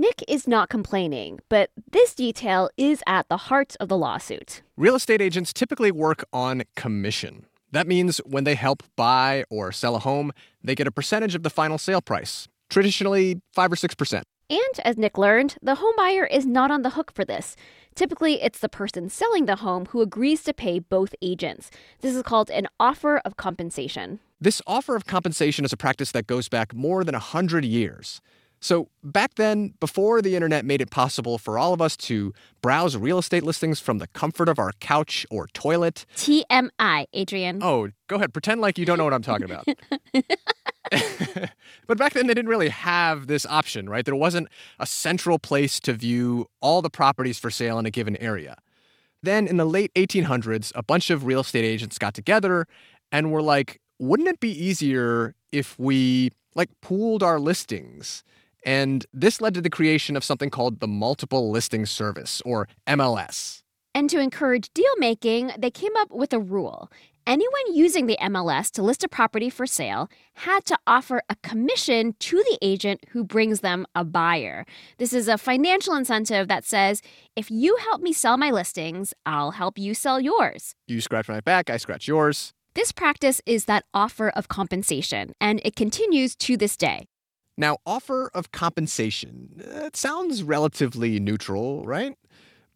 Nick 0.00 0.22
is 0.28 0.46
not 0.46 0.68
complaining, 0.68 1.40
but 1.48 1.70
this 1.90 2.14
detail 2.14 2.70
is 2.76 3.02
at 3.08 3.28
the 3.28 3.36
heart 3.36 3.74
of 3.80 3.88
the 3.88 3.96
lawsuit. 3.96 4.62
Real 4.76 4.94
estate 4.94 5.20
agents 5.20 5.52
typically 5.52 5.90
work 5.90 6.22
on 6.32 6.62
commission. 6.76 7.46
That 7.72 7.88
means 7.88 8.18
when 8.18 8.44
they 8.44 8.54
help 8.54 8.84
buy 8.94 9.42
or 9.50 9.72
sell 9.72 9.96
a 9.96 9.98
home, 9.98 10.30
they 10.62 10.76
get 10.76 10.86
a 10.86 10.92
percentage 10.92 11.34
of 11.34 11.42
the 11.42 11.50
final 11.50 11.78
sale 11.78 12.00
price, 12.00 12.46
traditionally 12.70 13.40
5 13.52 13.72
or 13.72 13.74
6%. 13.74 14.22
And 14.50 14.80
as 14.84 14.96
Nick 14.96 15.18
learned, 15.18 15.56
the 15.60 15.74
home 15.74 15.94
buyer 15.96 16.26
is 16.26 16.46
not 16.46 16.70
on 16.70 16.82
the 16.82 16.90
hook 16.90 17.12
for 17.12 17.24
this. 17.24 17.56
Typically, 17.96 18.40
it's 18.40 18.60
the 18.60 18.68
person 18.68 19.08
selling 19.08 19.46
the 19.46 19.56
home 19.56 19.86
who 19.86 20.00
agrees 20.00 20.44
to 20.44 20.54
pay 20.54 20.78
both 20.78 21.12
agents. 21.20 21.72
This 22.02 22.14
is 22.14 22.22
called 22.22 22.50
an 22.50 22.68
offer 22.78 23.18
of 23.24 23.36
compensation. 23.36 24.20
This 24.40 24.62
offer 24.64 24.94
of 24.94 25.06
compensation 25.06 25.64
is 25.64 25.72
a 25.72 25.76
practice 25.76 26.12
that 26.12 26.28
goes 26.28 26.48
back 26.48 26.72
more 26.72 27.02
than 27.02 27.14
100 27.14 27.64
years. 27.64 28.20
So, 28.60 28.88
back 29.04 29.36
then, 29.36 29.74
before 29.78 30.20
the 30.20 30.34
internet 30.34 30.64
made 30.64 30.80
it 30.80 30.90
possible 30.90 31.38
for 31.38 31.58
all 31.58 31.72
of 31.72 31.80
us 31.80 31.96
to 31.98 32.32
browse 32.60 32.96
real 32.96 33.18
estate 33.18 33.44
listings 33.44 33.78
from 33.78 33.98
the 33.98 34.08
comfort 34.08 34.48
of 34.48 34.58
our 34.58 34.72
couch 34.80 35.24
or 35.30 35.46
toilet. 35.48 36.04
TMI, 36.16 37.06
Adrian. 37.12 37.62
Oh, 37.62 37.90
go 38.08 38.16
ahead. 38.16 38.32
Pretend 38.32 38.60
like 38.60 38.78
you 38.78 38.84
don't 38.84 38.98
know 38.98 39.04
what 39.04 39.14
I'm 39.14 39.22
talking 39.22 39.44
about. 39.44 39.66
but 41.86 41.98
back 41.98 42.14
then, 42.14 42.26
they 42.26 42.34
didn't 42.34 42.48
really 42.48 42.70
have 42.70 43.28
this 43.28 43.46
option, 43.46 43.88
right? 43.88 44.04
There 44.04 44.16
wasn't 44.16 44.48
a 44.78 44.86
central 44.86 45.38
place 45.38 45.78
to 45.80 45.92
view 45.92 46.46
all 46.60 46.82
the 46.82 46.90
properties 46.90 47.38
for 47.38 47.50
sale 47.50 47.78
in 47.78 47.86
a 47.86 47.90
given 47.90 48.16
area. 48.16 48.56
Then, 49.22 49.46
in 49.46 49.56
the 49.56 49.64
late 49.64 49.92
1800s, 49.94 50.72
a 50.74 50.82
bunch 50.82 51.10
of 51.10 51.24
real 51.24 51.40
estate 51.40 51.64
agents 51.64 51.98
got 51.98 52.14
together 52.14 52.66
and 53.10 53.32
were 53.32 53.42
like, 53.42 53.80
wouldn't 53.98 54.28
it 54.28 54.40
be 54.40 54.50
easier 54.50 55.34
if 55.50 55.78
we 55.78 56.30
like 56.54 56.70
pooled 56.80 57.22
our 57.22 57.38
listings? 57.38 58.22
And 58.64 59.06
this 59.12 59.40
led 59.40 59.54
to 59.54 59.60
the 59.60 59.70
creation 59.70 60.16
of 60.16 60.24
something 60.24 60.50
called 60.50 60.80
the 60.80 60.88
Multiple 60.88 61.50
Listing 61.50 61.86
Service, 61.86 62.42
or 62.44 62.68
MLS. 62.86 63.62
And 63.94 64.10
to 64.10 64.20
encourage 64.20 64.72
deal 64.74 64.96
making, 64.98 65.52
they 65.58 65.70
came 65.70 65.96
up 65.96 66.12
with 66.12 66.32
a 66.32 66.38
rule. 66.38 66.90
Anyone 67.26 67.74
using 67.74 68.06
the 68.06 68.16
MLS 68.22 68.70
to 68.70 68.82
list 68.82 69.04
a 69.04 69.08
property 69.08 69.50
for 69.50 69.66
sale 69.66 70.08
had 70.34 70.64
to 70.64 70.78
offer 70.86 71.20
a 71.28 71.36
commission 71.42 72.14
to 72.20 72.36
the 72.36 72.58
agent 72.62 73.04
who 73.10 73.22
brings 73.22 73.60
them 73.60 73.86
a 73.94 74.02
buyer. 74.02 74.64
This 74.96 75.12
is 75.12 75.28
a 75.28 75.36
financial 75.36 75.94
incentive 75.94 76.48
that 76.48 76.64
says 76.64 77.02
if 77.36 77.50
you 77.50 77.76
help 77.76 78.00
me 78.00 78.14
sell 78.14 78.38
my 78.38 78.50
listings, 78.50 79.12
I'll 79.26 79.50
help 79.50 79.78
you 79.78 79.92
sell 79.92 80.18
yours. 80.18 80.74
You 80.86 81.02
scratch 81.02 81.28
my 81.28 81.40
back, 81.40 81.68
I 81.68 81.76
scratch 81.76 82.08
yours. 82.08 82.54
This 82.74 82.92
practice 82.92 83.42
is 83.44 83.66
that 83.66 83.84
offer 83.92 84.30
of 84.30 84.48
compensation, 84.48 85.32
and 85.38 85.60
it 85.64 85.76
continues 85.76 86.34
to 86.36 86.56
this 86.56 86.78
day. 86.78 87.08
Now, 87.58 87.78
offer 87.84 88.30
of 88.34 88.52
compensation, 88.52 89.54
it 89.58 89.96
sounds 89.96 90.44
relatively 90.44 91.18
neutral, 91.18 91.84
right? 91.84 92.16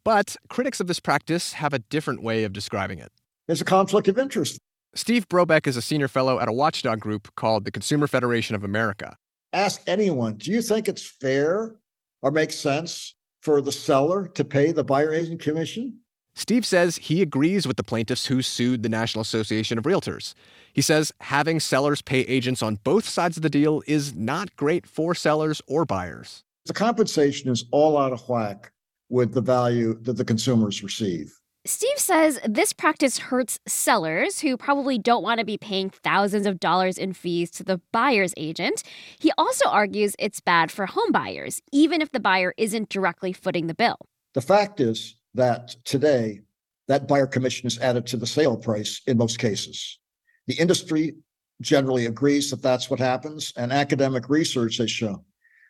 But 0.02 0.36
critics 0.48 0.80
of 0.80 0.88
this 0.88 0.98
practice 0.98 1.52
have 1.52 1.72
a 1.72 1.78
different 1.78 2.20
way 2.20 2.42
of 2.42 2.52
describing 2.52 2.98
it. 2.98 3.12
It's 3.46 3.60
a 3.60 3.64
conflict 3.64 4.08
of 4.08 4.18
interest. 4.18 4.58
Steve 4.96 5.28
Brobeck 5.28 5.68
is 5.68 5.76
a 5.76 5.82
senior 5.82 6.08
fellow 6.08 6.40
at 6.40 6.48
a 6.48 6.52
watchdog 6.52 6.98
group 6.98 7.32
called 7.36 7.64
the 7.64 7.70
Consumer 7.70 8.08
Federation 8.08 8.56
of 8.56 8.64
America. 8.64 9.16
Ask 9.52 9.82
anyone, 9.86 10.34
do 10.34 10.50
you 10.50 10.60
think 10.60 10.88
it's 10.88 11.06
fair 11.06 11.76
or 12.20 12.32
makes 12.32 12.56
sense 12.56 13.14
for 13.40 13.60
the 13.60 13.70
seller 13.70 14.26
to 14.34 14.44
pay 14.44 14.72
the 14.72 14.82
buyer 14.82 15.14
agent 15.14 15.40
commission? 15.40 15.98
Steve 16.34 16.64
says 16.64 16.96
he 16.96 17.20
agrees 17.22 17.66
with 17.66 17.76
the 17.76 17.82
plaintiffs 17.82 18.26
who 18.26 18.42
sued 18.42 18.82
the 18.82 18.88
National 18.88 19.22
Association 19.22 19.78
of 19.78 19.84
Realtors. 19.84 20.34
He 20.72 20.80
says 20.80 21.12
having 21.20 21.60
sellers 21.60 22.00
pay 22.00 22.20
agents 22.20 22.62
on 22.62 22.76
both 22.84 23.06
sides 23.06 23.36
of 23.36 23.42
the 23.42 23.50
deal 23.50 23.82
is 23.86 24.14
not 24.14 24.56
great 24.56 24.86
for 24.86 25.14
sellers 25.14 25.60
or 25.66 25.84
buyers. 25.84 26.44
The 26.64 26.72
compensation 26.72 27.50
is 27.50 27.64
all 27.70 27.98
out 27.98 28.12
of 28.12 28.28
whack 28.28 28.72
with 29.10 29.34
the 29.34 29.40
value 29.42 29.98
that 30.02 30.14
the 30.14 30.24
consumers 30.24 30.82
receive. 30.82 31.38
Steve 31.64 31.98
says 31.98 32.40
this 32.44 32.72
practice 32.72 33.18
hurts 33.18 33.60
sellers 33.68 34.40
who 34.40 34.56
probably 34.56 34.98
don't 34.98 35.22
want 35.22 35.38
to 35.38 35.44
be 35.44 35.56
paying 35.56 35.90
thousands 35.90 36.44
of 36.46 36.58
dollars 36.58 36.98
in 36.98 37.12
fees 37.12 37.52
to 37.52 37.62
the 37.62 37.80
buyer's 37.92 38.34
agent. 38.36 38.82
He 39.20 39.30
also 39.38 39.68
argues 39.68 40.16
it's 40.18 40.40
bad 40.40 40.72
for 40.72 40.86
home 40.86 41.12
buyers, 41.12 41.60
even 41.70 42.00
if 42.00 42.10
the 42.10 42.18
buyer 42.18 42.52
isn't 42.56 42.88
directly 42.88 43.32
footing 43.32 43.68
the 43.68 43.74
bill. 43.74 43.96
The 44.34 44.40
fact 44.40 44.80
is 44.80 45.14
that 45.34 45.76
today, 45.84 46.40
that 46.88 47.08
buyer 47.08 47.26
commission 47.26 47.66
is 47.66 47.78
added 47.78 48.06
to 48.06 48.16
the 48.16 48.26
sale 48.26 48.56
price 48.56 49.00
in 49.06 49.16
most 49.16 49.38
cases. 49.38 49.98
The 50.46 50.54
industry 50.54 51.14
generally 51.60 52.06
agrees 52.06 52.50
that 52.50 52.62
that's 52.62 52.90
what 52.90 52.98
happens, 52.98 53.52
and 53.56 53.72
academic 53.72 54.28
research 54.28 54.78
has 54.78 54.90
shown. 54.90 55.22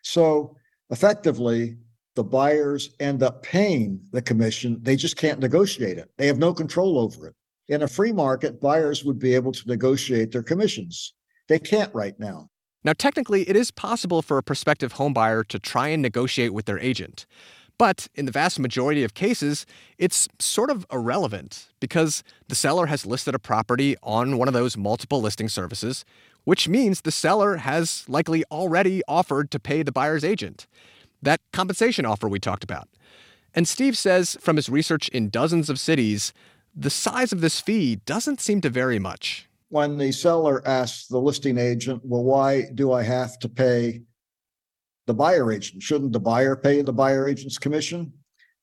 So 0.03 0.57
effectively, 0.89 1.77
the 2.15 2.23
buyers 2.23 2.95
end 2.99 3.23
up 3.23 3.43
paying 3.43 3.99
the 4.11 4.21
commission. 4.21 4.79
They 4.81 4.95
just 4.95 5.17
can't 5.17 5.39
negotiate 5.39 5.97
it. 5.97 6.09
They 6.17 6.27
have 6.27 6.37
no 6.37 6.53
control 6.53 6.99
over 6.99 7.27
it. 7.27 7.35
In 7.69 7.83
a 7.83 7.87
free 7.87 8.11
market, 8.11 8.59
buyers 8.59 9.03
would 9.05 9.19
be 9.19 9.33
able 9.33 9.51
to 9.53 9.67
negotiate 9.67 10.31
their 10.31 10.43
commissions. 10.43 11.13
They 11.47 11.59
can't 11.59 11.93
right 11.93 12.19
now. 12.19 12.49
Now, 12.83 12.93
technically, 12.93 13.49
it 13.49 13.55
is 13.55 13.71
possible 13.71 14.21
for 14.21 14.37
a 14.37 14.43
prospective 14.43 14.95
homebuyer 14.95 15.47
to 15.47 15.57
try 15.57 15.87
and 15.87 16.01
negotiate 16.01 16.53
with 16.53 16.65
their 16.65 16.79
agent. 16.79 17.25
But 17.77 18.07
in 18.15 18.25
the 18.25 18.31
vast 18.31 18.59
majority 18.59 19.03
of 19.03 19.13
cases, 19.13 19.65
it's 19.97 20.27
sort 20.39 20.69
of 20.69 20.85
irrelevant 20.91 21.67
because 21.79 22.23
the 22.47 22.55
seller 22.55 22.85
has 22.85 23.05
listed 23.05 23.35
a 23.35 23.39
property 23.39 23.95
on 24.03 24.37
one 24.37 24.47
of 24.47 24.53
those 24.53 24.77
multiple 24.77 25.21
listing 25.21 25.49
services, 25.49 26.05
which 26.43 26.67
means 26.67 27.01
the 27.01 27.11
seller 27.11 27.57
has 27.57 28.05
likely 28.07 28.43
already 28.51 29.01
offered 29.07 29.49
to 29.51 29.59
pay 29.59 29.81
the 29.81 29.91
buyer's 29.91 30.23
agent 30.23 30.67
that 31.23 31.41
compensation 31.51 32.05
offer 32.05 32.27
we 32.27 32.39
talked 32.39 32.63
about. 32.63 32.87
And 33.55 33.67
Steve 33.67 33.97
says 33.97 34.37
from 34.39 34.55
his 34.55 34.69
research 34.69 35.07
in 35.09 35.29
dozens 35.29 35.69
of 35.69 35.79
cities, 35.79 36.33
the 36.75 36.89
size 36.89 37.31
of 37.31 37.41
this 37.41 37.59
fee 37.59 37.97
doesn't 37.97 38.41
seem 38.41 38.61
to 38.61 38.69
vary 38.69 38.99
much. 38.99 39.47
When 39.69 39.97
the 39.97 40.11
seller 40.11 40.61
asks 40.67 41.07
the 41.07 41.19
listing 41.19 41.57
agent, 41.57 42.01
well, 42.03 42.23
why 42.23 42.65
do 42.73 42.91
I 42.91 43.03
have 43.03 43.39
to 43.39 43.49
pay 43.49 44.01
the 45.07 45.13
buyer 45.13 45.51
agent? 45.51 45.83
Shouldn't 45.83 46.13
the 46.13 46.19
buyer 46.19 46.55
pay 46.55 46.81
the 46.81 46.93
buyer 46.93 47.27
agent's 47.27 47.57
commission? 47.57 48.13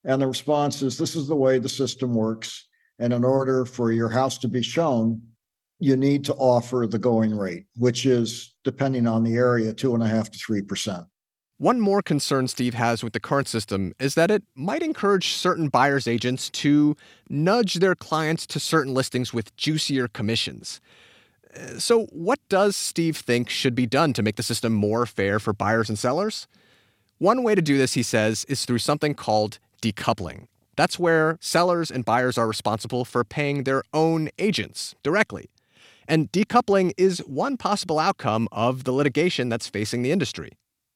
And 0.05 0.23
the 0.23 0.27
response 0.27 0.83
is 0.83 0.97
this 0.97 1.17
is 1.17 1.29
the 1.29 1.37
way 1.37 1.59
the 1.59 1.69
system 1.69 2.15
works. 2.15 2.69
And 2.99 3.13
in 3.13 3.25
order 3.25 3.65
for 3.65 3.93
your 3.93 4.09
house 4.09 4.39
to 4.39 4.49
be 4.49 4.63
shown, 4.63 5.23
you 5.79 5.97
need 5.97 6.25
to 6.27 6.35
offer 6.35 6.87
the 6.87 6.99
going 6.99 7.35
rate, 7.35 7.65
which 7.77 8.05
is, 8.05 8.55
depending 8.65 9.07
on 9.07 9.25
the 9.25 9.37
area, 9.37 9.73
two 9.73 9.95
and 9.95 10.03
a 10.03 10.07
half 10.07 10.31
to 10.31 10.39
three 10.39 10.63
percent. 10.63 11.05
One 11.57 11.81
more 11.81 12.01
concern 12.01 12.49
Steve 12.49 12.73
has 12.73 13.05
with 13.05 13.13
the 13.13 13.21
current 13.21 13.47
system 13.47 13.93
is 13.99 14.15
that 14.15 14.31
it 14.31 14.43
might 14.55 14.83
encourage 14.83 15.35
certain 15.35 15.69
buyer's 15.69 16.09
agents 16.09 16.49
to 16.51 16.97
nudge 17.29 17.75
their 17.75 17.95
clients 17.95 18.47
to 18.47 18.61
certain 18.61 18.95
listings 18.95 19.35
with 19.35 19.55
juicier 19.57 20.09
commissions. 20.09 20.81
So, 21.79 22.07
what 22.07 22.39
does 22.49 22.77
Steve 22.77 23.17
think 23.17 23.49
should 23.49 23.75
be 23.75 23.87
done 23.87 24.13
to 24.13 24.23
make 24.23 24.37
the 24.37 24.43
system 24.43 24.73
more 24.73 25.07
fair 25.07 25.39
for 25.39 25.53
buyers 25.53 25.89
and 25.89 25.99
sellers? 25.99 26.47
One 27.19 27.43
way 27.43 27.55
to 27.55 27.63
do 27.63 27.77
this, 27.77 27.95
he 27.95 28.03
says, 28.03 28.45
is 28.45 28.65
through 28.65 28.79
something 28.79 29.15
called 29.15 29.59
decoupling. 29.83 30.47
That's 30.77 30.99
where 30.99 31.37
sellers 31.41 31.91
and 31.91 32.05
buyers 32.05 32.39
are 32.39 32.49
responsible 32.49 33.05
for 33.05 33.25
paying 33.25 33.65
their 33.65 33.83
own 33.93 34.31
agents 34.39 34.95
directly. 35.03 35.51
And 36.09 36.33
decoupling 36.33 36.93
is 36.97 37.19
one 37.21 37.57
possible 37.57 37.99
outcome 37.99 38.49
of 38.51 38.85
the 38.85 38.93
litigation 38.93 39.49
that's 39.49 39.69
facing 39.69 40.03
the 40.03 40.13
industry. 40.13 40.53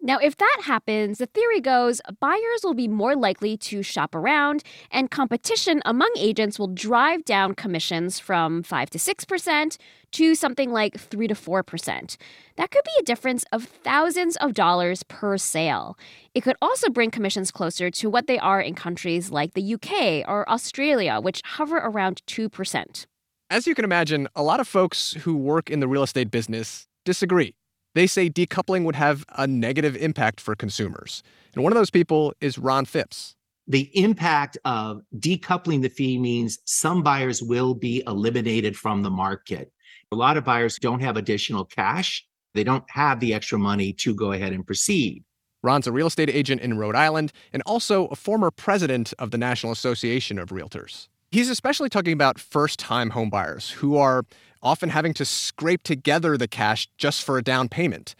Now, 0.07 0.19
if 0.19 0.37
that 0.37 0.61
happens, 0.65 1.17
the 1.17 1.25
theory 1.25 1.63
goes 1.63 2.03
buyers 2.21 2.61
will 2.63 2.75
be 2.75 2.89
more 2.89 3.17
likely 3.17 3.57
to 3.57 3.83
shop 3.83 4.15
around, 4.15 4.63
and 4.91 5.11
competition 5.11 5.81
among 5.87 6.13
agents 6.19 6.59
will 6.59 6.69
drive 6.69 7.25
down 7.25 7.55
commissions 7.55 8.19
from 8.19 8.63
5 8.63 8.91
to 8.91 8.99
6% 8.99 9.79
to 10.13 10.35
something 10.35 10.71
like 10.71 11.01
3 11.01 11.27
to 11.29 11.35
4%. 11.35 12.17
That 12.57 12.71
could 12.71 12.85
be 12.85 13.01
a 13.01 13.03
difference 13.03 13.47
of 13.51 13.65
thousands 13.65 14.37
of 14.37 14.53
dollars 14.53 15.05
per 15.05 15.39
sale. 15.39 15.97
It 16.35 16.43
could 16.43 16.57
also 16.61 16.91
bring 16.91 17.11
commissions 17.11 17.51
closer 17.51 17.91
to 17.93 18.11
what 18.11 18.27
they 18.27 18.39
are 18.39 18.61
in 18.61 18.75
countries 18.75 19.31
like 19.31 19.55
the 19.55 19.73
UK 19.73 20.29
or 20.29 20.47
Australia, 20.51 21.19
which 21.19 21.41
hover 21.47 21.79
around 21.79 22.21
2%. 22.27 23.07
As 23.49 23.67
you 23.67 23.75
can 23.75 23.87
imagine, 23.87 24.29
a 24.37 24.43
lot 24.43 24.61
of 24.61 24.69
folks 24.69 25.15
who 25.23 25.35
work 25.35 25.71
in 25.71 25.81
the 25.81 25.89
real 25.89 26.03
estate 26.03 26.31
business 26.31 26.89
disagree. 27.07 27.55
They 27.95 28.07
say 28.07 28.29
decoupling 28.29 28.85
would 28.85 28.97
have 28.97 29.25
a 29.37 29.47
negative 29.47 29.97
impact 29.97 30.41
for 30.41 30.55
consumers. 30.55 31.23
And 31.55 31.63
one 31.63 31.73
of 31.73 31.77
those 31.77 31.91
people 31.91 32.35
is 32.41 32.59
Ron 32.59 32.85
Phipps. 32.85 33.37
The 33.67 33.91
impact 33.95 34.59
of 34.65 35.01
decoupling 35.17 35.81
the 35.81 35.89
fee 35.89 36.19
means 36.19 36.59
some 36.67 37.03
buyers 37.03 37.43
will 37.43 37.75
be 37.75 38.03
eliminated 38.07 38.77
from 38.77 39.03
the 39.03 39.11
market. 39.11 39.73
A 40.13 40.17
lot 40.17 40.37
of 40.37 40.45
buyers 40.45 40.79
don't 40.79 41.01
have 41.01 41.17
additional 41.17 41.65
cash. 41.65 42.27
They 42.53 42.65
don't 42.65 42.85
have 42.91 43.21
the 43.21 43.33
extra 43.33 43.59
money 43.59 43.93
to 43.95 44.15
go 44.15 44.33
ahead 44.33 44.53
and 44.53 44.67
proceed. 44.67 45.25
Ron's 45.63 45.87
a 45.87 45.93
real 45.93 46.09
estate 46.09 46.29
agent 46.29 46.61
in 46.61 46.77
Rhode 46.77 46.95
Island 46.95 47.33
and 47.53 47.63
also 47.65 48.07
a 48.09 48.17
former 48.17 48.51
president 48.51 49.15
of 49.19 49.31
the 49.31 49.39
National 49.39 49.73
Association 49.73 50.39
of 50.39 50.51
Realtors. 50.51 51.09
He's 51.31 51.49
especially 51.49 51.89
talking 51.89 52.13
about 52.13 52.39
first 52.39 52.79
time 52.79 53.11
homebuyers 53.11 53.73
who 53.73 53.97
are 53.97 54.25
often 54.65 54.89
having 54.89 55.15
to 55.15 55.25
scrape 55.25 55.83
together 55.83 56.37
the 56.37 56.49
cash 56.49 56.89
just 56.99 57.23
for 57.23 57.39
a 57.39 57.43
down 57.43 57.69
payment. 57.69 58.15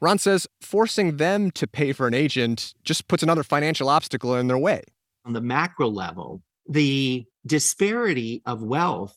Ron 0.00 0.18
says 0.18 0.46
forcing 0.60 1.16
them 1.16 1.50
to 1.52 1.66
pay 1.66 1.92
for 1.92 2.06
an 2.06 2.14
agent 2.14 2.74
just 2.82 3.08
puts 3.08 3.22
another 3.22 3.42
financial 3.42 3.88
obstacle 3.88 4.34
in 4.34 4.48
their 4.48 4.58
way. 4.58 4.82
On 5.24 5.32
the 5.32 5.40
macro 5.40 5.88
level, 5.88 6.42
the 6.68 7.24
disparity 7.46 8.42
of 8.44 8.62
wealth 8.62 9.16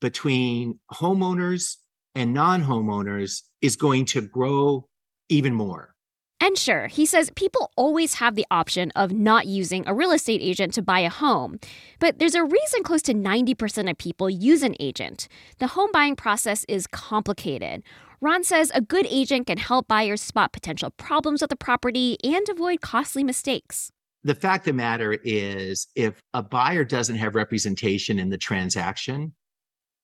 between 0.00 0.78
homeowners 0.92 1.76
and 2.14 2.34
non 2.34 2.62
homeowners 2.62 3.42
is 3.62 3.76
going 3.76 4.04
to 4.06 4.20
grow 4.20 4.88
even 5.28 5.54
more. 5.54 5.94
And 6.40 6.56
sure, 6.56 6.86
he 6.86 7.04
says 7.04 7.30
people 7.34 7.72
always 7.76 8.14
have 8.14 8.36
the 8.36 8.46
option 8.50 8.92
of 8.94 9.12
not 9.12 9.46
using 9.46 9.86
a 9.86 9.94
real 9.94 10.12
estate 10.12 10.40
agent 10.42 10.72
to 10.74 10.82
buy 10.82 11.00
a 11.00 11.10
home. 11.10 11.58
But 11.98 12.20
there's 12.20 12.36
a 12.36 12.44
reason 12.44 12.84
close 12.84 13.02
to 13.02 13.14
90% 13.14 13.90
of 13.90 13.98
people 13.98 14.30
use 14.30 14.62
an 14.62 14.76
agent. 14.78 15.26
The 15.58 15.66
home 15.68 15.90
buying 15.92 16.14
process 16.14 16.64
is 16.68 16.86
complicated. 16.86 17.82
Ron 18.20 18.44
says 18.44 18.70
a 18.74 18.80
good 18.80 19.06
agent 19.10 19.48
can 19.48 19.58
help 19.58 19.88
buyers 19.88 20.20
spot 20.20 20.52
potential 20.52 20.90
problems 20.90 21.40
with 21.40 21.50
the 21.50 21.56
property 21.56 22.16
and 22.22 22.48
avoid 22.48 22.80
costly 22.80 23.24
mistakes. 23.24 23.90
The 24.24 24.34
fact 24.34 24.62
of 24.62 24.74
the 24.74 24.76
matter 24.76 25.18
is, 25.24 25.86
if 25.94 26.20
a 26.34 26.42
buyer 26.42 26.84
doesn't 26.84 27.16
have 27.16 27.34
representation 27.34 28.18
in 28.18 28.28
the 28.28 28.38
transaction, 28.38 29.34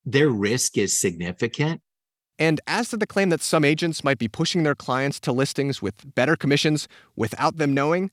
their 0.05 0.31
risk 0.31 0.79
is 0.79 1.01
significant 1.01 1.81
and 2.39 2.61
as 2.67 2.89
to 2.89 2.97
the 2.97 3.07
claim 3.07 3.29
that 3.31 3.41
some 3.41 3.65
agents 3.65 4.03
might 4.03 4.19
be 4.19 4.29
pushing 4.29 4.63
their 4.63 4.75
clients 4.75 5.21
to 5.21 5.33
listings 5.33 5.81
with 5.81 6.15
better 6.15 6.37
commissions 6.37 6.89
without 7.17 7.57
them 7.57 7.75
knowing, 7.75 8.11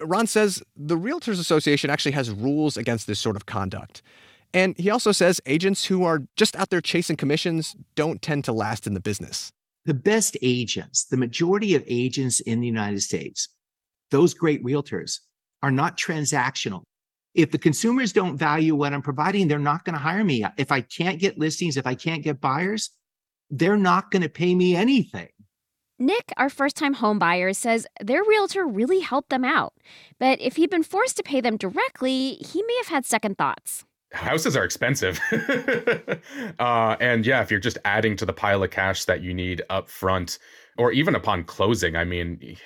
Ron 0.00 0.26
says 0.26 0.62
the 0.76 0.96
Realtors 0.96 1.38
Association 1.38 1.90
actually 1.90 2.12
has 2.12 2.30
rules 2.30 2.76
against 2.76 3.06
this 3.06 3.20
sort 3.20 3.36
of 3.36 3.46
conduct. 3.46 4.02
And 4.54 4.76
he 4.76 4.90
also 4.90 5.12
says 5.12 5.40
agents 5.46 5.86
who 5.86 6.04
are 6.04 6.24
just 6.36 6.56
out 6.56 6.70
there 6.70 6.80
chasing 6.80 7.16
commissions 7.16 7.74
don't 7.94 8.20
tend 8.20 8.44
to 8.44 8.52
last 8.52 8.86
in 8.86 8.94
the 8.94 9.00
business. 9.00 9.50
The 9.86 9.94
best 9.94 10.36
agents, 10.42 11.04
the 11.04 11.16
majority 11.16 11.74
of 11.74 11.82
agents 11.86 12.40
in 12.40 12.60
the 12.60 12.66
United 12.66 13.02
States, 13.02 13.48
those 14.10 14.34
great 14.34 14.62
realtors, 14.62 15.20
are 15.62 15.70
not 15.70 15.96
transactional. 15.96 16.82
If 17.34 17.50
the 17.50 17.58
consumers 17.58 18.12
don't 18.12 18.36
value 18.36 18.74
what 18.74 18.92
I'm 18.92 19.02
providing, 19.02 19.48
they're 19.48 19.58
not 19.58 19.84
going 19.84 19.94
to 19.94 20.00
hire 20.00 20.22
me. 20.22 20.44
If 20.58 20.70
I 20.70 20.82
can't 20.82 21.18
get 21.18 21.38
listings, 21.38 21.76
if 21.76 21.86
I 21.86 21.94
can't 21.94 22.22
get 22.22 22.40
buyers, 22.40 22.90
they're 23.52 23.76
not 23.76 24.10
going 24.10 24.22
to 24.22 24.28
pay 24.28 24.54
me 24.54 24.74
anything. 24.74 25.28
Nick, 25.98 26.32
our 26.36 26.48
first 26.48 26.74
time 26.74 26.94
home 26.94 27.18
buyer, 27.18 27.52
says 27.52 27.86
their 28.00 28.24
realtor 28.24 28.66
really 28.66 29.00
helped 29.00 29.30
them 29.30 29.44
out. 29.44 29.74
But 30.18 30.40
if 30.40 30.56
he'd 30.56 30.70
been 30.70 30.82
forced 30.82 31.16
to 31.18 31.22
pay 31.22 31.40
them 31.40 31.56
directly, 31.56 32.38
he 32.40 32.62
may 32.62 32.76
have 32.78 32.88
had 32.88 33.06
second 33.06 33.38
thoughts. 33.38 33.84
Houses 34.12 34.56
are 34.56 34.64
expensive. 34.64 35.20
uh, 36.58 36.96
and 36.98 37.24
yeah, 37.24 37.40
if 37.40 37.50
you're 37.50 37.60
just 37.60 37.78
adding 37.84 38.16
to 38.16 38.26
the 38.26 38.32
pile 38.32 38.62
of 38.62 38.70
cash 38.70 39.04
that 39.04 39.22
you 39.22 39.32
need 39.32 39.62
up 39.70 39.88
front, 39.88 40.38
or 40.76 40.90
even 40.90 41.14
upon 41.14 41.44
closing, 41.44 41.94
I 41.94 42.04
mean, 42.04 42.56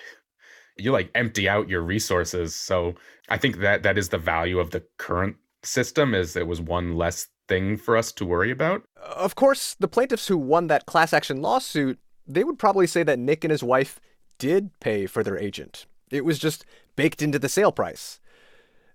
you 0.78 0.92
like 0.92 1.10
empty 1.14 1.48
out 1.48 1.68
your 1.68 1.82
resources. 1.82 2.54
So 2.54 2.94
I 3.28 3.38
think 3.38 3.58
that 3.58 3.82
that 3.82 3.98
is 3.98 4.08
the 4.08 4.18
value 4.18 4.58
of 4.58 4.70
the 4.70 4.82
current 4.98 5.36
system 5.62 6.14
is 6.14 6.36
it 6.36 6.46
was 6.46 6.60
one 6.60 6.96
less 6.96 7.28
thing 7.48 7.76
for 7.76 7.96
us 7.96 8.12
to 8.12 8.24
worry 8.24 8.50
about. 8.50 8.82
Of 9.00 9.34
course, 9.34 9.74
the 9.78 9.88
plaintiffs 9.88 10.28
who 10.28 10.38
won 10.38 10.66
that 10.66 10.86
class 10.86 11.12
action 11.12 11.42
lawsuit, 11.42 11.98
they 12.26 12.44
would 12.44 12.58
probably 12.58 12.86
say 12.86 13.02
that 13.02 13.18
Nick 13.18 13.44
and 13.44 13.50
his 13.50 13.62
wife 13.62 14.00
did 14.38 14.78
pay 14.80 15.06
for 15.06 15.22
their 15.22 15.38
agent. 15.38 15.86
It 16.10 16.24
was 16.24 16.38
just 16.38 16.64
baked 16.96 17.22
into 17.22 17.38
the 17.38 17.48
sale 17.48 17.72
price. 17.72 18.20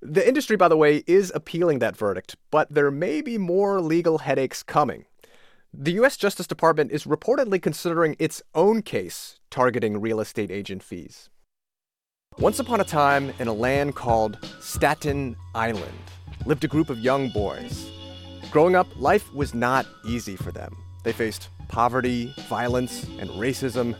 The 0.01 0.27
industry, 0.27 0.55
by 0.55 0.67
the 0.67 0.77
way, 0.77 1.03
is 1.05 1.31
appealing 1.35 1.79
that 1.79 1.95
verdict, 1.95 2.35
but 2.49 2.73
there 2.73 2.89
may 2.89 3.21
be 3.21 3.37
more 3.37 3.79
legal 3.79 4.19
headaches 4.19 4.63
coming. 4.63 5.05
The 5.73 5.93
U.S. 5.93 6.17
Justice 6.17 6.47
Department 6.47 6.91
is 6.91 7.05
reportedly 7.05 7.61
considering 7.61 8.15
its 8.19 8.41
own 8.55 8.81
case 8.81 9.39
targeting 9.49 10.01
real 10.01 10.19
estate 10.19 10.51
agent 10.51 10.83
fees. 10.83 11.29
Once 12.39 12.59
upon 12.59 12.81
a 12.81 12.85
time, 12.85 13.31
in 13.39 13.47
a 13.47 13.53
land 13.53 13.95
called 13.95 14.37
Staten 14.59 15.35
Island, 15.53 16.11
lived 16.45 16.63
a 16.63 16.67
group 16.67 16.89
of 16.89 16.99
young 16.99 17.29
boys. 17.29 17.91
Growing 18.51 18.75
up, 18.75 18.87
life 18.99 19.33
was 19.33 19.53
not 19.53 19.85
easy 20.05 20.35
for 20.35 20.51
them. 20.51 20.75
They 21.03 21.13
faced 21.13 21.47
poverty, 21.69 22.33
violence, 22.49 23.05
and 23.17 23.29
racism. 23.31 23.95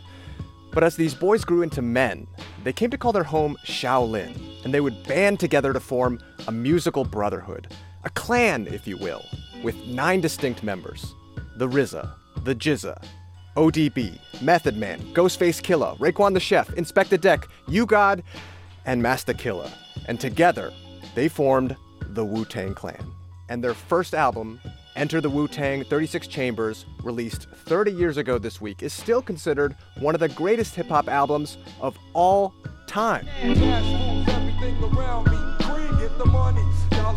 But 0.74 0.84
as 0.84 0.98
these 0.98 1.14
boys 1.14 1.46
grew 1.46 1.62
into 1.62 1.82
men, 1.82 2.28
they 2.66 2.74
came 2.74 2.90
to 2.90 2.98
call 2.98 3.14
their 3.14 3.24
home 3.24 3.56
Shaolin, 3.66 4.36
and 4.66 4.74
they 4.74 4.82
would 4.82 5.08
band 5.08 5.40
together 5.40 5.72
to 5.72 5.80
form 5.80 6.20
a 6.50 6.52
musical 6.52 7.06
brotherhood, 7.06 7.74
a 8.04 8.10
clan, 8.10 8.68
if 8.68 8.86
you 8.86 8.98
will, 8.98 9.24
with 9.64 9.78
nine 9.88 10.20
distinct 10.20 10.64
members 10.64 11.14
the 11.56 11.68
RZA, 11.68 12.12
the 12.44 12.56
GZA, 12.56 13.02
ODB, 13.56 14.20
Method 14.42 14.76
Man, 14.76 15.00
Ghostface 15.14 15.62
Killah, 15.62 15.98
Raekwon 15.98 16.34
the 16.34 16.40
Chef, 16.42 16.68
Inspectah 16.72 17.22
Deck, 17.22 17.48
U-God, 17.70 18.22
and 18.86 19.02
Master 19.02 19.34
Killa. 19.34 19.72
And 20.08 20.20
together, 20.20 20.74
they 21.16 21.30
formed 21.30 21.78
the 22.02 22.26
Wu 22.26 22.44
Tang 22.44 22.74
Clan. 22.74 23.14
And 23.52 23.62
their 23.62 23.74
first 23.74 24.14
album, 24.14 24.62
Enter 24.96 25.20
the 25.20 25.30
Wu 25.30 25.46
Tang 25.46 25.84
36 25.84 26.26
Chambers, 26.28 26.86
released 27.04 27.50
30 27.50 27.92
years 27.92 28.16
ago 28.16 28.38
this 28.38 28.62
week, 28.62 28.82
is 28.82 28.94
still 28.94 29.22
considered 29.22 29.76
one 30.00 30.16
of 30.16 30.22
the 30.22 30.30
greatest 30.30 30.74
hip 30.74 30.88
hop 30.88 31.10
albums 31.10 31.58
of 31.82 31.98
all 32.14 32.54
time. 32.88 33.28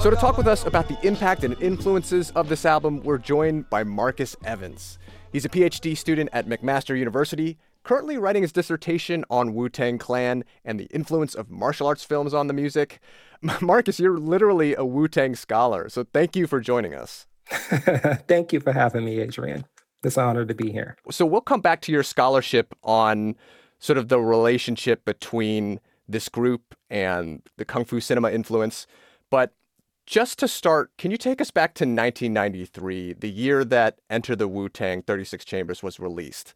So, 0.00 0.10
to 0.10 0.16
talk 0.16 0.36
with 0.36 0.48
us 0.48 0.66
about 0.66 0.88
the 0.88 0.98
impact 1.06 1.44
and 1.44 1.54
influences 1.62 2.32
of 2.32 2.48
this 2.48 2.66
album, 2.66 3.00
we're 3.04 3.18
joined 3.18 3.70
by 3.70 3.84
Marcus 3.84 4.34
Evans. 4.42 4.98
He's 5.32 5.44
a 5.44 5.48
PhD 5.48 5.96
student 5.96 6.30
at 6.32 6.48
McMaster 6.48 6.98
University, 6.98 7.58
currently 7.84 8.18
writing 8.18 8.42
his 8.42 8.52
dissertation 8.52 9.24
on 9.30 9.54
Wu 9.54 9.68
Tang 9.68 9.98
Clan 9.98 10.42
and 10.64 10.80
the 10.80 10.86
influence 10.86 11.34
of 11.34 11.50
martial 11.50 11.86
arts 11.86 12.02
films 12.02 12.34
on 12.34 12.48
the 12.48 12.54
music. 12.54 12.98
Marcus, 13.60 14.00
you're 14.00 14.18
literally 14.18 14.74
a 14.74 14.84
Wu 14.84 15.06
Tang 15.06 15.36
scholar, 15.36 15.88
so 15.88 16.04
thank 16.12 16.34
you 16.34 16.46
for 16.46 16.60
joining 16.60 16.94
us. 16.94 17.26
thank 18.26 18.52
you 18.52 18.60
for 18.60 18.72
having 18.72 19.04
me, 19.04 19.20
Adrian. 19.20 19.64
It's 20.02 20.16
an 20.16 20.24
honor 20.24 20.44
to 20.44 20.54
be 20.54 20.72
here. 20.72 20.96
So, 21.10 21.24
we'll 21.24 21.40
come 21.40 21.60
back 21.60 21.80
to 21.82 21.92
your 21.92 22.02
scholarship 22.02 22.74
on 22.82 23.36
sort 23.78 23.98
of 23.98 24.08
the 24.08 24.20
relationship 24.20 25.04
between 25.04 25.80
this 26.08 26.28
group 26.28 26.74
and 26.90 27.42
the 27.56 27.64
Kung 27.64 27.84
Fu 27.84 28.00
cinema 28.00 28.30
influence. 28.30 28.86
But 29.30 29.52
just 30.06 30.38
to 30.40 30.48
start, 30.48 30.90
can 30.98 31.10
you 31.10 31.16
take 31.16 31.40
us 31.40 31.50
back 31.50 31.74
to 31.74 31.84
1993, 31.84 33.14
the 33.14 33.30
year 33.30 33.64
that 33.64 34.00
Enter 34.10 34.36
the 34.36 34.48
Wu 34.48 34.68
Tang 34.68 35.02
36 35.02 35.44
Chambers 35.44 35.82
was 35.82 35.98
released? 35.98 36.54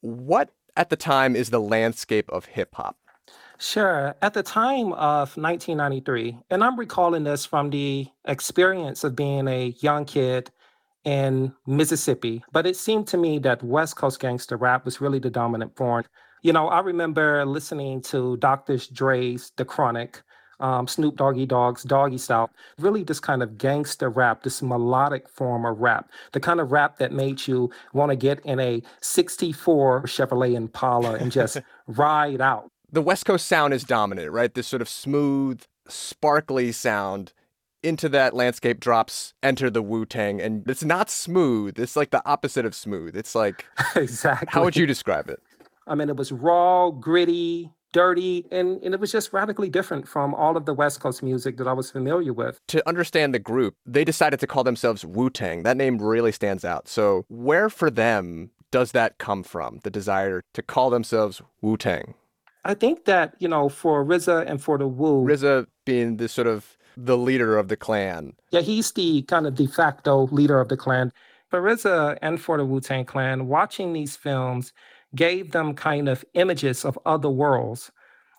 What 0.00 0.50
at 0.76 0.90
the 0.90 0.96
time 0.96 1.36
is 1.36 1.50
the 1.50 1.60
landscape 1.60 2.28
of 2.30 2.46
hip 2.46 2.74
hop? 2.74 2.96
Sure. 3.58 4.16
At 4.22 4.32
the 4.32 4.42
time 4.42 4.94
of 4.94 5.36
1993, 5.36 6.38
and 6.50 6.64
I'm 6.64 6.78
recalling 6.78 7.24
this 7.24 7.44
from 7.44 7.68
the 7.68 8.08
experience 8.24 9.04
of 9.04 9.14
being 9.14 9.46
a 9.48 9.74
young 9.80 10.06
kid 10.06 10.50
in 11.04 11.52
Mississippi, 11.66 12.42
but 12.52 12.66
it 12.66 12.76
seemed 12.76 13.06
to 13.08 13.18
me 13.18 13.38
that 13.40 13.62
West 13.62 13.96
Coast 13.96 14.18
gangster 14.18 14.56
rap 14.56 14.86
was 14.86 15.00
really 15.00 15.18
the 15.18 15.30
dominant 15.30 15.76
form. 15.76 16.04
You 16.42 16.54
know, 16.54 16.68
I 16.68 16.80
remember 16.80 17.44
listening 17.44 18.00
to 18.02 18.38
Dr. 18.38 18.78
Dre's 18.92 19.52
The 19.56 19.66
Chronic, 19.66 20.22
um, 20.60 20.86
Snoop 20.86 21.16
Doggy 21.16 21.46
Dogg's 21.46 21.82
Doggy 21.82 22.18
Style, 22.18 22.50
really 22.78 23.02
this 23.02 23.20
kind 23.20 23.42
of 23.42 23.58
gangster 23.58 24.08
rap, 24.08 24.42
this 24.42 24.62
melodic 24.62 25.28
form 25.28 25.64
of 25.64 25.80
rap, 25.80 26.10
the 26.32 26.40
kind 26.40 26.60
of 26.60 26.72
rap 26.72 26.98
that 26.98 27.12
made 27.12 27.46
you 27.46 27.70
want 27.92 28.10
to 28.10 28.16
get 28.16 28.40
in 28.44 28.60
a 28.60 28.82
64 29.00 30.02
Chevrolet 30.02 30.54
Impala 30.54 31.14
and 31.14 31.32
just 31.32 31.58
ride 31.86 32.40
out. 32.40 32.70
The 32.92 33.02
West 33.02 33.24
Coast 33.24 33.46
sound 33.46 33.72
is 33.72 33.84
dominant, 33.84 34.30
right? 34.32 34.52
This 34.52 34.66
sort 34.66 34.82
of 34.82 34.88
smooth, 34.88 35.62
sparkly 35.88 36.72
sound. 36.72 37.32
Into 37.82 38.10
that 38.10 38.34
landscape 38.34 38.78
drops 38.78 39.32
Enter 39.42 39.70
the 39.70 39.80
Wu 39.80 40.04
Tang, 40.04 40.38
and 40.38 40.68
it's 40.68 40.84
not 40.84 41.08
smooth. 41.08 41.78
It's 41.78 41.96
like 41.96 42.10
the 42.10 42.20
opposite 42.28 42.66
of 42.66 42.74
smooth. 42.74 43.16
It's 43.16 43.34
like, 43.34 43.64
exactly. 43.96 44.48
How 44.50 44.62
would 44.64 44.76
you 44.76 44.84
describe 44.84 45.30
it? 45.30 45.40
I 45.86 45.94
mean, 45.94 46.10
it 46.10 46.16
was 46.16 46.30
raw, 46.30 46.90
gritty, 46.90 47.70
dirty, 47.92 48.46
and, 48.50 48.82
and 48.82 48.94
it 48.94 49.00
was 49.00 49.12
just 49.12 49.32
radically 49.32 49.68
different 49.68 50.06
from 50.06 50.34
all 50.34 50.56
of 50.56 50.64
the 50.66 50.74
West 50.74 51.00
Coast 51.00 51.22
music 51.22 51.56
that 51.58 51.66
I 51.66 51.72
was 51.72 51.90
familiar 51.90 52.32
with. 52.32 52.60
To 52.68 52.86
understand 52.88 53.34
the 53.34 53.38
group, 53.38 53.74
they 53.86 54.04
decided 54.04 54.40
to 54.40 54.46
call 54.46 54.64
themselves 54.64 55.04
Wu 55.04 55.30
Tang. 55.30 55.62
That 55.62 55.76
name 55.76 55.98
really 55.98 56.32
stands 56.32 56.64
out. 56.64 56.88
So, 56.88 57.24
where 57.28 57.68
for 57.68 57.90
them 57.90 58.50
does 58.70 58.92
that 58.92 59.18
come 59.18 59.42
from, 59.42 59.80
the 59.82 59.90
desire 59.90 60.42
to 60.54 60.62
call 60.62 60.90
themselves 60.90 61.42
Wu 61.60 61.76
Tang? 61.76 62.14
I 62.64 62.74
think 62.74 63.06
that, 63.06 63.34
you 63.38 63.48
know, 63.48 63.68
for 63.68 64.04
RZA 64.04 64.44
and 64.46 64.62
for 64.62 64.78
the 64.78 64.86
Wu. 64.86 65.24
RZA 65.24 65.66
being 65.86 66.18
the 66.18 66.28
sort 66.28 66.46
of 66.46 66.76
the 66.96 67.16
leader 67.16 67.56
of 67.56 67.68
the 67.68 67.76
clan. 67.76 68.34
Yeah, 68.50 68.60
he's 68.60 68.92
the 68.92 69.22
kind 69.22 69.46
of 69.46 69.54
de 69.54 69.66
facto 69.66 70.26
leader 70.30 70.60
of 70.60 70.68
the 70.68 70.76
clan. 70.76 71.12
For 71.48 71.60
RZA 71.60 72.18
and 72.22 72.40
for 72.40 72.58
the 72.58 72.64
Wu 72.64 72.80
Tang 72.80 73.04
Clan, 73.04 73.48
watching 73.48 73.92
these 73.92 74.14
films 74.16 74.72
gave 75.14 75.52
them 75.52 75.74
kind 75.74 76.08
of 76.08 76.24
images 76.34 76.84
of 76.84 76.98
other 77.04 77.30
worlds, 77.30 77.90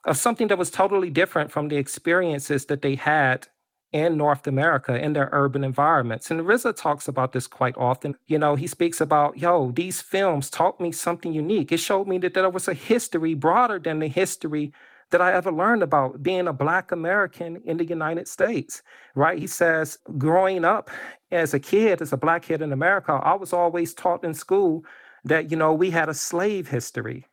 of 0.05 0.17
something 0.17 0.47
that 0.47 0.57
was 0.57 0.71
totally 0.71 1.09
different 1.09 1.51
from 1.51 1.67
the 1.67 1.77
experiences 1.77 2.65
that 2.65 2.81
they 2.81 2.95
had 2.95 3.47
in 3.91 4.17
North 4.17 4.47
America 4.47 4.97
in 4.97 5.13
their 5.13 5.29
urban 5.33 5.63
environments. 5.63 6.31
And 6.31 6.39
RZA 6.41 6.75
talks 6.77 7.07
about 7.07 7.33
this 7.33 7.45
quite 7.45 7.75
often. 7.77 8.15
You 8.27 8.39
know, 8.39 8.55
he 8.55 8.67
speaks 8.67 9.01
about, 9.01 9.37
yo, 9.37 9.71
these 9.71 10.01
films 10.01 10.49
taught 10.49 10.79
me 10.79 10.93
something 10.93 11.33
unique. 11.33 11.71
It 11.71 11.77
showed 11.77 12.07
me 12.07 12.17
that 12.19 12.33
there 12.33 12.49
was 12.49 12.69
a 12.69 12.73
history 12.73 13.33
broader 13.33 13.79
than 13.79 13.99
the 13.99 14.07
history 14.07 14.71
that 15.09 15.21
I 15.21 15.33
ever 15.33 15.51
learned 15.51 15.83
about 15.83 16.23
being 16.23 16.47
a 16.47 16.53
Black 16.53 16.93
American 16.93 17.61
in 17.65 17.75
the 17.75 17.85
United 17.85 18.29
States, 18.29 18.81
right? 19.13 19.37
He 19.37 19.47
says, 19.47 19.99
growing 20.17 20.63
up 20.63 20.89
as 21.31 21.53
a 21.53 21.59
kid, 21.59 22.01
as 22.01 22.13
a 22.13 22.17
Black 22.17 22.43
kid 22.43 22.61
in 22.61 22.71
America, 22.71 23.19
I 23.21 23.33
was 23.33 23.51
always 23.51 23.93
taught 23.93 24.23
in 24.23 24.33
school 24.33 24.85
that, 25.23 25.51
you 25.51 25.57
know, 25.57 25.73
we 25.73 25.91
had 25.91 26.09
a 26.09 26.13
slave 26.13 26.67
history, 26.67 27.27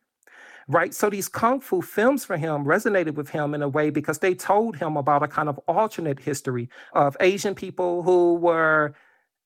right? 0.67 0.93
So 0.93 1.09
these 1.09 1.27
kung 1.27 1.59
fu 1.59 1.81
films 1.81 2.25
for 2.25 2.37
him 2.37 2.65
resonated 2.65 3.15
with 3.15 3.29
him 3.29 3.53
in 3.53 3.61
a 3.61 3.69
way 3.69 3.89
because 3.89 4.19
they 4.19 4.35
told 4.35 4.75
him 4.75 4.97
about 4.97 5.23
a 5.23 5.27
kind 5.27 5.49
of 5.49 5.59
alternate 5.67 6.19
history 6.19 6.69
of 6.93 7.17
Asian 7.19 7.55
people 7.55 8.03
who 8.03 8.35
were, 8.35 8.93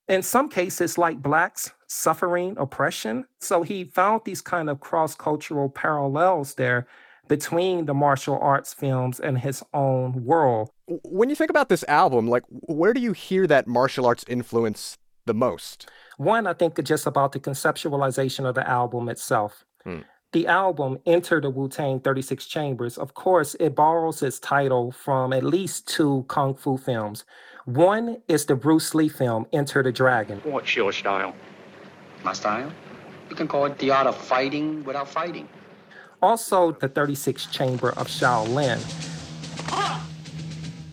in 0.08 0.22
some 0.22 0.48
cases, 0.48 0.98
like 0.98 1.22
blacks, 1.22 1.72
suffering 1.86 2.56
oppression. 2.58 3.24
So 3.40 3.62
he 3.62 3.84
found 3.84 4.22
these 4.24 4.42
kind 4.42 4.68
of 4.68 4.80
cross 4.80 5.14
cultural 5.14 5.68
parallels 5.68 6.54
there 6.54 6.86
between 7.28 7.86
the 7.86 7.94
martial 7.94 8.38
arts 8.38 8.74
films 8.74 9.18
and 9.18 9.38
his 9.38 9.62
own 9.72 10.24
world. 10.24 10.70
When 10.86 11.30
you 11.30 11.36
think 11.36 11.50
about 11.50 11.70
this 11.70 11.84
album, 11.88 12.28
like 12.28 12.42
where 12.48 12.92
do 12.92 13.00
you 13.00 13.12
hear 13.12 13.46
that 13.46 13.66
martial 13.66 14.04
arts 14.04 14.24
influence 14.28 14.98
the 15.26 15.34
most? 15.34 15.88
One, 16.16 16.46
I 16.46 16.52
think 16.52 16.82
just 16.84 17.06
about 17.06 17.32
the 17.32 17.40
conceptualization 17.40 18.46
of 18.46 18.54
the 18.54 18.68
album 18.68 19.08
itself. 19.08 19.64
Hmm. 19.84 20.00
The 20.32 20.46
album, 20.48 20.98
Enter 21.06 21.40
the 21.40 21.50
Wu 21.50 21.68
Tang 21.68 22.00
36 22.00 22.46
Chambers, 22.46 22.98
of 22.98 23.14
course, 23.14 23.54
it 23.60 23.76
borrows 23.76 24.20
its 24.22 24.40
title 24.40 24.90
from 24.90 25.32
at 25.32 25.44
least 25.44 25.86
two 25.86 26.24
kung 26.28 26.54
fu 26.54 26.76
films. 26.76 27.24
One 27.66 28.20
is 28.26 28.44
the 28.44 28.56
Bruce 28.56 28.94
Lee 28.94 29.08
film, 29.08 29.46
Enter 29.52 29.82
the 29.82 29.92
Dragon. 29.92 30.40
What's 30.42 30.74
your 30.74 30.92
style? 30.92 31.34
My 32.24 32.32
style? 32.32 32.72
You 33.30 33.36
can 33.36 33.46
call 33.46 33.66
it 33.66 33.78
the 33.78 33.90
art 33.90 34.06
of 34.06 34.16
fighting 34.16 34.82
without 34.84 35.08
fighting. 35.08 35.48
Also, 36.20 36.72
the 36.72 36.88
36 36.88 37.46
Chamber 37.46 37.90
of 37.90 38.08
Shaolin. 38.08 38.80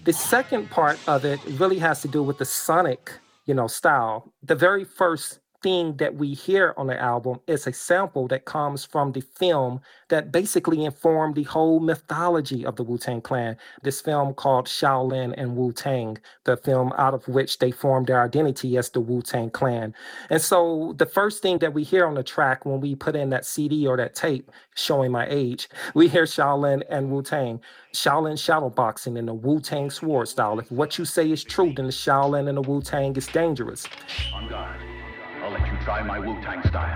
The 0.03 0.13
second 0.13 0.69
part 0.69 0.99
of 1.07 1.25
it 1.25 1.39
really 1.59 1.79
has 1.79 2.01
to 2.01 2.07
do 2.07 2.21
with 2.23 2.37
the 2.37 2.45
sonic 2.45 3.11
you 3.45 3.53
know, 3.53 3.67
style. 3.67 4.33
The 4.43 4.55
very 4.55 4.85
first 4.85 5.40
thing 5.61 5.95
that 5.97 6.15
we 6.15 6.33
hear 6.33 6.73
on 6.77 6.87
the 6.87 6.99
album 6.99 7.39
is 7.47 7.67
a 7.67 7.73
sample 7.73 8.27
that 8.27 8.45
comes 8.45 8.83
from 8.83 9.11
the 9.11 9.21
film 9.21 9.81
that 10.09 10.31
basically 10.31 10.83
informed 10.83 11.35
the 11.35 11.43
whole 11.43 11.79
mythology 11.79 12.65
of 12.65 12.75
the 12.75 12.83
Wu 12.83 12.97
Tang 12.97 13.21
Clan. 13.21 13.57
This 13.83 14.01
film 14.01 14.33
called 14.33 14.65
Shaolin 14.65 15.33
and 15.37 15.55
Wu 15.55 15.71
Tang, 15.71 16.17
the 16.43 16.57
film 16.57 16.93
out 16.97 17.13
of 17.13 17.27
which 17.27 17.59
they 17.59 17.71
formed 17.71 18.07
their 18.07 18.21
identity 18.21 18.77
as 18.77 18.89
the 18.89 18.99
Wu 18.99 19.21
Tang 19.21 19.49
Clan. 19.49 19.93
And 20.29 20.41
so 20.41 20.95
the 20.97 21.05
first 21.05 21.41
thing 21.41 21.59
that 21.59 21.73
we 21.73 21.83
hear 21.83 22.05
on 22.05 22.15
the 22.15 22.23
track 22.23 22.65
when 22.65 22.81
we 22.81 22.95
put 22.95 23.15
in 23.15 23.29
that 23.29 23.45
CD 23.45 23.87
or 23.87 23.97
that 23.97 24.15
tape, 24.15 24.51
showing 24.75 25.11
my 25.11 25.27
age, 25.29 25.69
we 25.93 26.07
hear 26.07 26.23
Shaolin 26.23 26.83
and 26.89 27.09
Wu 27.11 27.21
Tang. 27.21 27.61
Shaolin 27.93 28.39
shadow 28.39 28.69
boxing 28.69 29.17
in 29.17 29.25
the 29.25 29.33
Wu 29.33 29.59
Tang 29.59 29.89
sword 29.89 30.27
style. 30.27 30.59
If 30.59 30.71
what 30.71 30.97
you 30.97 31.05
say 31.05 31.29
is 31.31 31.43
true, 31.43 31.73
then 31.75 31.85
the 31.85 31.91
Shaolin 31.91 32.47
and 32.47 32.57
the 32.57 32.61
Wu 32.61 32.81
Tang 32.81 33.15
is 33.15 33.27
dangerous. 33.27 33.85
On 34.33 34.47
guard. 34.47 34.79
I'll 35.41 35.51
let 35.51 35.65
you 35.65 35.77
try 35.83 36.03
my 36.03 36.19
Wu 36.19 36.39
Tang 36.41 36.61
style. 36.67 36.93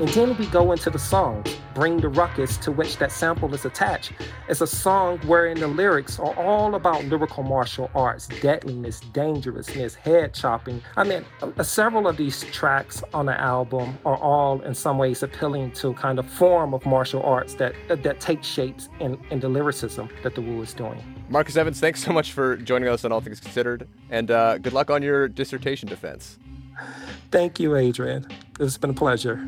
And 0.00 0.08
then 0.08 0.36
we 0.36 0.46
go 0.48 0.72
into 0.72 0.90
the 0.90 0.98
song, 0.98 1.44
Bring 1.72 1.98
the 1.98 2.08
Ruckus, 2.08 2.56
to 2.58 2.72
which 2.72 2.98
that 2.98 3.12
sample 3.12 3.54
is 3.54 3.64
attached. 3.64 4.12
It's 4.48 4.60
a 4.60 4.66
song 4.66 5.18
wherein 5.18 5.60
the 5.60 5.68
lyrics 5.68 6.18
are 6.18 6.34
all 6.36 6.74
about 6.74 7.04
lyrical 7.04 7.44
martial 7.44 7.90
arts, 7.94 8.26
deadliness, 8.26 8.98
dangerousness, 9.12 9.94
head 9.94 10.34
chopping. 10.34 10.82
I 10.96 11.04
mean, 11.04 11.24
uh, 11.40 11.62
several 11.62 12.08
of 12.08 12.16
these 12.16 12.42
tracks 12.50 13.04
on 13.14 13.26
the 13.26 13.40
album 13.40 13.96
are 14.04 14.16
all 14.16 14.60
in 14.62 14.74
some 14.74 14.98
ways 14.98 15.22
appealing 15.22 15.70
to 15.72 15.94
kind 15.94 16.18
of 16.18 16.28
form 16.28 16.74
of 16.74 16.84
martial 16.84 17.22
arts 17.22 17.54
that 17.54 17.74
uh, 17.88 17.94
that 17.94 18.18
take 18.18 18.42
shapes 18.42 18.88
in, 18.98 19.16
in 19.30 19.38
the 19.38 19.48
lyricism 19.48 20.08
that 20.24 20.34
the 20.34 20.42
Wu 20.42 20.60
is 20.60 20.74
doing. 20.74 21.02
Marcus 21.28 21.56
Evans, 21.56 21.78
thanks 21.78 22.02
so 22.02 22.12
much 22.12 22.32
for 22.32 22.56
joining 22.56 22.88
us 22.88 23.04
on 23.04 23.12
All 23.12 23.20
Things 23.20 23.38
Considered, 23.40 23.88
and 24.10 24.30
uh, 24.30 24.58
good 24.58 24.72
luck 24.72 24.90
on 24.90 25.02
your 25.02 25.28
dissertation 25.28 25.88
defense. 25.88 26.38
Thank 27.30 27.58
you, 27.58 27.76
Adrian. 27.76 28.26
It's 28.60 28.78
been 28.78 28.90
a 28.90 28.94
pleasure. 28.94 29.46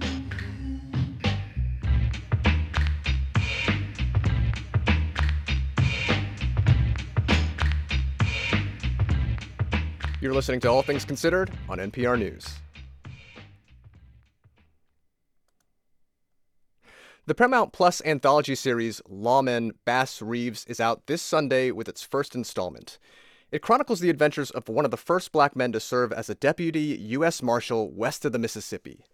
You're 10.20 10.34
listening 10.34 10.61
to 10.61 10.68
All 10.68 10.82
Things 10.82 11.05
Considered 11.05 11.53
on 11.68 11.78
NPR 11.78 12.18
News. 12.18 12.57
The 17.26 17.34
Paramount 17.34 17.72
Plus 17.72 18.01
anthology 18.05 18.55
series 18.55 19.01
Lawmen 19.11 19.72
Bass 19.84 20.22
Reeves 20.22 20.64
is 20.66 20.80
out 20.80 21.07
this 21.07 21.22
Sunday 21.22 21.70
with 21.70 21.89
its 21.89 22.03
first 22.03 22.34
installment. 22.34 22.99
It 23.53 23.62
chronicles 23.62 24.01
the 24.01 24.11
adventures 24.11 24.51
of 24.51 24.68
one 24.68 24.84
of 24.84 24.90
the 24.90 24.97
first 24.97 25.30
black 25.30 25.55
men 25.55 25.70
to 25.72 25.78
serve 25.78 26.12
as 26.12 26.28
a 26.28 26.34
deputy 26.34 26.99
U.S. 27.11 27.42
Marshal 27.42 27.90
west 27.92 28.24
of 28.24 28.32
the 28.32 28.40
Mississippi. 28.40 29.05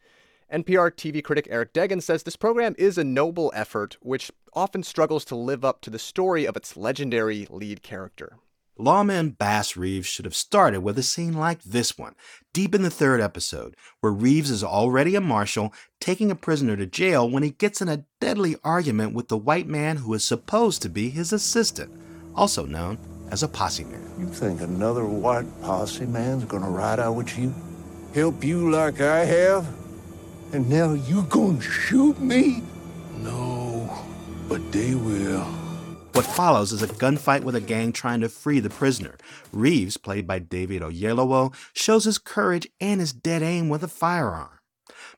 NPR 0.51 0.91
TV 0.91 1.22
critic 1.22 1.49
Eric 1.51 1.74
Deggans 1.74 2.03
says 2.03 2.22
this 2.22 2.37
program 2.37 2.74
is 2.78 2.97
a 2.97 3.05
noble 3.05 3.53
effort 3.55 3.99
which 4.01 4.30
often 4.55 4.83
struggles 4.83 5.26
to 5.26 5.37
live 5.37 5.64
up 5.64 5.83
to 5.83 5.91
the 5.91 5.99
story 5.99 6.47
of 6.47 6.57
its 6.57 6.78
legendary 6.78 7.47
lead 7.51 7.83
character. 7.83 8.39
Lawmen 8.78 9.37
Bass 9.37 9.76
Reeves 9.76 10.07
should 10.07 10.24
have 10.24 10.35
started 10.35 10.80
with 10.80 10.99
a 10.99 11.03
scene 11.03 11.35
like 11.35 11.62
this 11.62 11.99
one, 11.99 12.14
deep 12.55 12.74
in 12.74 12.83
the 12.83 12.91
third 12.91 13.20
episode, 13.20 13.76
where 14.01 14.12
Reeves 14.12 14.51
is 14.51 14.64
already 14.64 15.14
a 15.14 15.20
marshal 15.20 15.74
taking 16.01 16.30
a 16.30 16.35
prisoner 16.35 16.74
to 16.76 16.87
jail 16.87 17.28
when 17.28 17.43
he 17.43 17.51
gets 17.51 17.83
in 17.83 17.89
a 17.91 18.05
deadly 18.18 18.57
argument 18.64 19.14
with 19.14 19.28
the 19.28 19.37
white 19.37 19.68
man 19.68 19.99
who 19.99 20.14
is 20.14 20.24
supposed 20.24 20.80
to 20.83 20.89
be 20.89 21.11
his 21.11 21.35
assistant, 21.35 21.93
also 22.35 22.64
known 22.64 22.99
as 23.33 23.43
a 23.43 23.49
posse 23.49 23.85
man. 23.85 24.09
You 24.18 24.26
think 24.26 24.61
another 24.61 25.07
white 25.07 25.47
posse 25.62 26.05
man's 26.05 26.45
gonna 26.45 26.68
ride 26.68 27.01
out 27.01 27.14
with 27.14 27.37
you? 27.39 27.53
Help 28.14 28.45
you 28.45 28.70
like 28.70 29.01
I 29.01 29.24
have? 29.24 29.66
And 30.53 30.68
now 30.68 30.93
you 30.93 31.22
gonna 31.22 31.61
shoot 31.61 32.20
me? 32.20 32.62
No, 33.16 33.91
but 34.49 34.70
they 34.70 34.95
will. 34.95 35.45
What 36.12 36.26
follows 36.26 36.72
is 36.72 36.83
a 36.83 36.89
gunfight 36.89 37.43
with 37.43 37.55
a 37.55 37.61
gang 37.62 37.91
trying 37.93 38.20
to 38.20 38.28
free 38.28 38.61
the 38.61 38.68
prisoner. 38.68 39.16
Reeves, 39.51 39.97
played 39.97 40.26
by 40.26 40.39
David 40.39 40.83
Oyelowo, 40.83 41.55
shows 41.72 42.05
his 42.05 42.18
courage 42.18 42.68
and 42.83 43.01
his 43.01 43.14
dead 43.14 43.43
aim 43.43 43.70
with 43.70 43.83
a 43.83 43.89
firearm. 43.89 44.59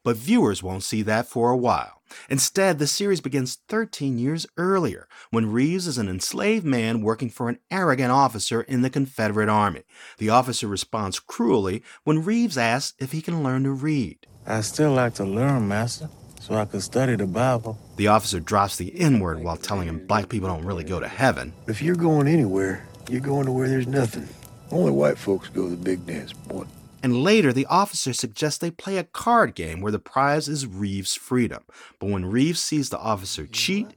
But 0.05 0.17
viewers 0.17 0.63
won't 0.63 0.85
see 0.85 1.03
that 1.03 1.27
for 1.27 1.51
a 1.51 1.57
while. 1.57 2.01
Instead, 2.29 2.79
the 2.79 2.87
series 2.87 3.21
begins 3.21 3.59
13 3.69 4.19
years 4.19 4.47
earlier, 4.57 5.09
when 5.31 5.53
Reeves 5.53 5.87
is 5.87 5.99
an 5.99 6.09
enslaved 6.09 6.65
man 6.65 7.03
working 7.03 7.31
for 7.31 7.49
an 7.49 7.59
arrogant 7.71 8.11
officer 8.13 8.63
in 8.63 8.83
the 8.83 8.91
Confederate 8.91 9.49
Army. 9.49 9.83
The 10.19 10.31
officer 10.31 10.67
responds 10.67 11.21
cruelly 11.21 11.83
when 12.05 12.25
Reeves 12.25 12.59
asks 12.59 12.97
if 12.99 13.13
he 13.13 13.23
can 13.23 13.43
learn 13.43 13.65
to 13.65 13.71
read. 13.71 14.27
I 14.47 14.61
still 14.61 14.93
like 14.93 15.15
to 15.15 15.25
learn, 15.25 15.69
Master, 15.69 16.09
so 16.41 16.55
I 16.55 16.67
could 16.67 16.83
study 16.83 17.17
the 17.17 17.27
Bible. 17.27 17.79
The 17.97 18.09
officer 18.09 18.41
drops 18.41 18.77
the 18.77 18.99
N 19.01 19.21
word 19.21 19.43
while 19.43 19.57
telling 19.57 19.89
him 19.89 20.07
black 20.07 20.29
people 20.29 20.49
don't 20.49 20.65
really 20.65 20.85
go 20.85 21.01
to 21.01 21.09
heaven. 21.09 21.53
If 21.67 21.81
you're 21.81 21.97
going 21.97 22.29
anywhere, 22.29 22.87
you're 23.09 23.21
going 23.21 23.47
to 23.47 23.53
where 23.53 23.69
there's 23.69 23.87
nothing. 23.87 24.29
Only 24.71 24.91
white 24.91 25.19
folks 25.19 25.49
go 25.49 25.65
to 25.65 25.71
the 25.71 25.77
big 25.77 26.05
dance, 26.07 26.33
boy. 26.33 26.65
And 27.05 27.23
later, 27.23 27.53
the 27.53 27.67
officer 27.67 28.15
suggests 28.15 28.57
they 28.57 28.71
play 28.71 28.97
a 28.97 29.05
card 29.05 29.55
game 29.55 29.83
where 29.83 29.93
the 29.93 29.99
prize 29.99 30.49
is 30.49 30.67
Reeves' 30.67 31.15
freedom. 31.15 31.63
But 31.99 32.09
when 32.09 32.25
Reeves 32.25 32.61
sees 32.61 32.89
the 32.89 32.99
officer 32.99 33.47
cheat, 33.47 33.89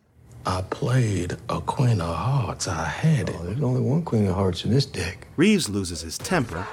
I 0.46 0.62
played 0.64 1.38
a 1.48 1.62
queen 1.62 2.02
of 2.02 2.14
hearts. 2.14 2.68
I 2.68 2.84
had 2.84 3.30
it. 3.30 3.36
Oh, 3.40 3.44
there's 3.46 3.64
only 3.64 3.80
one 3.80 4.04
queen 4.04 4.28
of 4.28 4.36
hearts 4.36 4.66
in 4.66 4.72
this 4.72 4.86
deck. 4.86 5.26
Reeves 5.38 5.70
loses 5.70 6.02
his 6.02 6.18
temper 6.18 6.68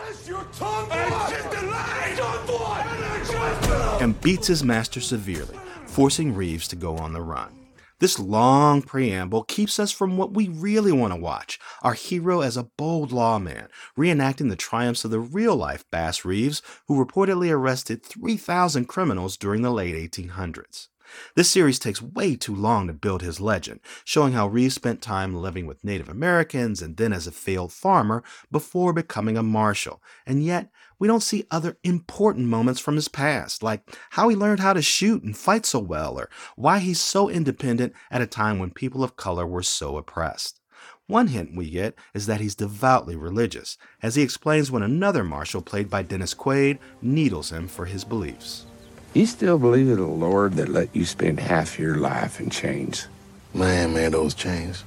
and 4.01 4.21
beats 4.21 4.49
his 4.49 4.65
master 4.65 5.01
severely, 5.01 5.57
forcing 5.87 6.35
Reeves 6.35 6.67
to 6.67 6.75
go 6.75 6.97
on 6.97 7.13
the 7.13 7.21
run. 7.23 7.64
This 8.05 8.19
long 8.19 8.83
preamble 8.83 9.45
keeps 9.45 9.79
us 9.79 9.91
from 9.91 10.19
what 10.19 10.35
we 10.35 10.47
really 10.47 10.93
want 10.93 11.15
to 11.15 11.19
watch 11.19 11.59
our 11.81 11.95
hero 11.95 12.43
as 12.43 12.55
a 12.55 12.65
bold 12.65 13.13
lawman, 13.13 13.69
reenacting 13.97 14.51
the 14.51 14.57
triumphs 14.57 15.07
of 15.07 15.11
the 15.11 15.21
real 15.21 15.57
life 15.57 15.87
Bass 15.91 16.23
Reeves, 16.23 16.61
who 16.87 17.03
reportedly 17.03 17.51
arrested 17.51 18.03
3,000 18.03 18.85
criminals 18.85 19.39
during 19.39 19.63
the 19.63 19.71
late 19.71 19.95
1800s. 19.95 20.89
This 21.35 21.49
series 21.49 21.79
takes 21.79 22.03
way 22.03 22.37
too 22.37 22.55
long 22.55 22.89
to 22.89 22.93
build 22.93 23.23
his 23.23 23.41
legend, 23.41 23.81
showing 24.05 24.35
how 24.35 24.49
Reeves 24.49 24.75
spent 24.75 25.01
time 25.01 25.35
living 25.35 25.67
with 25.67 25.83
Native 25.83 26.11
Americans 26.11 26.83
and 26.83 26.99
then 26.99 27.15
as 27.15 27.27
a 27.27 27.33
failed 27.33 27.73
farmer 27.73 28.23
before 28.51 28.93
becoming 28.93 29.39
a 29.39 29.43
marshal. 29.43 30.03
And 30.27 30.45
yet, 30.45 30.69
we 31.05 31.09
don't 31.09 31.23
see 31.23 31.45
other 31.51 31.77
important 31.85 32.47
moments 32.47 32.81
from 32.81 32.95
his 32.95 33.09
past, 33.09 33.63
like 33.63 33.83
how 34.13 34.31
he 34.31 34.35
learned 34.35 34.61
how 34.61 34.73
to 34.73 34.81
shoot 34.81 35.23
and 35.23 35.37
fight 35.37 35.67
so 35.67 35.79
well, 35.79 36.19
or 36.19 36.31
why 36.57 36.79
he's 36.79 36.99
so 36.99 37.29
independent 37.29 37.93
at 38.11 38.23
a 38.23 38.27
time 38.27 38.59
when 38.59 38.71
people 38.71 39.05
of 39.05 39.15
color 39.15 39.47
were 39.47 39.63
so 39.63 39.99
oppressed. 39.99 40.63
One 41.07 41.27
hint 41.27 41.55
we 41.55 41.69
get 41.69 41.95
is 42.15 42.25
that 42.25 42.41
he's 42.41 42.55
devoutly 42.55 43.17
religious, 43.17 43.77
as 44.03 44.15
he 44.15 44.23
explains 44.23 44.71
when 44.71 44.83
another 44.83 45.25
marshal, 45.25 45.61
played 45.61 45.91
by 45.91 46.01
Dennis 46.01 46.33
Quaid, 46.33 46.79
needles 47.03 47.53
him 47.53 47.69
for 47.69 47.85
his 47.85 48.03
beliefs. 48.03 48.65
You 49.13 49.27
still 49.27 49.59
believe 49.59 49.91
in 49.91 49.97
the 49.97 50.07
Lord 50.07 50.55
that 50.55 50.71
let 50.71 50.97
you 50.97 51.05
spend 51.05 51.39
half 51.39 51.79
your 51.79 51.97
life 51.97 52.41
in 52.41 52.49
chains? 52.49 53.09
Man, 53.53 53.93
man, 53.93 54.13
those 54.13 54.33
chains. 54.33 54.85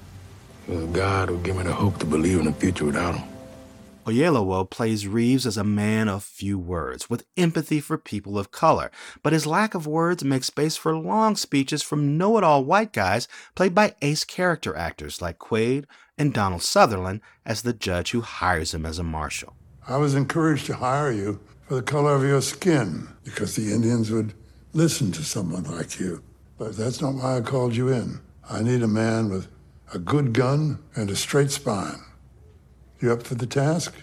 It 0.68 0.74
was 0.78 0.86
God 0.88 1.30
who 1.30 1.38
gave 1.42 1.58
me 1.58 1.62
the 1.62 1.74
hope 1.74 2.00
to 2.00 2.08
believe 2.08 2.40
in 2.40 2.46
the 2.46 2.54
future 2.54 2.86
without 2.86 3.14
them. 3.14 3.37
Oyelowo 4.08 4.70
plays 4.70 5.06
Reeves 5.06 5.46
as 5.46 5.58
a 5.58 5.66
man 5.66 6.08
of 6.08 6.24
few 6.24 6.58
words, 6.58 7.10
with 7.10 7.26
empathy 7.36 7.82
for 7.82 7.98
people 7.98 8.40
of 8.40 8.52
color, 8.52 8.90
but 9.22 9.34
his 9.34 9.46
lack 9.46 9.76
of 9.76 9.86
words 9.86 10.24
makes 10.24 10.48
space 10.48 10.78
for 10.78 10.96
long 10.96 11.36
speeches 11.36 11.84
from 11.84 12.18
know 12.18 12.38
it 12.38 12.44
all 12.44 12.64
white 12.64 12.94
guys 12.94 13.28
played 13.54 13.76
by 13.76 13.96
ace 14.02 14.24
character 14.24 14.74
actors 14.78 15.22
like 15.22 15.40
Quaid 15.40 15.84
and 16.18 16.34
Donald 16.34 16.62
Sutherland 16.64 17.20
as 17.46 17.64
the 17.64 17.74
judge 17.74 18.12
who 18.12 18.22
hires 18.22 18.74
him 18.74 18.86
as 18.86 18.98
a 18.98 19.04
marshal. 19.04 19.58
I 19.86 19.98
was 19.98 20.16
encouraged 20.16 20.68
to 20.68 20.76
hire 20.76 21.12
you 21.12 21.42
for 21.68 21.76
the 21.76 21.82
color 21.82 22.16
of 22.16 22.24
your 22.24 22.42
skin, 22.42 23.10
because 23.26 23.58
the 23.58 23.74
Indians 23.74 24.10
would 24.10 24.34
listen 24.72 25.12
to 25.12 25.24
someone 25.24 25.64
like 25.64 26.00
you. 26.00 26.24
But 26.58 26.78
that's 26.78 27.02
not 27.02 27.16
why 27.16 27.38
I 27.38 27.42
called 27.42 27.76
you 27.76 27.90
in. 27.90 28.22
I 28.50 28.64
need 28.64 28.84
a 28.84 28.88
man 28.88 29.30
with 29.30 29.50
a 29.94 30.00
good 30.00 30.32
gun 30.32 30.80
and 30.96 31.10
a 31.10 31.16
straight 31.18 31.52
spine. 31.52 32.00
You 33.00 33.14
up 33.14 33.22
for 33.22 33.36
the 33.36 33.46
task? 33.46 33.94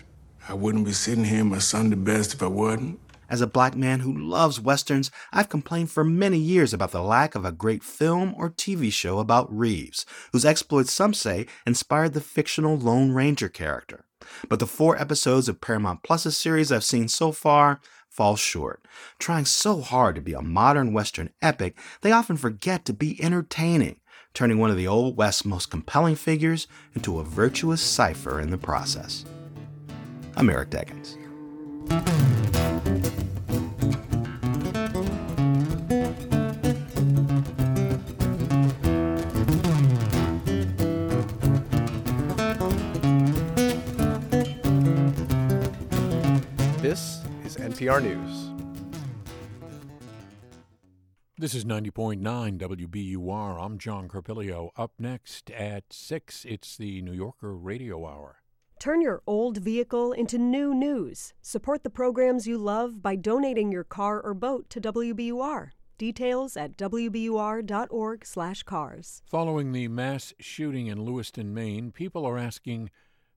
I 0.49 0.55
wouldn't 0.55 0.85
be 0.85 0.93
sitting 0.93 1.25
here 1.25 1.41
in 1.41 1.49
my 1.49 1.59
Sunday 1.59 1.97
best 1.97 2.33
if 2.33 2.45
I 2.45 2.47
wasn't. 2.47 3.01
As 3.29 3.41
a 3.41 3.47
black 3.49 3.75
man 3.75 4.01
who 4.01 4.17
loves 4.17 4.61
westerns, 4.61 5.11
I've 5.33 5.49
complained 5.49 5.91
for 5.91 6.05
many 6.05 6.39
years 6.39 6.73
about 6.73 6.93
the 6.93 7.03
lack 7.03 7.35
of 7.35 7.45
a 7.45 7.51
great 7.51 7.83
film 7.83 8.37
or 8.39 8.51
TV 8.51 8.93
show 8.93 9.19
about 9.19 9.53
Reeves, 9.53 10.07
whose 10.31 10.45
exploits 10.45 10.93
some 10.93 11.13
say 11.13 11.47
inspired 11.67 12.13
the 12.13 12.21
fictional 12.21 12.77
Lone 12.77 13.11
Ranger 13.11 13.49
character. 13.49 14.05
But 14.49 14.61
the 14.61 14.67
four 14.67 14.97
episodes 14.97 15.49
of 15.49 15.61
Paramount 15.61 16.05
Plus's 16.05 16.37
series 16.37 16.71
I've 16.71 16.85
seen 16.85 17.09
so 17.09 17.33
far 17.33 17.81
fall 18.09 18.37
short. 18.37 18.87
Trying 19.19 19.45
so 19.45 19.81
hard 19.81 20.15
to 20.15 20.21
be 20.21 20.35
a 20.35 20.41
modern 20.41 20.93
Western 20.93 21.31
epic, 21.43 21.77
they 22.03 22.13
often 22.13 22.37
forget 22.37 22.85
to 22.85 22.93
be 22.93 23.21
entertaining, 23.21 23.97
turning 24.35 24.59
one 24.59 24.69
of 24.69 24.77
the 24.77 24.89
Old 24.89 25.17
West's 25.17 25.45
most 25.45 25.71
compelling 25.71 26.17
figures 26.17 26.67
into 26.93 27.21
a 27.21 27.25
virtuous 27.25 27.81
cipher 27.81 28.41
in 28.41 28.51
the 28.51 28.59
process. 28.59 29.25
I'm 30.37 30.51
Eric 30.51 30.71
Deggans. 30.71 31.17
This 46.83 47.21
is 47.45 47.57
NPR 47.57 48.03
News. 48.03 48.44
This 51.37 51.53
is 51.53 51.65
90.9 51.65 52.21
WBUR. 52.59 53.61
I'm 53.61 53.77
John 53.77 54.07
Carpilio. 54.07 54.71
Up 54.77 54.93
next 55.01 55.51
at 55.51 55.93
6, 55.93 56.45
it's 56.45 56.77
the 56.77 57.03
New 57.03 57.11
Yorker 57.11 57.57
Radio 57.57 58.07
Hour. 58.07 58.37
Turn 58.79 59.01
your 59.01 59.21
old 59.27 59.59
vehicle 59.59 60.13
into 60.13 60.39
new 60.39 60.73
news. 60.73 61.35
Support 61.43 61.83
the 61.83 61.91
programs 61.91 62.47
you 62.47 62.57
love 62.57 63.03
by 63.03 63.17
donating 63.17 63.73
your 63.73 63.83
car 63.83 64.21
or 64.21 64.33
boat 64.33 64.71
to 64.71 64.81
WBUR. 64.81 65.73
Details 65.99 66.57
at 66.57 66.77
wbur.org/cars. 66.77 69.23
Following 69.27 69.73
the 69.73 69.89
mass 69.89 70.33
shooting 70.39 70.87
in 70.87 71.05
Lewiston, 71.05 71.53
Maine, 71.53 71.91
people 71.91 72.25
are 72.25 72.39
asking 72.39 72.91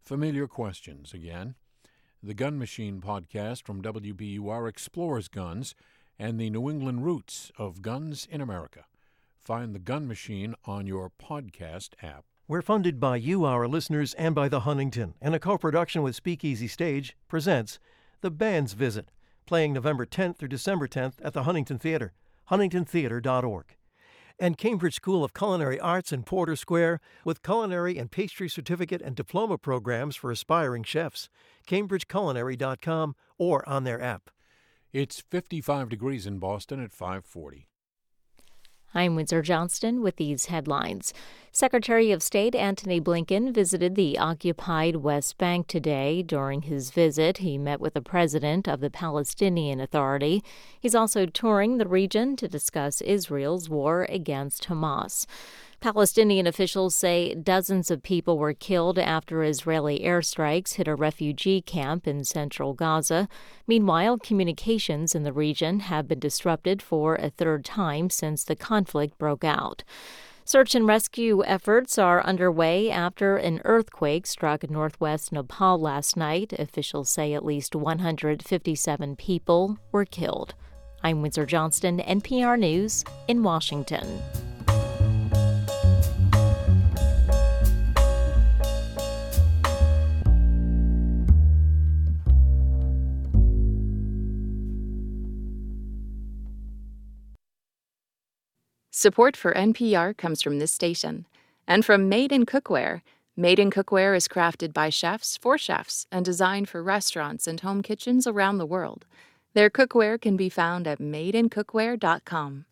familiar 0.03 0.47
questions 0.47 1.15
again. 1.15 1.55
The 2.21 2.35
Gun 2.35 2.59
Machine 2.59 3.01
podcast 3.01 3.65
from 3.65 3.81
WBUR 3.81 4.69
explores 4.69 5.27
guns 5.27 5.73
and 6.19 6.39
the 6.39 6.49
New 6.49 6.69
England 6.69 7.05
roots 7.05 7.51
of 7.57 7.81
guns 7.81 8.27
in 8.29 8.41
America. 8.41 8.85
Find 9.43 9.73
The 9.73 9.79
Gun 9.79 10.07
Machine 10.07 10.55
on 10.65 10.87
your 10.87 11.09
podcast 11.09 11.91
app. 12.01 12.25
We're 12.49 12.61
funded 12.61 12.99
by 12.99 13.17
you, 13.17 13.43
our 13.45 13.67
listeners, 13.67 14.13
and 14.13 14.33
by 14.33 14.47
the 14.49 14.61
Huntington, 14.61 15.15
and 15.21 15.35
a 15.35 15.39
co 15.39 15.57
production 15.57 16.01
with 16.01 16.15
Speakeasy 16.15 16.67
Stage 16.67 17.15
presents 17.27 17.79
The 18.21 18.31
Band's 18.31 18.73
Visit, 18.73 19.11
playing 19.45 19.73
November 19.73 20.05
10th 20.05 20.37
through 20.37 20.47
December 20.47 20.87
10th 20.87 21.15
at 21.21 21.33
the 21.33 21.43
Huntington 21.43 21.77
Theater, 21.77 22.13
huntingtontheater.org. 22.49 23.75
And 24.39 24.57
Cambridge 24.57 24.93
School 24.93 25.23
of 25.23 25.33
Culinary 25.33 25.79
Arts 25.79 26.13
in 26.13 26.23
Porter 26.23 26.55
Square 26.55 27.01
with 27.25 27.41
culinary 27.41 27.97
and 27.97 28.11
pastry 28.11 28.47
certificate 28.47 29.01
and 29.01 29.15
diploma 29.15 29.57
programs 29.57 30.15
for 30.15 30.29
aspiring 30.29 30.83
chefs. 30.83 31.27
CambridgeCulinary.com 31.67 33.15
or 33.37 33.67
on 33.67 33.83
their 33.83 34.01
app. 34.01 34.29
It's 34.93 35.19
55 35.19 35.89
degrees 35.89 36.25
in 36.25 36.39
Boston 36.39 36.81
at 36.81 36.93
540. 36.93 37.67
I'm 38.93 39.15
Windsor 39.15 39.41
Johnston 39.41 40.01
with 40.01 40.15
these 40.15 40.45
headlines. 40.45 41.13
Secretary 41.51 42.11
of 42.11 42.23
State 42.23 42.55
Antony 42.55 43.01
Blinken 43.01 43.53
visited 43.53 43.95
the 43.95 44.17
occupied 44.17 44.95
West 44.97 45.37
Bank 45.37 45.67
today. 45.67 46.23
During 46.23 46.61
his 46.61 46.91
visit, 46.91 47.39
he 47.39 47.57
met 47.57 47.81
with 47.81 47.95
the 47.95 48.01
president 48.01 48.65
of 48.65 48.79
the 48.79 48.89
Palestinian 48.89 49.81
Authority. 49.81 50.41
He's 50.79 50.95
also 50.95 51.25
touring 51.25 51.77
the 51.77 51.87
region 51.87 52.37
to 52.37 52.47
discuss 52.47 53.01
Israel's 53.01 53.69
war 53.69 54.07
against 54.07 54.69
Hamas. 54.69 55.25
Palestinian 55.79 56.47
officials 56.47 56.95
say 56.95 57.35
dozens 57.35 57.91
of 57.91 58.01
people 58.01 58.39
were 58.39 58.53
killed 58.53 58.97
after 58.97 59.43
Israeli 59.43 59.99
airstrikes 59.99 60.73
hit 60.73 60.87
a 60.87 60.95
refugee 60.95 61.61
camp 61.61 62.07
in 62.07 62.23
central 62.23 62.73
Gaza. 62.73 63.29
Meanwhile, 63.67 64.17
communications 64.17 65.13
in 65.13 65.21
the 65.21 65.31
region 65.31 65.81
have 65.81 66.07
been 66.07 66.19
disrupted 66.19 66.81
for 66.81 67.15
a 67.15 67.29
third 67.29 67.63
time 67.63 68.09
since 68.09 68.43
the 68.43 68.55
conflict 68.55 69.19
broke 69.19 69.43
out. 69.43 69.83
Search 70.45 70.73
and 70.73 70.87
rescue 70.87 71.43
efforts 71.45 71.99
are 71.99 72.25
underway 72.25 72.89
after 72.89 73.37
an 73.37 73.61
earthquake 73.63 74.25
struck 74.25 74.67
northwest 74.69 75.31
Nepal 75.31 75.77
last 75.77 76.17
night. 76.17 76.53
Officials 76.53 77.09
say 77.09 77.33
at 77.33 77.45
least 77.45 77.75
157 77.75 79.15
people 79.17 79.77
were 79.91 80.05
killed. 80.05 80.55
I'm 81.03 81.21
Windsor 81.21 81.45
Johnston, 81.45 81.99
NPR 81.99 82.57
News 82.57 83.03
in 83.27 83.43
Washington. 83.43 84.21
Support 98.99 99.37
for 99.37 99.53
NPR 99.53 100.17
comes 100.17 100.41
from 100.41 100.57
this 100.57 100.71
station 100.71 101.27
and 101.67 101.85
from 101.85 102.09
Made 102.09 102.31
in 102.31 102.47
Cookware. 102.47 103.03
Made 103.35 103.59
in 103.59 103.69
Cookware 103.69 104.17
is 104.17 104.27
crafted 104.27 104.73
by 104.73 104.89
chefs 104.89 105.37
for 105.37 105.55
chefs 105.55 106.07
and 106.11 106.25
designed 106.25 106.67
for 106.67 106.81
restaurants 106.81 107.45
and 107.45 107.59
home 107.59 107.83
kitchens 107.83 108.25
around 108.25 108.57
the 108.57 108.65
world. 108.65 109.05
Their 109.53 109.69
cookware 109.69 110.19
can 110.19 110.35
be 110.35 110.49
found 110.49 110.87
at 110.87 110.97
madeincookware.com. 110.97 112.65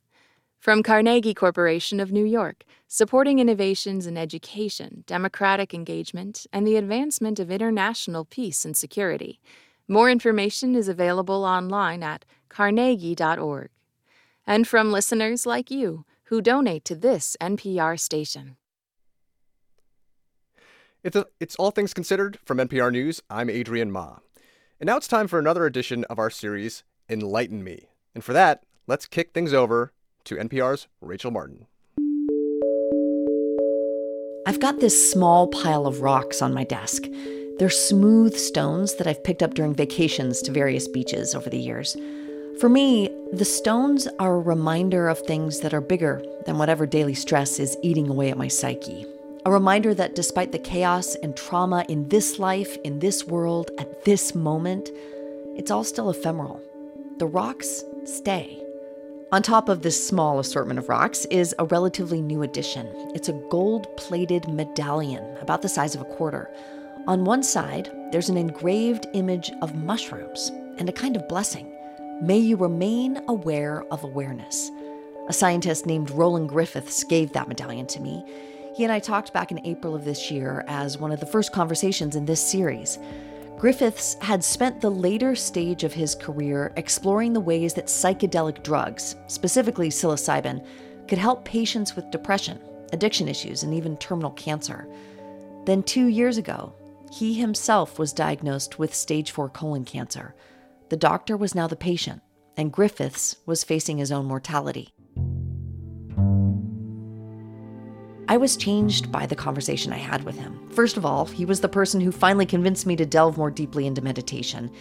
From 0.59 0.81
Carnegie 0.81 1.35
Corporation 1.35 1.99
of 1.99 2.11
New 2.11 2.25
York, 2.25 2.63
supporting 2.87 3.37
innovations 3.37 4.07
in 4.07 4.17
education, 4.17 5.03
democratic 5.05 5.75
engagement, 5.75 6.47
and 6.51 6.65
the 6.65 6.77
advancement 6.77 7.39
of 7.39 7.51
international 7.51 8.25
peace 8.25 8.65
and 8.65 8.75
security. 8.75 9.39
More 9.87 10.09
information 10.09 10.73
is 10.73 10.87
available 10.87 11.45
online 11.45 12.01
at 12.01 12.25
carnegie.org. 12.49 13.69
And 14.47 14.67
from 14.67 14.91
listeners 14.91 15.45
like 15.45 15.69
you, 15.69 16.03
who 16.25 16.41
donate 16.41 16.85
to 16.85 16.95
this 16.95 17.37
NPR 17.39 17.99
station. 17.99 18.57
It's, 21.03 21.15
a, 21.15 21.27
it's 21.39 21.55
All 21.57 21.69
Things 21.69 21.93
Considered 21.93 22.39
from 22.43 22.57
NPR 22.57 22.91
News. 22.91 23.21
I'm 23.29 23.49
Adrian 23.49 23.91
Ma. 23.91 24.17
And 24.79 24.87
now 24.87 24.97
it's 24.97 25.07
time 25.07 25.27
for 25.27 25.37
another 25.37 25.65
edition 25.65 26.03
of 26.05 26.17
our 26.17 26.31
series, 26.31 26.83
Enlighten 27.07 27.63
Me. 27.63 27.89
And 28.15 28.23
for 28.23 28.33
that, 28.33 28.63
let's 28.87 29.05
kick 29.05 29.31
things 29.33 29.53
over 29.53 29.93
to 30.23 30.35
NPR's 30.35 30.87
Rachel 31.01 31.29
Martin. 31.29 31.67
I've 34.47 34.59
got 34.59 34.79
this 34.79 35.11
small 35.11 35.47
pile 35.47 35.85
of 35.85 36.01
rocks 36.01 36.41
on 36.41 36.53
my 36.53 36.63
desk. 36.63 37.03
They're 37.57 37.69
smooth 37.69 38.35
stones 38.35 38.95
that 38.95 39.07
I've 39.07 39.23
picked 39.23 39.43
up 39.43 39.53
during 39.53 39.75
vacations 39.75 40.41
to 40.41 40.51
various 40.51 40.87
beaches 40.87 41.35
over 41.35 41.49
the 41.49 41.59
years. 41.59 41.95
For 42.59 42.69
me, 42.69 43.09
the 43.33 43.43
stones 43.43 44.07
are 44.17 44.35
a 44.35 44.39
reminder 44.39 45.09
of 45.09 45.19
things 45.19 45.59
that 45.59 45.73
are 45.73 45.81
bigger 45.81 46.23
than 46.45 46.57
whatever 46.57 46.85
daily 46.85 47.13
stress 47.13 47.59
is 47.59 47.77
eating 47.83 48.09
away 48.09 48.31
at 48.31 48.37
my 48.37 48.47
psyche. 48.47 49.05
A 49.45 49.51
reminder 49.51 49.93
that 49.93 50.15
despite 50.15 50.53
the 50.53 50.59
chaos 50.59 51.15
and 51.15 51.35
trauma 51.35 51.85
in 51.89 52.07
this 52.07 52.39
life, 52.39 52.77
in 52.85 52.99
this 52.99 53.27
world, 53.27 53.71
at 53.77 54.05
this 54.05 54.33
moment, 54.33 54.89
it's 55.57 55.69
all 55.69 55.83
still 55.83 56.09
ephemeral. 56.09 56.61
The 57.17 57.27
rocks 57.27 57.83
stay. 58.05 58.61
On 59.33 59.43
top 59.43 59.67
of 59.67 59.81
this 59.81 60.07
small 60.07 60.39
assortment 60.39 60.79
of 60.79 60.87
rocks 60.87 61.25
is 61.25 61.53
a 61.59 61.65
relatively 61.65 62.21
new 62.21 62.41
addition. 62.41 62.87
It's 63.13 63.27
a 63.27 63.41
gold 63.49 63.93
plated 63.97 64.47
medallion 64.47 65.25
about 65.41 65.61
the 65.61 65.69
size 65.69 65.93
of 65.93 65.99
a 65.99 66.05
quarter. 66.05 66.49
On 67.05 67.25
one 67.25 67.43
side, 67.43 67.91
there's 68.13 68.29
an 68.29 68.37
engraved 68.37 69.07
image 69.13 69.51
of 69.61 69.75
mushrooms 69.75 70.53
and 70.77 70.87
a 70.87 70.93
kind 70.93 71.17
of 71.17 71.27
blessing. 71.27 71.74
May 72.21 72.37
you 72.37 72.55
remain 72.55 73.21
aware 73.27 73.83
of 73.91 74.05
awareness. 74.05 74.71
A 75.27 75.33
scientist 75.33 75.85
named 75.85 76.09
Roland 76.11 76.47
Griffiths 76.47 77.03
gave 77.03 77.33
that 77.33 77.49
medallion 77.49 77.85
to 77.87 77.99
me. 77.99 78.23
He 78.73 78.85
and 78.85 78.93
I 78.93 78.99
talked 78.99 79.33
back 79.33 79.51
in 79.51 79.65
April 79.65 79.93
of 79.93 80.05
this 80.05 80.31
year 80.31 80.63
as 80.69 80.97
one 80.97 81.11
of 81.11 81.19
the 81.19 81.25
first 81.25 81.51
conversations 81.51 82.15
in 82.15 82.25
this 82.25 82.41
series. 82.41 82.99
Griffiths 83.57 84.15
had 84.21 84.45
spent 84.45 84.79
the 84.79 84.89
later 84.89 85.35
stage 85.35 85.83
of 85.83 85.91
his 85.93 86.15
career 86.15 86.71
exploring 86.77 87.33
the 87.33 87.41
ways 87.41 87.73
that 87.73 87.87
psychedelic 87.87 88.63
drugs, 88.63 89.17
specifically 89.27 89.89
psilocybin, 89.89 90.65
could 91.09 91.17
help 91.17 91.43
patients 91.43 91.97
with 91.97 92.11
depression, 92.11 92.61
addiction 92.93 93.27
issues, 93.27 93.63
and 93.63 93.73
even 93.73 93.97
terminal 93.97 94.31
cancer. 94.31 94.87
Then, 95.65 95.83
two 95.83 96.07
years 96.07 96.37
ago, 96.37 96.73
he 97.11 97.33
himself 97.33 97.99
was 97.99 98.13
diagnosed 98.13 98.79
with 98.79 98.95
stage 98.95 99.31
4 99.31 99.49
colon 99.49 99.83
cancer. 99.83 100.33
The 100.95 100.99
doctor 100.99 101.35
was 101.35 101.53
now 101.53 101.67
the 101.67 101.75
patient, 101.75 102.21
and 102.55 102.71
Griffiths 102.71 103.35
was 103.45 103.65
facing 103.65 103.97
his 103.97 104.13
own 104.13 104.27
mortality. 104.27 104.93
I 108.29 108.37
was 108.37 108.55
changed 108.55 109.11
by 109.11 109.25
the 109.25 109.35
conversation 109.35 109.91
I 109.91 109.97
had 109.97 110.23
with 110.23 110.37
him. 110.37 110.69
First 110.69 110.95
of 110.95 111.05
all, 111.05 111.25
he 111.25 111.43
was 111.43 111.59
the 111.59 111.67
person 111.67 111.99
who 111.99 112.13
finally 112.13 112.45
convinced 112.45 112.85
me 112.85 112.95
to 112.95 113.05
delve 113.05 113.37
more 113.37 113.51
deeply 113.51 113.85
into 113.85 114.01
meditation. 114.01 114.71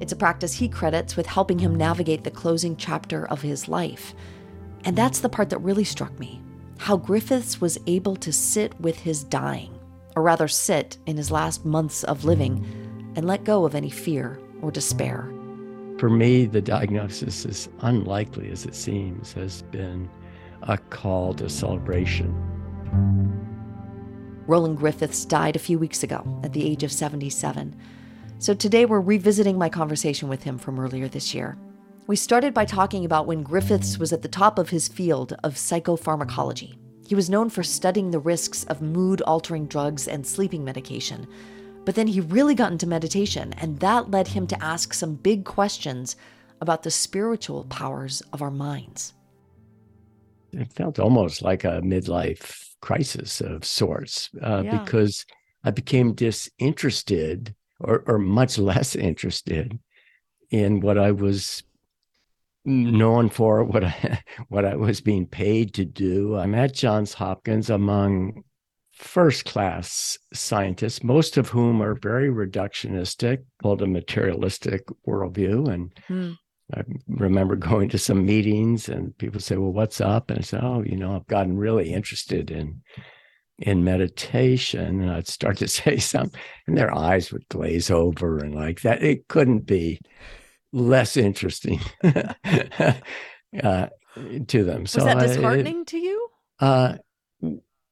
It's 0.00 0.10
a 0.10 0.16
practice 0.16 0.54
he 0.54 0.68
credits 0.68 1.16
with 1.16 1.26
helping 1.26 1.60
him 1.60 1.76
navigate 1.76 2.24
the 2.24 2.32
closing 2.32 2.74
chapter 2.74 3.28
of 3.28 3.40
his 3.40 3.68
life. 3.68 4.12
And 4.84 4.98
that's 4.98 5.20
the 5.20 5.28
part 5.28 5.50
that 5.50 5.58
really 5.58 5.84
struck 5.84 6.18
me 6.18 6.42
how 6.78 6.96
Griffiths 6.96 7.60
was 7.60 7.78
able 7.86 8.16
to 8.16 8.32
sit 8.32 8.74
with 8.80 8.98
his 8.98 9.22
dying, 9.22 9.78
or 10.16 10.24
rather, 10.24 10.48
sit 10.48 10.98
in 11.06 11.16
his 11.16 11.30
last 11.30 11.64
months 11.64 12.02
of 12.02 12.24
living, 12.24 12.66
and 13.14 13.24
let 13.24 13.44
go 13.44 13.64
of 13.64 13.76
any 13.76 13.90
fear 13.90 14.40
or 14.62 14.72
despair. 14.72 15.32
For 16.00 16.08
me, 16.08 16.46
the 16.46 16.62
diagnosis, 16.62 17.44
as 17.44 17.68
unlikely 17.80 18.50
as 18.50 18.64
it 18.64 18.74
seems, 18.74 19.34
has 19.34 19.60
been 19.60 20.08
a 20.62 20.78
call 20.78 21.34
to 21.34 21.50
celebration. 21.50 22.34
Roland 24.46 24.78
Griffiths 24.78 25.26
died 25.26 25.56
a 25.56 25.58
few 25.58 25.78
weeks 25.78 26.02
ago 26.02 26.24
at 26.42 26.54
the 26.54 26.66
age 26.66 26.84
of 26.84 26.90
77. 26.90 27.76
So 28.38 28.54
today 28.54 28.86
we're 28.86 28.98
revisiting 28.98 29.58
my 29.58 29.68
conversation 29.68 30.30
with 30.30 30.42
him 30.42 30.56
from 30.56 30.80
earlier 30.80 31.06
this 31.06 31.34
year. 31.34 31.58
We 32.06 32.16
started 32.16 32.54
by 32.54 32.64
talking 32.64 33.04
about 33.04 33.26
when 33.26 33.42
Griffiths 33.42 33.98
was 33.98 34.14
at 34.14 34.22
the 34.22 34.28
top 34.28 34.58
of 34.58 34.70
his 34.70 34.88
field 34.88 35.34
of 35.44 35.56
psychopharmacology. 35.56 36.78
He 37.06 37.14
was 37.14 37.28
known 37.28 37.50
for 37.50 37.62
studying 37.62 38.10
the 38.10 38.20
risks 38.20 38.64
of 38.64 38.80
mood 38.80 39.20
altering 39.26 39.66
drugs 39.66 40.08
and 40.08 40.26
sleeping 40.26 40.64
medication. 40.64 41.26
But 41.84 41.94
then 41.94 42.06
he 42.06 42.20
really 42.20 42.54
got 42.54 42.72
into 42.72 42.86
meditation, 42.86 43.52
and 43.54 43.80
that 43.80 44.10
led 44.10 44.28
him 44.28 44.46
to 44.48 44.64
ask 44.64 44.92
some 44.92 45.14
big 45.14 45.44
questions 45.44 46.16
about 46.60 46.82
the 46.82 46.90
spiritual 46.90 47.64
powers 47.64 48.22
of 48.32 48.42
our 48.42 48.50
minds. 48.50 49.14
It 50.52 50.72
felt 50.72 50.98
almost 50.98 51.42
like 51.42 51.64
a 51.64 51.80
midlife 51.80 52.70
crisis 52.80 53.40
of 53.40 53.64
sorts 53.64 54.30
uh, 54.42 54.62
yeah. 54.64 54.78
because 54.78 55.24
I 55.64 55.70
became 55.70 56.14
disinterested 56.14 57.54
or, 57.80 58.02
or 58.06 58.18
much 58.18 58.58
less 58.58 58.96
interested 58.96 59.78
in 60.50 60.80
what 60.80 60.98
I 60.98 61.12
was 61.12 61.62
known 62.64 63.30
for 63.30 63.64
what 63.64 63.84
I, 63.84 64.22
what 64.48 64.64
I 64.64 64.76
was 64.76 65.00
being 65.00 65.26
paid 65.26 65.74
to 65.74 65.84
do. 65.84 66.36
I'm 66.36 66.54
at 66.54 66.74
Johns 66.74 67.14
Hopkins 67.14 67.70
among 67.70 68.44
first 69.00 69.46
class 69.46 70.18
scientists, 70.34 71.02
most 71.02 71.36
of 71.36 71.48
whom 71.48 71.82
are 71.82 71.94
very 71.94 72.28
reductionistic, 72.28 73.38
hold 73.62 73.80
a 73.80 73.86
materialistic 73.86 74.82
worldview. 75.08 75.72
And 75.72 75.92
hmm. 76.06 76.32
I 76.74 76.82
remember 77.08 77.56
going 77.56 77.88
to 77.88 77.98
some 77.98 78.26
meetings 78.26 78.88
and 78.88 79.16
people 79.16 79.40
say, 79.40 79.56
Well, 79.56 79.72
what's 79.72 80.00
up? 80.00 80.30
And 80.30 80.38
I 80.38 80.42
said, 80.42 80.60
Oh, 80.62 80.82
you 80.84 80.96
know, 80.96 81.16
I've 81.16 81.26
gotten 81.26 81.56
really 81.56 81.92
interested 81.92 82.50
in 82.50 82.82
in 83.58 83.84
meditation. 83.84 85.00
And 85.00 85.10
I'd 85.10 85.28
start 85.28 85.56
to 85.58 85.68
say 85.80 85.96
something, 85.96 86.38
and 86.66 86.76
their 86.76 86.94
eyes 86.94 87.32
would 87.32 87.48
glaze 87.48 87.90
over 87.90 88.38
and 88.38 88.54
like 88.54 88.82
that. 88.82 89.02
It 89.02 89.28
couldn't 89.28 89.66
be 89.66 90.00
less 90.72 91.16
interesting 91.16 91.80
uh, 92.04 92.28
to 93.62 94.64
them. 94.64 94.82
Was 94.82 94.90
so 94.90 95.04
that 95.04 95.18
disheartening 95.18 95.86
to 95.86 95.98
you? 95.98 96.28
Uh, 96.60 96.96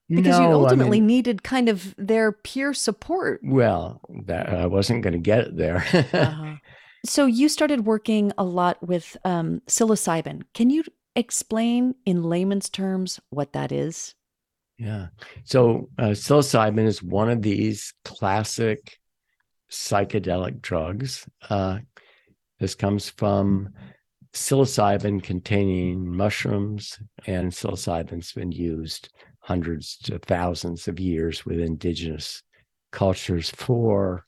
because 0.08 0.38
no, 0.38 0.48
you 0.48 0.54
ultimately 0.54 0.98
I 0.98 1.00
mean, 1.00 1.06
needed 1.06 1.42
kind 1.42 1.68
of 1.68 1.94
their 1.98 2.32
peer 2.32 2.72
support. 2.72 3.40
Well, 3.44 4.00
that, 4.26 4.48
I 4.48 4.66
wasn't 4.66 5.02
going 5.02 5.12
to 5.12 5.18
get 5.18 5.40
it 5.40 5.56
there. 5.56 5.84
uh-huh. 6.12 6.56
So 7.06 7.26
you 7.26 7.48
started 7.48 7.86
working 7.86 8.32
a 8.36 8.44
lot 8.44 8.86
with 8.86 9.16
um, 9.24 9.62
psilocybin. 9.68 10.42
Can 10.52 10.68
you 10.68 10.82
explain 11.14 11.94
in 12.04 12.24
layman's 12.24 12.68
terms 12.68 13.20
what 13.30 13.52
that 13.52 13.70
is? 13.70 14.16
Yeah. 14.78 15.06
So 15.44 15.90
uh, 15.96 16.10
psilocybin 16.10 16.86
is 16.86 17.02
one 17.02 17.30
of 17.30 17.40
these 17.40 17.94
classic 18.04 18.98
psychedelic 19.70 20.60
drugs. 20.60 21.24
Uh, 21.48 21.78
this 22.58 22.74
comes 22.74 23.10
from 23.10 23.70
psilocybin 24.32 25.22
containing 25.22 26.06
mushrooms, 26.06 26.98
and 27.26 27.52
psilocybin's 27.52 28.32
been 28.32 28.52
used 28.52 29.08
hundreds 29.48 29.96
to 29.96 30.18
thousands 30.18 30.88
of 30.88 31.00
years 31.00 31.46
with 31.46 31.58
indigenous 31.58 32.42
cultures 32.92 33.48
for 33.48 34.26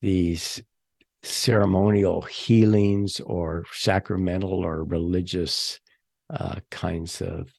these 0.00 0.62
ceremonial 1.24 2.22
healings 2.22 3.18
or 3.18 3.64
sacramental 3.72 4.64
or 4.64 4.84
religious 4.84 5.80
uh, 6.30 6.60
kinds 6.70 7.20
of 7.20 7.52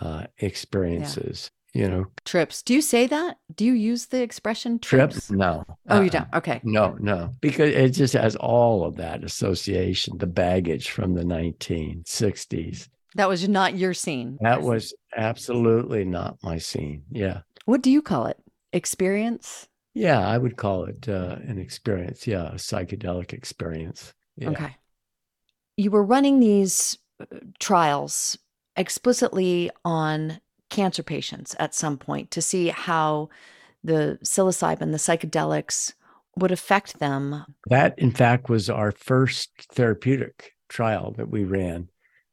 uh, 0.00 0.24
experiences. 0.38 1.52
Yeah. 1.52 1.54
You 1.74 1.88
know, 1.88 2.06
trips. 2.24 2.62
Do 2.62 2.74
you 2.74 2.80
say 2.80 3.06
that? 3.06 3.36
Do 3.54 3.64
you 3.64 3.74
use 3.74 4.06
the 4.06 4.20
expression 4.20 4.80
trips? 4.80 5.28
Trip? 5.28 5.38
No. 5.38 5.64
Oh, 5.88 5.98
uh, 5.98 6.00
you 6.00 6.10
don't. 6.10 6.26
Okay. 6.34 6.60
No, 6.64 6.96
no, 6.98 7.34
because 7.40 7.70
it 7.70 7.90
just 7.90 8.14
has 8.14 8.34
all 8.34 8.84
of 8.84 8.96
that 8.96 9.22
association, 9.22 10.18
the 10.18 10.26
baggage 10.26 10.90
from 10.90 11.14
the 11.14 11.22
1960s. 11.22 12.88
That 13.18 13.28
was 13.28 13.48
not 13.48 13.76
your 13.76 13.94
scene. 13.94 14.38
That 14.42 14.62
was 14.62 14.94
absolutely 15.16 16.04
not 16.04 16.38
my 16.40 16.58
scene. 16.58 17.02
Yeah. 17.10 17.40
What 17.64 17.82
do 17.82 17.90
you 17.90 18.00
call 18.00 18.26
it? 18.26 18.38
Experience? 18.72 19.66
Yeah, 19.92 20.24
I 20.24 20.38
would 20.38 20.56
call 20.56 20.84
it 20.84 21.08
uh, 21.08 21.36
an 21.44 21.58
experience. 21.58 22.28
Yeah, 22.28 22.50
a 22.50 22.54
psychedelic 22.54 23.32
experience. 23.32 24.14
Yeah. 24.36 24.50
Okay. 24.50 24.76
You 25.76 25.90
were 25.90 26.04
running 26.04 26.38
these 26.38 26.96
uh, 27.20 27.24
trials 27.58 28.38
explicitly 28.76 29.72
on 29.84 30.40
cancer 30.70 31.02
patients 31.02 31.56
at 31.58 31.74
some 31.74 31.98
point 31.98 32.30
to 32.30 32.40
see 32.40 32.68
how 32.68 33.30
the 33.82 34.20
psilocybin, 34.22 34.92
the 34.92 34.98
psychedelics, 34.98 35.92
would 36.36 36.52
affect 36.52 37.00
them. 37.00 37.44
That, 37.66 37.98
in 37.98 38.12
fact, 38.12 38.48
was 38.48 38.70
our 38.70 38.92
first 38.92 39.50
therapeutic 39.72 40.52
trial 40.68 41.14
that 41.16 41.30
we 41.30 41.42
ran 41.42 41.88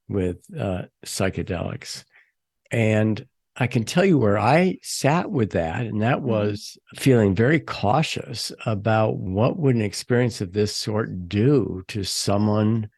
with 0.08 0.38
uh, 0.58 0.84
psychedelics. 1.06 2.04
And 2.72 3.26
I 3.58 3.68
can 3.68 3.86
tell 3.86 4.04
you 4.04 4.18
where 4.18 4.38
I 4.38 4.78
sat 4.82 5.32
with 5.32 5.52
that, 5.52 5.86
and 5.86 6.02
that 6.02 6.18
mm-hmm. 6.18 6.28
was 6.28 6.78
feeling 6.96 7.34
very 7.34 7.60
cautious 7.60 8.52
about 8.66 9.18
what 9.18 9.58
would 9.58 9.76
an 9.76 9.82
experience 9.82 10.42
of 10.42 10.52
this 10.52 10.76
sort 10.76 11.30
do 11.30 11.84
to 11.88 12.04
someone 12.04 12.90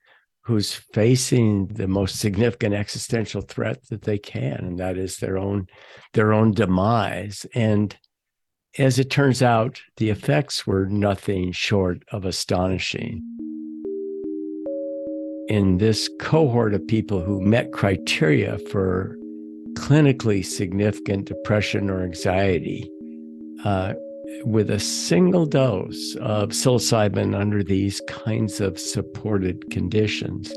who's 0.41 0.73
facing 0.73 1.67
the 1.67 1.87
most 1.87 2.19
significant 2.19 2.73
existential 2.73 3.41
threat 3.41 3.85
that 3.89 4.03
they 4.03 4.17
can 4.17 4.59
and 4.59 4.79
that 4.79 4.97
is 4.97 5.17
their 5.17 5.37
own 5.37 5.67
their 6.13 6.31
own 6.31 6.53
demise 6.53 7.45
and 7.53 7.97
as 8.79 8.97
it 8.97 9.09
turns 9.09 9.43
out 9.43 9.81
the 9.97 10.09
effects 10.09 10.65
were 10.65 10.85
nothing 10.85 11.51
short 11.51 12.01
of 12.13 12.23
astonishing 12.23 13.21
in 15.47 15.77
this 15.77 16.09
cohort 16.19 16.73
of 16.73 16.85
people 16.87 17.21
who 17.21 17.41
met 17.41 17.71
criteria 17.71 18.57
for 18.69 19.17
clinically 19.73 20.43
significant 20.43 21.25
depression 21.25 21.89
or 21.89 22.03
anxiety 22.03 22.89
uh, 23.63 23.93
with 24.43 24.69
a 24.69 24.79
single 24.79 25.45
dose 25.45 26.15
of 26.15 26.49
psilocybin 26.49 27.35
under 27.35 27.63
these 27.63 28.01
kinds 28.07 28.59
of 28.59 28.79
supported 28.79 29.69
conditions, 29.71 30.53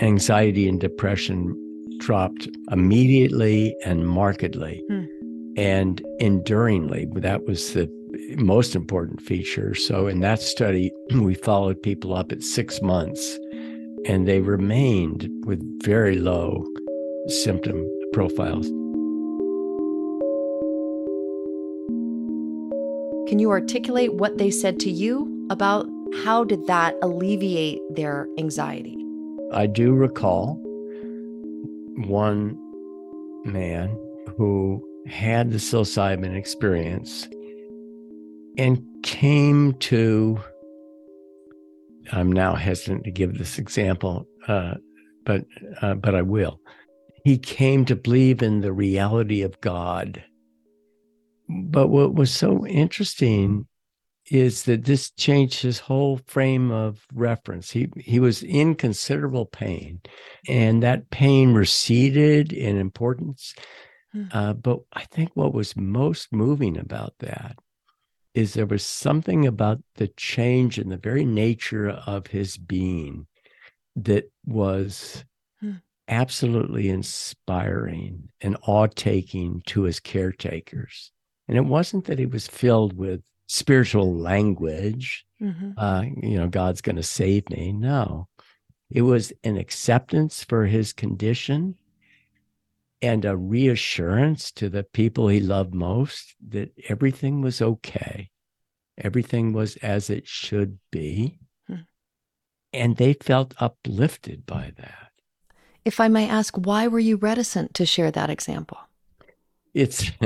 anxiety 0.00 0.68
and 0.68 0.80
depression 0.80 1.54
dropped 1.98 2.48
immediately 2.70 3.76
and 3.84 4.08
markedly 4.08 4.82
hmm. 4.88 5.04
and 5.56 6.02
enduringly. 6.20 7.06
That 7.14 7.46
was 7.46 7.72
the 7.74 7.88
most 8.36 8.74
important 8.74 9.20
feature. 9.20 9.74
So, 9.74 10.06
in 10.06 10.20
that 10.20 10.40
study, 10.40 10.90
we 11.14 11.34
followed 11.34 11.82
people 11.82 12.14
up 12.14 12.32
at 12.32 12.42
six 12.42 12.82
months 12.82 13.38
and 14.06 14.28
they 14.28 14.40
remained 14.40 15.30
with 15.46 15.60
very 15.82 16.16
low 16.16 16.64
symptom 17.28 17.88
profiles. 18.12 18.66
Can 23.28 23.38
you 23.38 23.50
articulate 23.50 24.14
what 24.14 24.38
they 24.38 24.50
said 24.50 24.78
to 24.80 24.90
you 24.90 25.46
about 25.50 25.88
how 26.22 26.44
did 26.44 26.66
that 26.66 26.94
alleviate 27.02 27.80
their 27.90 28.28
anxiety? 28.38 28.96
I 29.52 29.66
do 29.66 29.92
recall 29.92 30.60
one 32.06 32.58
man 33.44 33.98
who 34.36 34.82
had 35.06 35.50
the 35.50 35.58
psilocybin 35.58 36.36
experience 36.36 37.28
and 38.56 38.84
came 39.02 39.74
to 39.74 40.38
I'm 42.12 42.30
now 42.30 42.54
hesitant 42.54 43.04
to 43.04 43.10
give 43.10 43.38
this 43.38 43.58
example, 43.58 44.26
uh, 44.48 44.74
but 45.24 45.44
uh, 45.80 45.94
but 45.94 46.14
I 46.14 46.22
will. 46.22 46.60
He 47.24 47.38
came 47.38 47.84
to 47.86 47.96
believe 47.96 48.42
in 48.42 48.60
the 48.60 48.72
reality 48.72 49.42
of 49.42 49.60
God 49.60 50.22
but 51.48 51.88
what 51.88 52.14
was 52.14 52.32
so 52.32 52.66
interesting 52.66 53.66
is 54.30 54.62
that 54.62 54.84
this 54.84 55.10
changed 55.10 55.60
his 55.60 55.78
whole 55.78 56.18
frame 56.26 56.70
of 56.70 57.06
reference. 57.12 57.70
He 57.70 57.88
he 57.96 58.18
was 58.20 58.42
in 58.42 58.74
considerable 58.74 59.44
pain, 59.44 60.00
and 60.48 60.82
that 60.82 61.10
pain 61.10 61.52
receded 61.52 62.52
in 62.52 62.78
importance. 62.78 63.54
Hmm. 64.12 64.24
Uh, 64.32 64.52
but 64.54 64.80
I 64.94 65.04
think 65.04 65.30
what 65.34 65.52
was 65.52 65.76
most 65.76 66.32
moving 66.32 66.78
about 66.78 67.14
that 67.18 67.58
is 68.34 68.54
there 68.54 68.66
was 68.66 68.84
something 68.84 69.46
about 69.46 69.80
the 69.94 70.08
change 70.08 70.78
in 70.78 70.88
the 70.88 70.96
very 70.96 71.24
nature 71.24 71.90
of 71.90 72.26
his 72.26 72.56
being 72.56 73.26
that 73.96 74.30
was 74.44 75.24
hmm. 75.60 75.74
absolutely 76.08 76.88
inspiring 76.88 78.28
and 78.40 78.56
awe-taking 78.66 79.62
to 79.66 79.82
his 79.82 80.00
caretakers 80.00 81.12
and 81.48 81.58
it 81.58 81.64
wasn't 81.64 82.06
that 82.06 82.18
he 82.18 82.26
was 82.26 82.46
filled 82.46 82.96
with 82.96 83.20
spiritual 83.46 84.16
language, 84.16 85.26
mm-hmm. 85.40 85.72
uh, 85.76 86.02
you 86.22 86.36
know, 86.38 86.48
God's 86.48 86.80
going 86.80 86.96
to 86.96 87.02
save 87.02 87.48
me. 87.50 87.72
No, 87.72 88.28
it 88.90 89.02
was 89.02 89.32
an 89.42 89.56
acceptance 89.56 90.44
for 90.44 90.66
his 90.66 90.92
condition 90.92 91.76
and 93.04 93.24
a 93.24 93.36
reassurance 93.36 94.50
to 94.52 94.70
the 94.70 94.82
people 94.82 95.28
he 95.28 95.38
loved 95.38 95.74
most 95.74 96.34
that 96.48 96.72
everything 96.88 97.42
was 97.42 97.60
okay. 97.60 98.30
Everything 98.96 99.52
was 99.52 99.76
as 99.76 100.08
it 100.08 100.26
should 100.26 100.78
be. 100.90 101.38
Hmm. 101.66 101.84
And 102.72 102.96
they 102.96 103.12
felt 103.12 103.54
uplifted 103.58 104.46
by 104.46 104.72
that. 104.78 105.10
If 105.84 106.00
I 106.00 106.08
may 106.08 106.28
ask, 106.28 106.56
why 106.56 106.88
were 106.88 106.98
you 106.98 107.16
reticent 107.16 107.74
to 107.74 107.84
share 107.84 108.10
that 108.10 108.30
example? 108.30 108.78
It's 109.74 110.10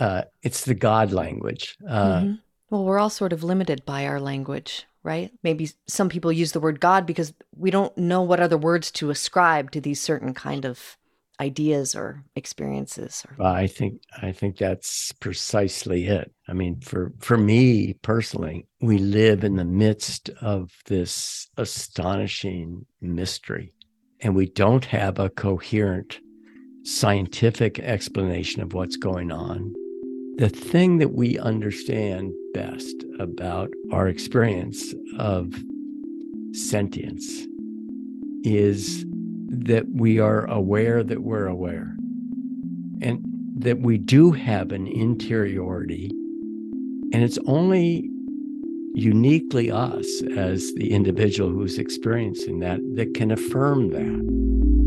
uh, 0.00 0.22
it's 0.42 0.64
the 0.64 0.74
God 0.74 1.12
language. 1.12 1.76
Uh, 1.86 2.20
mm-hmm. 2.20 2.32
Well, 2.70 2.84
we're 2.84 2.98
all 2.98 3.10
sort 3.10 3.32
of 3.32 3.44
limited 3.44 3.84
by 3.86 4.06
our 4.06 4.20
language, 4.20 4.84
right? 5.08 5.32
Maybe 5.42 5.70
some 5.86 6.10
people 6.10 6.30
use 6.30 6.52
the 6.52 6.60
word 6.60 6.80
God 6.80 7.06
because 7.06 7.32
we 7.56 7.70
don't 7.70 7.96
know 7.96 8.20
what 8.20 8.40
other 8.40 8.58
words 8.58 8.90
to 8.90 9.08
ascribe 9.08 9.70
to 9.70 9.80
these 9.80 10.02
certain 10.02 10.34
kind 10.34 10.66
of 10.66 10.98
ideas 11.40 11.94
or 11.94 12.24
experiences 12.34 13.24
or... 13.28 13.46
i 13.46 13.64
think 13.64 14.02
i 14.22 14.32
think 14.32 14.56
that's 14.56 15.12
precisely 15.20 16.08
it 16.08 16.32
i 16.48 16.52
mean 16.52 16.80
for 16.80 17.12
for 17.20 17.38
me 17.38 17.92
personally 18.02 18.66
we 18.80 18.98
live 18.98 19.44
in 19.44 19.54
the 19.54 19.64
midst 19.64 20.30
of 20.40 20.72
this 20.86 21.46
astonishing 21.56 22.84
mystery 23.00 23.72
and 24.20 24.34
we 24.34 24.46
don't 24.46 24.86
have 24.86 25.20
a 25.20 25.30
coherent 25.30 26.18
scientific 26.82 27.78
explanation 27.78 28.60
of 28.60 28.72
what's 28.72 28.96
going 28.96 29.30
on 29.30 29.72
the 30.38 30.48
thing 30.48 30.98
that 30.98 31.14
we 31.14 31.36
understand 31.40 32.32
best 32.54 33.04
about 33.18 33.70
our 33.90 34.06
experience 34.06 34.94
of 35.18 35.52
sentience 36.52 37.44
is 38.44 39.04
that 39.48 39.84
we 39.92 40.20
are 40.20 40.46
aware 40.46 41.02
that 41.02 41.24
we're 41.24 41.48
aware 41.48 41.96
and 43.02 43.20
that 43.56 43.80
we 43.80 43.98
do 43.98 44.30
have 44.30 44.70
an 44.70 44.86
interiority 44.86 46.08
and 47.12 47.24
it's 47.24 47.38
only 47.46 48.08
uniquely 48.94 49.72
us 49.72 50.06
as 50.36 50.72
the 50.74 50.92
individual 50.92 51.50
who's 51.50 51.78
experiencing 51.78 52.60
that 52.60 52.78
that 52.94 53.12
can 53.14 53.32
affirm 53.32 53.90
that 53.90 54.77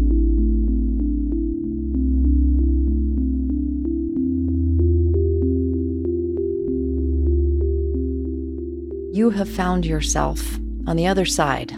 you 9.13 9.29
have 9.29 9.49
found 9.49 9.85
yourself 9.85 10.41
on 10.87 10.95
the 10.95 11.05
other 11.05 11.25
side 11.25 11.73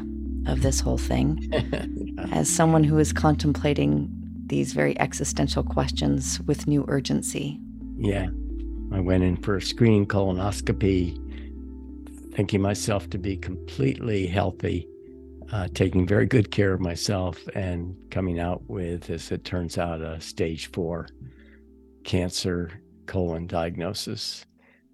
of 0.45 0.61
this 0.61 0.79
whole 0.79 0.99
thing 0.99 1.49
as 2.31 2.47
someone 2.47 2.83
who 2.83 2.99
is 2.99 3.11
contemplating 3.11 4.07
these 4.45 4.73
very 4.73 4.99
existential 4.99 5.63
questions 5.63 6.39
with 6.41 6.67
new 6.67 6.85
urgency. 6.87 7.59
Yeah. 7.97 8.27
I 8.91 8.99
went 8.99 9.23
in 9.23 9.37
for 9.37 9.55
a 9.55 9.61
screening 9.61 10.05
colonoscopy, 10.05 11.17
thinking 12.35 12.61
myself 12.61 13.09
to 13.09 13.17
be 13.17 13.35
completely 13.35 14.27
healthy, 14.27 14.87
uh, 15.51 15.69
taking 15.73 16.05
very 16.05 16.27
good 16.27 16.51
care 16.51 16.73
of 16.73 16.81
myself, 16.81 17.39
and 17.55 17.95
coming 18.11 18.39
out 18.39 18.61
with, 18.69 19.09
as 19.09 19.31
it 19.31 19.43
turns 19.43 19.79
out, 19.79 20.01
a 20.01 20.21
stage 20.21 20.71
four 20.71 21.07
cancer 22.03 22.69
colon 23.07 23.47
diagnosis. 23.47 24.45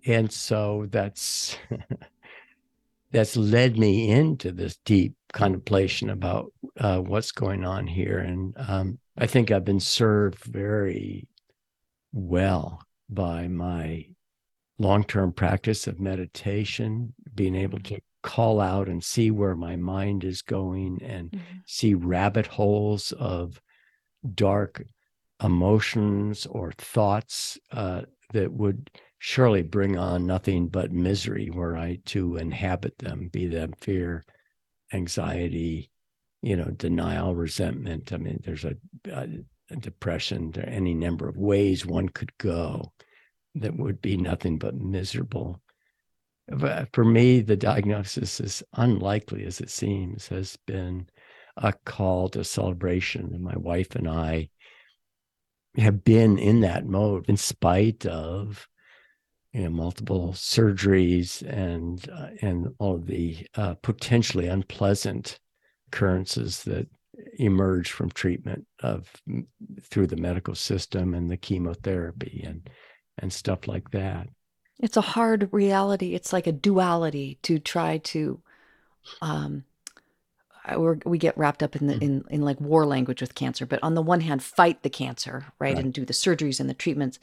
And 0.06 0.32
so 0.32 0.88
that's 0.90 1.58
that's 3.12 3.36
led 3.36 3.78
me 3.78 4.10
into 4.10 4.52
this 4.52 4.78
deep 4.86 5.16
contemplation 5.34 6.10
about 6.10 6.52
uh, 6.80 7.00
what's 7.00 7.32
going 7.32 7.66
on 7.66 7.88
here. 7.88 8.20
And 8.20 8.54
um, 8.58 9.00
I 9.18 9.28
think 9.28 9.52
I've 9.52 9.66
been 9.66 9.80
served 9.80 10.44
very 10.44 11.28
well 12.12 12.82
by 13.10 13.48
my 13.48 14.06
long 14.78 15.04
term 15.04 15.34
practice 15.34 15.88
of 15.88 16.00
meditation, 16.00 17.14
being 17.34 17.56
able 17.56 17.80
to 17.80 18.00
call 18.22 18.60
out 18.60 18.88
and 18.88 19.04
see 19.04 19.32
where 19.32 19.56
my 19.56 19.76
mind 19.76 20.24
is 20.24 20.42
going 20.42 21.00
and 21.04 21.32
mm-hmm. 21.32 21.58
see 21.66 21.94
rabbit 21.94 22.48
holes 22.48 23.12
of 23.14 23.62
dark 24.36 24.84
emotions 25.42 26.46
or 26.46 26.72
thoughts 26.78 27.58
uh, 27.72 28.02
that 28.34 28.52
would 28.52 28.90
surely 29.20 29.62
bring 29.62 29.98
on 29.98 30.26
nothing 30.26 30.68
but 30.70 30.92
misery 30.92 31.50
were 31.50 31.78
I 31.78 32.00
to 32.06 32.38
inhabit 32.38 32.98
them, 32.98 33.28
be 33.32 33.48
them 33.48 33.74
fear, 33.78 34.24
anxiety, 34.94 35.92
you 36.42 36.56
know, 36.56 36.72
denial, 36.72 37.36
resentment. 37.36 38.14
I 38.14 38.18
mean, 38.18 38.40
there's 38.44 38.64
a, 38.64 38.76
a, 39.12 39.28
depression, 39.78 40.52
there 40.52 40.64
are 40.64 40.70
any 40.70 40.96
number 40.96 41.30
of 41.30 41.38
ways 41.38 41.86
one 41.86 42.10
could 42.10 42.36
go 42.40 42.92
that 43.56 43.78
would 43.78 44.02
be 44.02 44.18
nothing 44.18 44.58
but 44.58 44.74
miserable. 44.76 45.62
But 46.48 46.90
for 46.94 47.06
me, 47.06 47.42
the 47.42 47.58
diagnosis, 47.58 48.40
as 48.40 48.64
unlikely 48.74 49.44
as 49.46 49.60
it 49.60 49.70
seems, 49.70 50.28
has 50.30 50.58
been 50.66 51.08
a 51.58 51.74
call 51.74 52.30
to 52.30 52.44
celebration. 52.44 53.32
And 53.34 53.44
my 53.44 53.58
wife 53.58 53.96
and 53.96 54.08
I 54.08 54.50
have 55.78 56.04
been 56.04 56.40
in 56.40 56.62
that 56.62 56.86
mode 56.86 57.30
in 57.30 57.38
spite 57.38 58.06
of 58.08 58.68
you 59.54 59.64
know, 59.64 59.70
multiple 59.70 60.34
surgeries 60.34 61.42
and 61.42 62.08
uh, 62.10 62.30
and 62.42 62.68
all 62.80 62.96
of 62.96 63.08
the 63.08 63.48
uh, 63.56 63.74
potentially 63.76 64.48
unpleasant 64.48 65.40
occurrences 65.88 66.64
that 66.64 66.88
emerge 67.38 67.92
from 67.92 68.10
treatment 68.12 68.66
of 68.82 69.12
through 69.84 70.08
the 70.08 70.16
medical 70.16 70.56
system 70.56 71.14
and 71.14 71.30
the 71.30 71.38
chemotherapy 71.38 72.44
and 72.46 72.70
and 73.18 73.34
stuff 73.34 73.68
like 73.68 73.92
that. 73.92 74.30
It's 74.80 74.98
a 74.98 75.02
hard 75.02 75.50
reality. 75.52 76.16
It's 76.16 76.32
like 76.32 76.48
a 76.48 76.52
duality 76.54 77.38
to 77.44 77.60
try 77.60 77.98
to 77.98 78.42
um 79.22 79.64
we 80.78 80.98
we 81.06 81.18
get 81.18 81.38
wrapped 81.38 81.64
up 81.64 81.76
in 81.76 81.88
the 81.88 81.94
mm-hmm. 81.94 82.04
in, 82.04 82.24
in 82.30 82.42
like 82.42 82.60
war 82.62 82.86
language 82.86 83.22
with 83.22 83.34
cancer 83.34 83.66
but 83.66 83.80
on 83.82 83.96
the 83.96 84.02
one 84.02 84.22
hand 84.22 84.44
fight 84.44 84.84
the 84.84 84.90
cancer 84.90 85.46
right, 85.58 85.74
right. 85.74 85.84
and 85.84 85.94
do 85.94 86.06
the 86.06 86.14
surgeries 86.14 86.60
and 86.60 86.70
the 86.70 86.74
treatments 86.74 87.18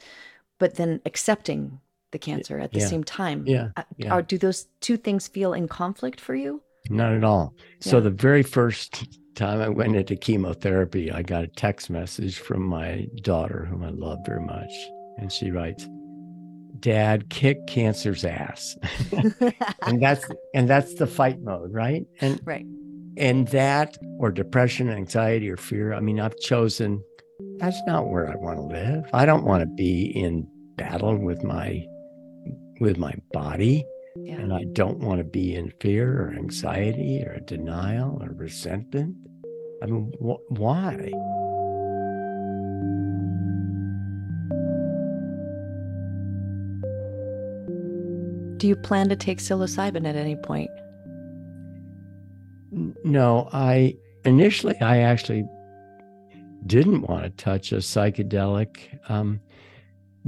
but 0.59 0.75
then 0.75 0.99
accepting 1.05 1.79
the 2.11 2.19
cancer 2.19 2.59
at 2.59 2.71
the 2.71 2.79
yeah. 2.79 2.87
same 2.87 3.03
time. 3.03 3.43
Yeah. 3.45 3.69
Uh, 3.75 3.83
yeah. 3.97 4.13
Are, 4.13 4.21
do 4.21 4.37
those 4.37 4.67
two 4.81 4.97
things 4.97 5.27
feel 5.27 5.53
in 5.53 5.67
conflict 5.67 6.19
for 6.19 6.35
you? 6.35 6.61
Not 6.89 7.13
at 7.13 7.23
all. 7.23 7.53
Yeah. 7.57 7.91
So 7.91 7.99
the 7.99 8.09
very 8.09 8.43
first 8.43 9.07
time 9.35 9.61
I 9.61 9.69
went 9.69 9.95
into 9.95 10.15
chemotherapy, 10.15 11.11
I 11.11 11.21
got 11.21 11.43
a 11.43 11.47
text 11.47 11.89
message 11.89 12.39
from 12.39 12.63
my 12.63 13.07
daughter, 13.21 13.65
whom 13.69 13.83
I 13.83 13.89
love 13.89 14.19
very 14.25 14.43
much. 14.43 14.71
And 15.17 15.31
she 15.31 15.51
writes, 15.51 15.87
Dad, 16.79 17.29
kick 17.29 17.65
cancer's 17.67 18.23
ass. 18.23 18.77
and 19.81 20.01
that's 20.01 20.25
and 20.53 20.69
that's 20.69 20.93
the 20.95 21.07
fight 21.07 21.41
mode, 21.41 21.73
right? 21.73 22.05
And 22.21 22.39
right. 22.45 22.65
And 23.17 23.47
that 23.47 23.97
or 24.19 24.31
depression, 24.31 24.89
anxiety, 24.89 25.49
or 25.49 25.57
fear. 25.57 25.93
I 25.93 25.99
mean, 26.01 26.19
I've 26.19 26.37
chosen 26.37 27.03
that's 27.57 27.81
not 27.87 28.07
where 28.07 28.29
I 28.29 28.35
want 28.35 28.57
to 28.57 28.63
live. 28.63 29.09
I 29.13 29.25
don't 29.25 29.43
want 29.43 29.61
to 29.61 29.65
be 29.65 30.05
in 30.05 30.47
battle 30.75 31.17
with 31.17 31.43
my 31.43 31.85
with 32.79 32.97
my 32.97 33.13
body. 33.31 33.85
Yeah. 34.15 34.35
And 34.35 34.53
I 34.53 34.63
don't 34.73 34.99
want 34.99 35.19
to 35.19 35.23
be 35.23 35.55
in 35.55 35.71
fear 35.79 36.23
or 36.23 36.33
anxiety 36.33 37.21
or 37.21 37.39
denial 37.41 38.19
or 38.21 38.31
resentment. 38.31 39.15
I 39.83 39.85
mean, 39.85 40.11
wh- 40.19 40.51
why? 40.51 41.11
Do 48.57 48.67
you 48.67 48.75
plan 48.75 49.07
to 49.09 49.15
take 49.15 49.37
psilocybin 49.37 50.07
at 50.07 50.15
any 50.15 50.35
point? 50.35 50.71
No, 53.03 53.49
I 53.53 53.95
initially 54.25 54.79
I 54.81 54.99
actually 54.99 55.47
didn't 56.65 57.01
want 57.03 57.23
to 57.23 57.29
touch 57.29 57.71
a 57.71 57.77
psychedelic 57.77 58.99
um, 59.09 59.39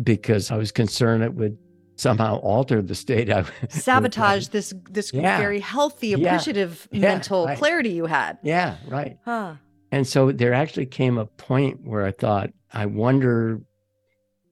because 0.03 0.51
I 0.51 0.57
was 0.57 0.71
concerned 0.71 1.23
it 1.23 1.33
would 1.33 1.57
somehow 1.99 2.37
alter 2.37 2.81
the 2.81 2.95
state 2.95 3.29
I 3.31 3.45
sabotage 3.69 4.47
this 4.47 4.73
this 4.89 5.13
yeah. 5.13 5.37
very 5.37 5.59
healthy, 5.59 6.13
appreciative 6.13 6.87
yeah. 6.91 7.01
mental 7.01 7.45
right. 7.45 7.57
clarity 7.57 7.89
you 7.89 8.05
had. 8.05 8.37
Yeah, 8.43 8.77
right. 8.87 9.17
Huh. 9.25 9.55
And 9.91 10.07
so 10.07 10.31
there 10.31 10.53
actually 10.53 10.85
came 10.85 11.17
a 11.17 11.25
point 11.25 11.81
where 11.83 12.05
I 12.05 12.11
thought, 12.11 12.51
I 12.71 12.85
wonder 12.85 13.61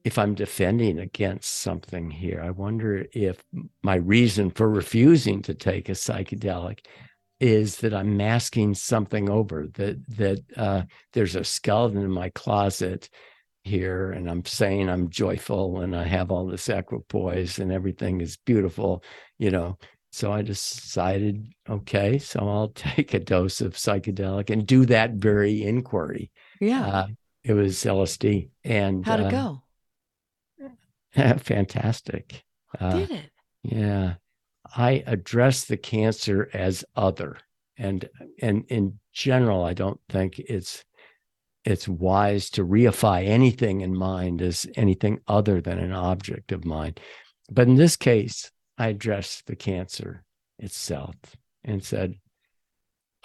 if 0.04 0.18
I'm 0.18 0.34
defending 0.34 0.98
against 0.98 1.58
something 1.58 2.10
here. 2.10 2.40
I 2.44 2.50
wonder 2.50 3.06
if 3.12 3.42
my 3.82 3.96
reason 3.96 4.50
for 4.50 4.68
refusing 4.68 5.42
to 5.42 5.54
take 5.54 5.88
a 5.88 5.92
psychedelic 5.92 6.80
is 7.40 7.76
that 7.76 7.94
I'm 7.94 8.16
masking 8.16 8.74
something 8.74 9.30
over 9.30 9.68
that 9.74 9.96
that 10.16 10.40
uh, 10.56 10.82
there's 11.12 11.36
a 11.36 11.44
skeleton 11.44 12.02
in 12.02 12.10
my 12.10 12.30
closet 12.30 13.08
here 13.68 14.10
and 14.10 14.28
I'm 14.28 14.44
saying 14.44 14.88
I'm 14.88 15.10
joyful 15.10 15.80
and 15.80 15.94
I 15.94 16.04
have 16.04 16.30
all 16.30 16.46
this 16.46 16.68
equipoise 16.68 17.58
and 17.58 17.70
everything 17.70 18.20
is 18.20 18.36
beautiful, 18.36 19.04
you 19.38 19.50
know. 19.50 19.78
So 20.10 20.32
I 20.32 20.42
decided, 20.42 21.46
okay, 21.68 22.18
so 22.18 22.40
I'll 22.48 22.68
take 22.74 23.14
a 23.14 23.20
dose 23.20 23.60
of 23.60 23.74
psychedelic 23.74 24.50
and 24.50 24.66
do 24.66 24.86
that 24.86 25.12
very 25.12 25.62
inquiry. 25.62 26.30
Yeah. 26.60 26.86
Uh, 26.86 27.06
it 27.44 27.52
was 27.52 27.76
LSD. 27.84 28.50
And 28.64 29.04
how'd 29.06 29.20
it 29.20 29.26
uh, 29.26 29.30
go? 29.30 29.62
fantastic. 31.38 32.42
Uh, 32.78 32.92
Did 32.92 33.10
it? 33.10 33.30
Yeah. 33.62 34.14
I 34.76 35.02
address 35.06 35.64
the 35.64 35.76
cancer 35.76 36.48
as 36.52 36.84
other. 36.96 37.38
And 37.76 38.08
and 38.42 38.64
in 38.68 38.98
general, 39.12 39.64
I 39.64 39.72
don't 39.72 40.00
think 40.08 40.38
it's 40.38 40.84
it's 41.68 41.86
wise 41.86 42.50
to 42.50 42.64
reify 42.64 43.26
anything 43.26 43.82
in 43.82 43.94
mind 43.94 44.40
as 44.42 44.66
anything 44.74 45.20
other 45.28 45.60
than 45.60 45.78
an 45.78 45.92
object 45.92 46.50
of 46.52 46.64
mind. 46.64 46.98
But 47.50 47.68
in 47.68 47.76
this 47.76 47.96
case, 47.96 48.50
I 48.78 48.88
addressed 48.88 49.46
the 49.46 49.56
cancer 49.56 50.24
itself 50.58 51.14
and 51.64 51.84
said, 51.84 52.14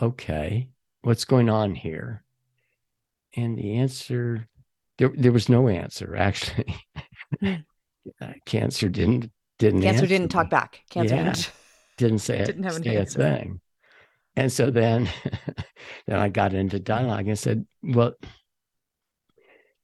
okay, 0.02 0.70
what's 1.04 1.26
going 1.26 1.50
on 1.50 1.76
here? 1.76 2.24
and 3.36 3.58
the 3.58 3.78
answer 3.78 4.48
there 5.00 5.12
there 5.18 5.32
was 5.32 5.50
no 5.50 5.68
answer 5.68 6.16
actually. 6.16 6.76
Hmm. 7.40 7.54
uh, 8.22 8.34
cancer 8.46 8.90
didn't 8.90 9.32
didn't 9.58 9.82
Cancer 9.82 10.06
didn't 10.06 10.30
talk 10.30 10.52
back. 10.52 10.82
Cancer 10.92 11.16
Yeah. 11.16 11.24
didn't. 11.24 11.52
didn't 11.98 12.20
say 12.20 12.46
Didn't 12.46 12.64
have 12.64 12.76
an 12.76 12.84
say 12.84 12.96
a 12.96 13.00
answer. 13.00 13.20
thing. 13.20 13.62
And 14.36 14.52
so 14.52 14.72
then, 14.72 15.10
then 16.08 16.20
I 16.20 16.30
got 16.30 16.54
into 16.54 16.80
dialogue 16.80 17.28
and 17.28 17.38
said, 17.38 17.66
"Well, 17.84 18.14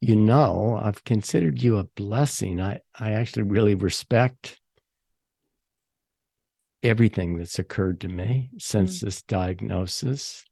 you 0.01 0.15
know, 0.15 0.79
I've 0.81 1.03
considered 1.03 1.61
you 1.61 1.77
a 1.77 1.83
blessing. 1.83 2.61
I 2.61 2.79
I 2.97 3.11
actually 3.11 3.43
really 3.43 3.75
respect 3.75 4.59
everything 6.81 7.37
that's 7.37 7.59
occurred 7.59 7.99
to 8.01 8.07
me 8.07 8.49
since 8.57 9.01
this 9.01 9.21
diagnosis. 9.21 10.45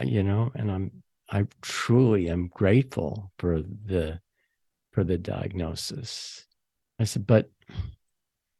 uh, 0.00 0.04
You 0.04 0.22
know, 0.22 0.52
and 0.54 0.70
I'm 0.70 1.02
I 1.30 1.46
truly 1.62 2.28
am 2.28 2.48
grateful 2.48 3.32
for 3.38 3.62
the 3.62 4.20
for 4.92 5.04
the 5.04 5.18
diagnosis." 5.18 6.46
I 7.00 7.04
said, 7.04 7.26
"But 7.26 7.50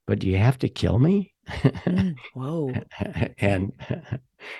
but 0.07 0.19
do 0.19 0.29
you 0.29 0.39
have 0.39 0.59
to 0.61 0.69
kill 0.69 0.99
me?" 0.99 1.34
Mm, 1.49 2.17
whoa. 2.35 2.73
and 3.39 3.73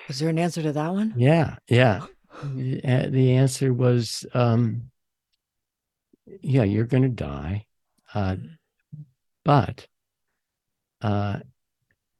Was 0.07 0.19
there 0.19 0.29
an 0.29 0.39
answer 0.39 0.61
to 0.61 0.71
that 0.73 0.93
one? 0.93 1.13
yeah, 1.17 1.57
yeah. 1.67 2.05
The 2.43 3.07
the 3.11 3.31
answer 3.31 3.73
was, 3.73 4.25
um, 4.33 4.91
yeah, 6.41 6.63
you're 6.63 6.83
going 6.85 7.03
to 7.03 7.07
die, 7.09 7.65
uh, 8.13 8.35
but 9.45 9.87
uh, 11.01 11.39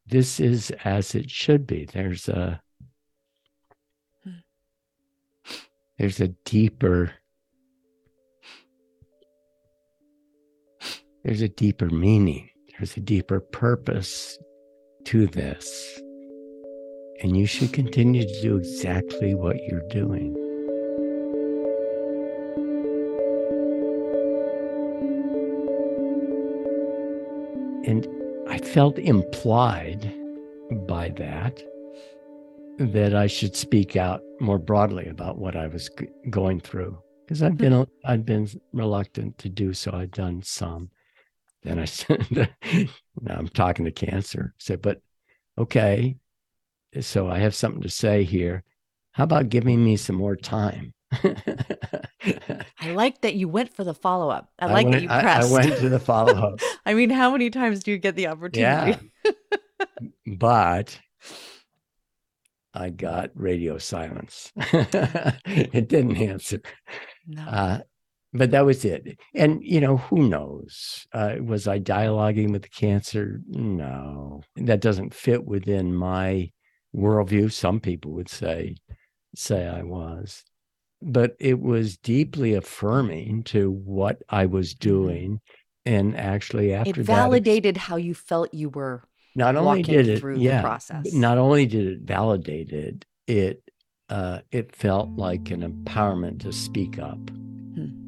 this 0.07 0.39
is 0.39 0.71
as 0.85 1.15
it 1.15 1.29
should 1.29 1.67
be. 1.67 1.83
There's 1.83 2.29
a 2.29 2.61
there's 5.99 6.21
a 6.21 6.29
deeper 6.45 7.11
there's 11.25 11.41
a 11.41 11.49
deeper 11.49 11.89
meaning. 11.89 12.49
There's 12.77 12.95
a 12.95 13.01
deeper 13.01 13.39
purpose 13.41 14.37
to 15.05 15.27
this. 15.27 15.99
And 17.21 17.37
you 17.37 17.45
should 17.45 17.73
continue 17.73 18.27
to 18.27 18.41
do 18.41 18.57
exactly 18.57 19.33
what 19.33 19.55
you're 19.67 19.87
doing. 19.89 20.35
And 27.87 28.07
I 28.49 28.57
felt 28.57 28.97
implied 28.99 30.13
by 30.87 31.09
that 31.17 31.63
that 32.77 33.15
I 33.15 33.27
should 33.27 33.55
speak 33.55 33.95
out 33.95 34.21
more 34.39 34.59
broadly 34.59 35.07
about 35.07 35.37
what 35.37 35.55
I 35.55 35.67
was 35.67 35.89
g- 35.97 36.07
going 36.29 36.59
through 36.59 36.97
because 37.25 37.41
I've 37.41 37.53
mm-hmm. 37.53 37.81
been 37.81 37.87
I've 38.03 38.25
been 38.25 38.49
reluctant 38.73 39.37
to 39.39 39.49
do 39.49 39.73
so. 39.73 39.91
I've 39.91 40.11
done 40.11 40.41
some. 40.43 40.89
Then 41.65 41.79
I 41.79 41.85
said, 41.85 42.27
now 43.21 43.35
I'm 43.35 43.47
talking 43.49 43.85
to 43.85 43.91
cancer. 43.91 44.53
Said, 44.59 44.81
but 44.81 45.01
okay, 45.57 46.15
so 47.01 47.27
I 47.29 47.39
have 47.39 47.55
something 47.55 47.81
to 47.81 47.89
say 47.89 48.23
here. 48.23 48.63
How 49.11 49.23
about 49.23 49.49
giving 49.49 49.83
me 49.83 49.97
some 49.97 50.15
more 50.15 50.35
time? 50.35 50.93
I 51.11 52.91
like 52.91 53.21
that 53.21 53.35
you 53.35 53.47
went 53.47 53.73
for 53.73 53.83
the 53.83 53.93
follow 53.93 54.29
up. 54.29 54.51
I 54.59 54.67
I 54.67 54.71
like 54.71 54.85
that 54.87 54.91
went- 54.91 55.03
you 55.03 55.09
I- 55.09 55.41
I 55.41 55.51
went 55.51 55.77
to 55.79 55.89
the 55.89 55.99
follow-up. 55.99 56.59
I 56.85 56.93
mean, 56.93 57.09
how 57.09 57.31
many 57.31 57.49
times 57.49 57.83
do 57.83 57.91
you 57.91 57.97
get 57.97 58.15
the 58.15 58.27
opportunity? 58.27 58.99
Yeah. 59.23 59.31
but 60.37 60.99
I 62.73 62.89
got 62.89 63.31
radio 63.35 63.77
silence. 63.77 64.51
it 64.55 65.87
didn't 65.87 66.17
answer. 66.17 66.61
No. 67.25 67.41
Uh, 67.43 67.79
but 68.35 68.51
that 68.51 68.65
was 68.65 68.83
it. 68.83 69.17
And, 69.33 69.63
you 69.63 69.79
know, 69.79 69.97
who 69.97 70.27
knows? 70.27 71.07
Uh, 71.13 71.35
was 71.41 71.67
I 71.67 71.79
dialoguing 71.79 72.51
with 72.51 72.63
the 72.63 72.69
cancer? 72.69 73.41
No, 73.47 74.43
that 74.57 74.81
doesn't 74.81 75.13
fit 75.13 75.45
within 75.45 75.93
my 75.95 76.51
worldview. 76.95 77.51
Some 77.51 77.79
people 77.79 78.11
would 78.11 78.29
say, 78.29 78.75
say 79.35 79.67
I 79.67 79.83
was. 79.83 80.43
But 81.01 81.35
it 81.39 81.59
was 81.59 81.97
deeply 81.97 82.53
affirming 82.55 83.43
to 83.45 83.71
what 83.71 84.21
I 84.29 84.47
was 84.47 84.73
doing. 84.73 85.39
And 85.85 86.17
actually, 86.17 86.73
after 86.73 86.89
it 87.01 87.05
that, 87.05 87.05
validated 87.05 87.77
how 87.77 87.95
you 87.95 88.13
felt 88.13 88.53
you 88.53 88.69
were 88.69 89.03
not 89.35 89.55
only 89.55 89.83
did 89.83 90.07
it 90.07 90.19
through 90.19 90.37
yeah 90.37 90.57
the 90.57 90.63
process. 90.63 91.13
not 91.13 91.37
only 91.37 91.65
did 91.65 91.85
it 91.85 91.99
validate 92.01 92.71
it 92.71 93.05
it 93.27 93.61
uh 94.09 94.39
it 94.51 94.73
felt 94.75 95.09
like 95.09 95.51
an 95.51 95.61
empowerment 95.61 96.39
to 96.39 96.51
speak 96.51 96.97
up. 96.97 97.19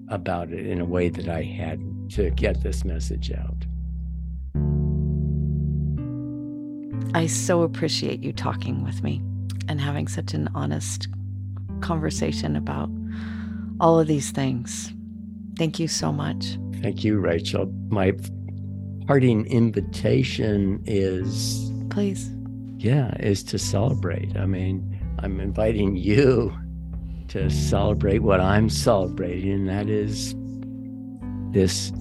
About 0.09 0.51
it 0.51 0.65
in 0.65 0.79
a 0.79 0.85
way 0.85 1.09
that 1.09 1.27
i 1.27 1.41
had 1.43 1.79
to 2.09 2.29
get 2.31 2.61
this 2.63 2.83
message 2.85 3.31
out 3.31 3.65
I 7.13 7.25
so 7.25 7.61
appreciate 7.63 8.21
you 8.21 8.31
talking 8.33 8.83
with 8.83 9.01
me 9.01 9.21
and 9.69 9.79
having 9.81 10.07
such 10.07 10.33
an 10.33 10.49
honest 10.53 11.07
conversation 11.81 12.55
about 12.55 12.89
all 13.79 13.99
of 13.99 14.07
these 14.07 14.31
things. 14.31 14.93
Thank 15.57 15.79
you 15.79 15.87
so 15.87 16.11
much. 16.11 16.57
thank 16.81 17.03
you 17.03 17.17
rachel 17.17 17.65
my 17.89 18.11
parting 19.07 19.45
invitation 19.47 20.79
is 20.85 21.71
Please. 21.89 22.29
yeah 22.77 23.15
is 23.19 23.41
to 23.45 23.57
celebrate 23.57 24.37
i 24.37 24.45
mean 24.45 24.99
i'm 25.19 25.39
inviting 25.39 25.95
you 25.95 26.53
to 27.27 27.49
celebrate 27.49 28.19
what 28.19 28.39
i'm 28.39 28.69
celebrating 28.69 29.51
and 29.51 29.69
that 29.69 29.89
is 29.89 30.35
this 31.51 31.91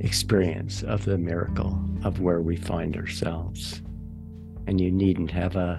experience 0.00 0.82
of 0.82 1.04
the 1.04 1.18
miracle 1.18 1.78
of 2.04 2.20
where 2.20 2.40
we 2.40 2.56
find 2.56 2.96
ourselves. 2.96 3.82
And 4.66 4.80
you 4.80 4.90
needn't 4.90 5.30
have 5.30 5.56
a 5.56 5.76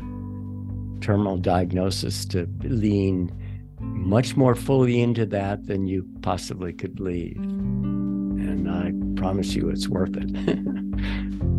terminal 1.01 1.37
diagnosis 1.37 2.25
to 2.25 2.47
lean 2.63 3.35
much 3.79 4.37
more 4.37 4.53
fully 4.55 5.01
into 5.01 5.25
that 5.25 5.65
than 5.65 5.87
you 5.87 6.07
possibly 6.21 6.71
could 6.71 6.95
believe 6.95 7.35
and 7.37 8.69
i 8.69 8.91
promise 9.19 9.55
you 9.55 9.69
it's 9.69 9.87
worth 9.87 10.15
it 10.15 10.29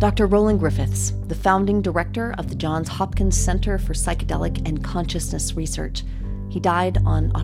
Dr. 0.00 0.26
Roland 0.26 0.60
Griffiths, 0.60 1.12
the 1.26 1.34
founding 1.34 1.82
director 1.82 2.34
of 2.38 2.48
the 2.48 2.54
Johns 2.54 2.88
Hopkins 2.88 3.36
Center 3.36 3.76
for 3.76 3.92
Psychedelic 3.92 4.66
and 4.66 4.82
Consciousness 4.82 5.52
Research. 5.56 6.04
He 6.48 6.58
died 6.58 6.96
on 7.04 7.30